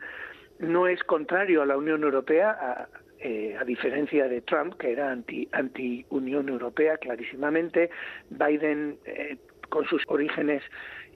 no 0.59 0.87
es 0.87 1.03
contrario 1.03 1.61
a 1.61 1.65
la 1.65 1.77
Unión 1.77 2.03
Europea, 2.03 2.51
a, 2.51 2.87
eh, 3.23 3.55
diferencia 3.67 4.27
de 4.27 4.41
Trump, 4.41 4.75
que 4.79 4.91
era 4.91 5.11
anti, 5.11 5.47
anti 5.51 6.05
Unión 6.09 6.49
Europea 6.49 6.97
clarísimamente. 6.97 7.91
Biden, 8.29 8.97
eh, 9.05 9.37
con 9.69 9.85
sus 9.85 10.03
orígenes 10.07 10.63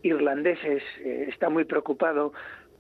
irlandeses, 0.03 0.83
eh, 0.99 1.25
está 1.29 1.49
muy 1.49 1.63
preocupado 1.65 2.31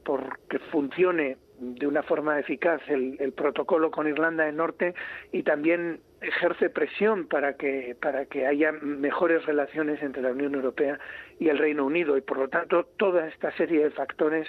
por 0.03 0.37
que 0.47 0.59
funcione 0.59 1.37
de 1.59 1.87
una 1.87 2.03
forma 2.03 2.39
eficaz 2.39 2.81
el, 2.87 3.17
el, 3.19 3.31
protocolo 3.31 3.91
con 3.91 4.07
Irlanda 4.07 4.45
del 4.45 4.57
Norte 4.57 4.93
y 5.31 5.43
también 5.43 5.99
ejerce 6.21 6.69
presión 6.69 7.27
para 7.27 7.53
que 7.53 7.95
para 8.01 8.25
que 8.25 8.45
haya 8.45 8.71
mejores 8.71 9.45
relaciones 9.45 10.01
entre 10.01 10.21
la 10.21 10.31
Unión 10.31 10.55
Europea 10.55 10.99
y 11.39 11.49
el 11.49 11.57
Reino 11.57 11.85
Unido. 11.85 12.17
Y 12.17 12.21
por 12.21 12.37
lo 12.37 12.49
tanto 12.49 12.85
toda 12.97 13.27
esta 13.27 13.51
serie 13.53 13.83
de 13.83 13.91
factores 13.91 14.47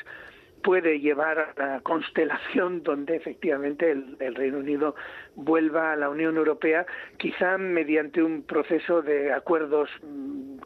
puede 0.63 0.99
llevar 0.99 1.39
a 1.39 1.55
la 1.57 1.81
constelación 1.81 2.83
donde 2.83 3.17
efectivamente 3.17 3.91
el, 3.91 4.17
el, 4.19 4.35
Reino 4.35 4.59
Unido 4.59 4.97
vuelva 5.37 5.93
a 5.93 5.97
la 5.97 6.09
Unión 6.09 6.37
Europea, 6.37 6.87
quizá 7.19 7.57
mediante 7.57 8.23
un 8.23 8.43
proceso 8.43 9.01
de 9.03 9.33
acuerdos 9.33 9.89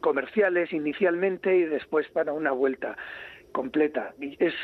comerciales 0.00 0.72
inicialmente 0.72 1.54
y 1.54 1.64
después 1.64 2.08
para 2.08 2.32
una 2.32 2.52
vuelta 2.52 2.96
completa. 3.50 4.14
Es, 4.20 4.54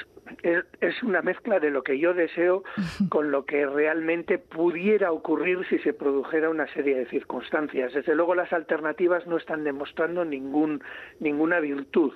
es, 0.43 0.64
es, 0.80 1.03
una 1.03 1.22
mezcla 1.22 1.61
de 1.61 1.70
lo 1.70 1.82
que 1.82 1.99
yo 1.99 2.14
deseo 2.14 2.64
con 3.09 3.30
lo 3.30 3.45
que 3.45 3.66
realmente 3.66 4.39
pudiera 4.39 5.12
ocurrir 5.12 5.66
si 5.68 5.78
se 5.78 5.93
produjera 5.93 6.51
una 6.51 6.66
serie 6.72 6.97
de 6.97 7.07
circunstancias. 7.07 7.93
Desde 7.95 8.14
luego 8.14 8.34
las 8.34 8.53
alternativas 8.53 9.26
no 9.26 9.37
están 9.37 9.64
demostrando 9.64 10.24
ningún, 10.24 10.82
ninguna 11.20 11.61
virtud. 11.61 12.12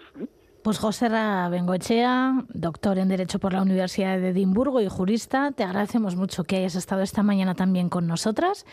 Pues 0.63 0.79
José 0.79 1.09
Bengoechea, 1.09 2.45
doctor 2.53 2.99
en 2.99 3.09
Derecho 3.09 3.39
por 3.39 3.55
la 3.55 3.63
Universidad 3.63 4.19
de 4.19 4.29
Edimburgo 4.29 4.83
y 4.83 4.89
jurista, 4.89 5.53
te 5.53 5.65
agradecemos 5.65 6.17
mucho 6.17 6.45
que 6.45 6.57
hayas 6.57 6.75
estado 6.75 7.01
esta 7.01 7.23
mañana 7.23 7.55
también 7.55 7.89
con 7.89 8.07
nosotras 8.07 8.67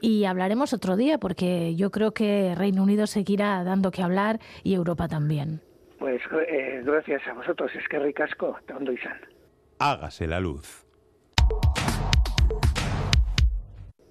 y 0.00 0.24
hablaremos 0.24 0.72
otro 0.72 0.96
día 0.96 1.18
porque 1.18 1.74
yo 1.76 1.90
creo 1.90 2.12
que 2.12 2.54
Reino 2.54 2.82
Unido 2.82 3.06
seguirá 3.06 3.62
dando 3.62 3.90
que 3.90 4.02
hablar 4.02 4.40
y 4.62 4.72
Europa 4.72 5.06
también. 5.06 5.60
Pues 6.04 6.20
eh, 6.50 6.82
gracias 6.84 7.26
a 7.26 7.32
vosotros, 7.32 7.70
es 7.74 7.88
que 7.88 7.98
ricasco, 7.98 8.58
Tondo 8.66 8.92
y 8.92 8.98
San. 8.98 9.18
Hágase 9.78 10.26
la 10.26 10.38
luz. 10.38 10.84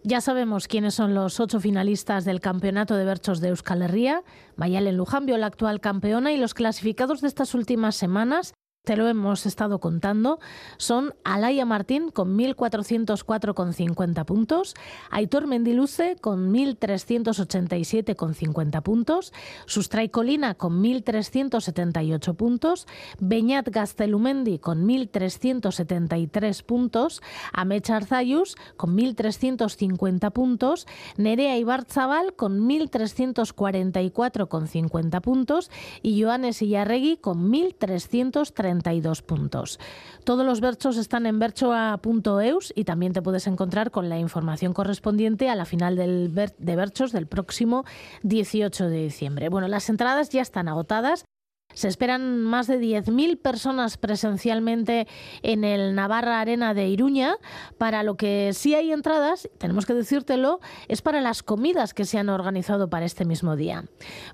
Ya 0.04 0.20
sabemos 0.20 0.68
quiénes 0.68 0.96
son 0.96 1.14
los 1.14 1.40
ocho 1.40 1.60
finalistas 1.60 2.26
del 2.26 2.40
Campeonato 2.40 2.98
de 2.98 3.06
Berchos 3.06 3.42
de 3.42 3.50
Euskal 3.50 3.84
Herria. 3.84 4.24
Mayalen 4.56 4.98
Lujambio, 4.98 5.38
la 5.38 5.46
actual 5.46 5.82
campeona, 5.82 6.34
y 6.34 6.38
los 6.38 6.56
clasificados 6.56 7.22
de 7.22 7.28
estas 7.28 7.54
últimas 7.54 7.96
semanas 7.96 8.56
te 8.84 8.98
lo 8.98 9.08
hemos 9.08 9.46
estado 9.46 9.80
contando, 9.80 10.40
son 10.76 11.14
Alaya 11.24 11.64
Martín 11.66 12.10
con 12.10 12.38
1.404,50 12.38 14.26
puntos, 14.26 14.74
Aitor 15.10 15.48
Mendiluce 15.48 16.18
con 16.20 16.54
1.387,50 16.54 18.82
puntos, 18.82 19.32
Sustray 19.68 20.10
Colina 20.10 20.56
con 20.56 20.84
1.378 20.84 22.36
puntos, 22.36 22.86
Beñat 23.20 23.70
Gastelumendi 23.70 24.60
con 24.60 24.86
1.373 24.86 26.66
puntos, 26.66 27.22
Amecha 27.54 27.96
Arzayus 27.96 28.58
con 28.76 28.98
1.350 28.98 30.30
puntos, 30.34 30.88
Nerea 31.16 31.58
Ibarzabal 31.58 32.36
con 32.36 32.68
1.344,50 32.68 35.22
puntos 35.22 35.72
y 36.02 36.22
Joanes 36.22 36.62
Illarregui 36.62 37.16
con 37.16 37.50
1.330 37.50 38.73
32 38.82 39.22
puntos. 39.22 39.80
Todos 40.24 40.46
los 40.46 40.62
berchos 40.62 40.98
están 40.98 41.26
en 41.26 41.40
berchoa.eus 41.40 42.74
y 42.76 42.84
también 42.84 43.14
te 43.14 43.22
puedes 43.22 43.48
encontrar 43.48 43.92
con 43.92 44.10
la 44.10 44.20
información 44.20 44.74
correspondiente 44.74 45.50
a 45.50 45.56
la 45.56 45.66
final 45.66 45.96
del 45.96 46.34
de 46.34 46.76
berchos 46.76 47.12
del 47.12 47.28
próximo 47.28 47.86
18 48.24 48.90
de 48.90 49.04
diciembre. 49.04 49.50
Bueno, 49.50 49.68
las 49.68 49.90
entradas 49.90 50.30
ya 50.30 50.42
están 50.42 50.68
agotadas. 50.68 51.26
Se 51.74 51.88
esperan 51.88 52.40
más 52.40 52.68
de 52.68 52.80
10.000 52.80 53.38
personas 53.40 53.98
presencialmente 53.98 55.08
en 55.42 55.64
el 55.64 55.96
Navarra 55.96 56.40
Arena 56.40 56.74
de 56.74 56.88
Iruña. 56.88 57.36
Para 57.78 58.04
lo 58.04 58.16
que 58.16 58.52
sí 58.54 58.76
hay 58.76 58.92
entradas, 58.92 59.50
tenemos 59.58 59.86
que 59.86 59.94
decírtelo, 59.94 60.60
es 60.88 61.02
para 61.02 61.22
las 61.22 61.44
comidas 61.44 61.94
que 61.94 62.06
se 62.06 62.18
han 62.18 62.30
organizado 62.30 62.90
para 62.90 63.06
este 63.06 63.26
mismo 63.26 63.56
día. 63.56 63.86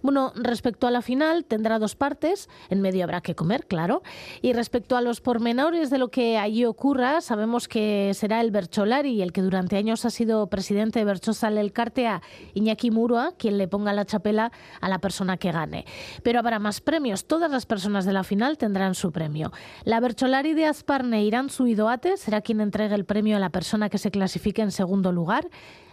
Bueno, 0.02 0.32
respecto 0.36 0.88
a 0.88 0.92
la 0.92 1.02
final, 1.02 1.46
tendrá 1.46 1.80
dos 1.80 1.96
partes. 1.96 2.50
En 2.70 2.82
medio 2.82 3.04
habrá 3.04 3.22
que 3.22 3.36
comer, 3.36 3.68
claro. 3.68 4.02
Y 4.42 4.54
respecto 4.54 4.98
a 4.98 5.02
los 5.02 5.22
pormenores 5.22 5.90
de 5.90 5.98
lo 5.98 6.10
que 6.10 6.38
allí 6.38 6.66
ocurra, 6.66 7.22
sabemos 7.22 7.68
que 7.68 8.12
será 8.14 8.42
el 8.42 8.52
Bercholari, 8.52 9.22
el 9.22 9.32
que 9.32 9.42
durante 9.42 9.78
años 9.78 10.06
ha 10.06 10.10
sido 10.10 10.48
presidente 10.48 11.00
de 11.00 11.06
Berchosal 11.06 11.58
el 11.58 11.72
Cartea, 11.72 12.22
Iñaki 12.54 12.92
Murua, 12.92 13.34
quien 13.38 13.58
le 13.58 13.68
ponga 13.68 13.94
la 13.94 14.06
chapela 14.06 14.52
a 14.82 14.90
la 14.90 15.00
persona 15.00 15.38
que 15.38 15.52
gane. 15.52 15.86
Pero 16.24 16.40
habrá 16.40 16.60
más 16.60 16.82
premios 16.82 17.26
todas 17.30 17.52
las 17.52 17.68
personas 17.68 18.06
de 18.06 18.12
la 18.12 18.24
final 18.24 18.58
tendrán 18.58 18.96
su 18.96 19.12
premio. 19.12 19.54
La 19.86 20.00
Bercholari 20.00 20.56
de 20.56 20.66
Asparne 20.66 21.24
Irán 21.24 21.52
Suidoate 21.52 22.18
será 22.18 22.42
quien 22.42 22.60
entregue 22.60 22.96
el 22.96 23.06
premio 23.06 23.38
a 23.38 23.40
la 23.40 23.52
persona 23.52 23.88
que 23.88 24.00
se 24.00 24.10
clasifique 24.10 24.64
en 24.64 24.72
segundo 24.72 25.12
lugar 25.12 25.48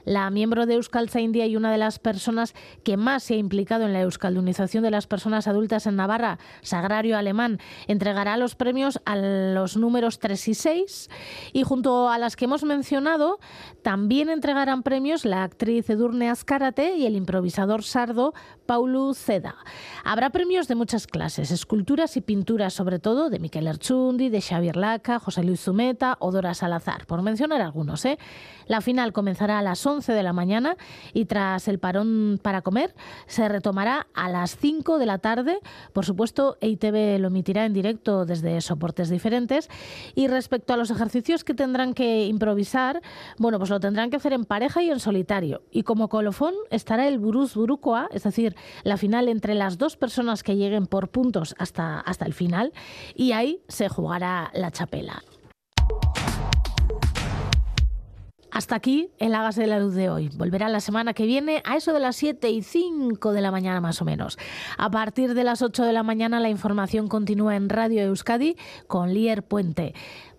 la 0.07 0.31
miembro 0.31 0.65
de 0.65 0.75
Euskalza 0.75 1.21
India 1.21 1.47
y 1.47 1.57
una 1.57 1.71
de 1.71 1.79
las 1.79 1.99
personas 1.99 2.55
que 2.85 2.97
más 2.97 3.25
se 3.25 3.35
ha 3.35 3.37
implicado 3.37 3.85
en 3.85 3.93
la 3.93 4.01
euskaldunización 4.01 4.83
de 4.85 4.91
las 4.91 5.07
personas 5.07 5.49
adultas 5.49 5.87
en 5.87 5.97
Navarra, 5.97 6.39
Sagrario 6.63 7.19
Alemán, 7.19 7.59
entregará 7.89 8.39
los 8.39 8.55
premios 8.55 9.01
a 9.05 9.17
los 9.17 9.77
números 9.77 10.21
3 10.21 10.49
y 10.49 10.55
6 10.55 11.11
y 11.53 11.63
junto 11.65 12.09
a 12.09 12.19
las 12.19 12.37
que 12.37 12.45
hemos 12.45 12.63
mencionado 12.63 13.41
también 13.83 14.31
entregarán 14.31 14.85
premios 14.85 15.25
la 15.25 15.43
actriz 15.43 15.91
Edurne 15.91 16.31
Azcárate 16.31 16.97
y 16.97 17.05
el 17.05 17.17
improvisador 17.17 17.83
sardo 17.83 18.33
Paulu 18.65 19.13
Ceda. 19.13 19.57
Habrá 20.05 20.31
premios 20.31 20.69
de 20.69 20.77
muchas 20.77 21.09
clases, 21.09 21.51
esculturas 21.51 22.17
y 22.17 22.21
pinturas 22.21 22.75
sobre 22.75 23.01
todo 23.01 23.29
de 23.29 23.41
Miquel 23.41 23.67
Erchundi, 23.67 24.29
de 24.29 24.41
Xavier 24.41 24.77
Laca, 24.77 25.19
José 25.19 25.43
Luis 25.43 25.61
Zumeta 25.61 26.17
o 26.21 26.31
Dora 26.31 26.55
Salazar, 26.55 27.07
por 27.07 27.23
mencionar 27.23 27.61
algunos. 27.61 28.05
¿eh? 28.05 28.19
La 28.67 28.81
final 28.81 29.13
comenzará 29.13 29.59
a 29.59 29.63
las 29.63 29.85
11 29.85 29.96
11 29.97 30.13
de 30.13 30.23
la 30.23 30.33
mañana 30.33 30.77
y 31.13 31.25
tras 31.25 31.69
el 31.69 31.79
parón 31.79 32.39
para 32.43 32.63
comer 32.63 32.95
se 33.27 33.49
retomará 33.49 34.07
a 34.15 34.29
las 34.29 34.57
5 34.57 34.99
de 34.99 35.07
la 35.07 35.19
tarde. 35.19 35.59
Por 35.93 36.05
supuesto, 36.05 36.57
EITV 36.61 37.19
lo 37.19 37.29
emitirá 37.29 37.65
en 37.65 37.73
directo 37.73 38.25
desde 38.25 38.61
soportes 38.61 39.09
diferentes. 39.09 39.69
Y 40.15 40.29
respecto 40.29 40.73
a 40.73 40.77
los 40.77 40.91
ejercicios 40.91 41.45
que 41.45 41.55
tendrán 41.55 41.95
que 41.95 42.27
improvisar, 42.27 43.01
bueno, 43.39 43.59
pues 43.59 43.71
lo 43.71 43.81
tendrán 43.81 44.11
que 44.11 44.17
hacer 44.17 44.33
en 44.33 44.45
pareja 44.45 44.83
y 44.83 44.91
en 44.91 45.01
solitario. 45.01 45.63
Y 45.71 45.83
como 45.83 46.09
colofón 46.09 46.55
estará 46.71 47.09
el 47.09 47.19
Buruz 47.19 47.55
Burukoa, 47.55 48.09
es 48.13 48.23
decir, 48.23 48.55
la 48.85 48.97
final 48.97 49.29
entre 49.29 49.55
las 49.55 49.79
dos 49.79 49.97
personas 49.97 50.43
que 50.43 50.57
lleguen 50.57 50.87
por 50.87 51.09
puntos 51.09 51.55
hasta, 51.59 52.01
hasta 52.01 52.27
el 52.27 52.35
final. 52.35 52.73
Y 53.15 53.33
ahí 53.33 53.61
se 53.69 53.89
jugará 53.89 54.51
la 54.55 54.71
chapela. 54.71 55.23
Hasta 58.57 58.75
aquí 58.75 59.11
el 59.19 59.35
Hágase 59.35 59.61
de 59.61 59.67
la 59.67 59.79
Luz 59.79 59.95
de 59.95 60.09
hoy. 60.09 60.31
Volverá 60.35 60.71
la 60.71 60.81
semana 60.81 61.13
que 61.13 61.27
viene 61.27 61.61
a 61.67 61.77
eso 61.77 61.93
de 61.93 62.01
las 62.01 62.17
7 62.17 62.49
y 62.49 62.63
5 62.63 63.33
de 63.33 63.43
la 63.43 63.51
mañana 63.51 63.83
más 63.83 64.01
o 64.01 64.07
menos. 64.07 64.39
A 64.79 64.91
partir 64.91 65.35
de 65.35 65.45
las 65.45 65.61
8 65.61 65.85
de 65.85 65.93
la 65.93 66.03
mañana 66.03 66.41
la 66.41 66.49
información 66.49 67.07
continúa 67.07 67.55
en 67.55 67.69
Radio 67.69 68.05
Euskadi 68.05 68.57
con 68.87 69.13
Lier 69.13 69.43
Puente. 69.43 69.93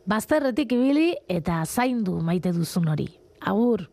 Bazterretik 0.07 0.72
ibili 0.72 1.15
eta 1.28 1.63
zaindu 1.68 2.18
maite 2.26 2.53
duzun 2.53 2.88
hori. 2.88 3.20
Agur! 3.39 3.91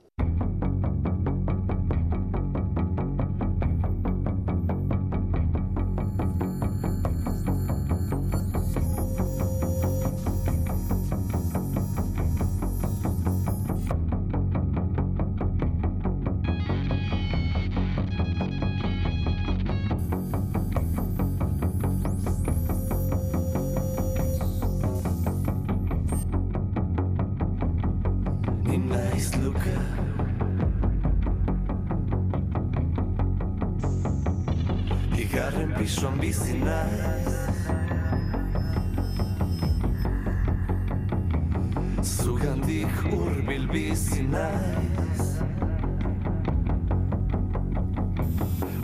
Zugandik 42.74 43.12
urbil 43.12 43.68
bizi 43.72 44.24
naiz 44.32 45.38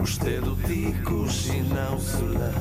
Uste 0.02 0.38
dut 0.44 0.70
ikusi 0.70 1.62
nauzula 1.74 2.52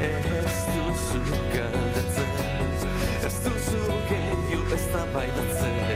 Ez 0.00 0.58
duzu 0.70 1.20
kaldatzen 1.52 2.30
Ez 3.26 3.34
duzu 3.42 3.80
gehiu 4.10 4.60
ez 4.76 4.84
da 4.92 5.02
bailatzen 5.14 5.87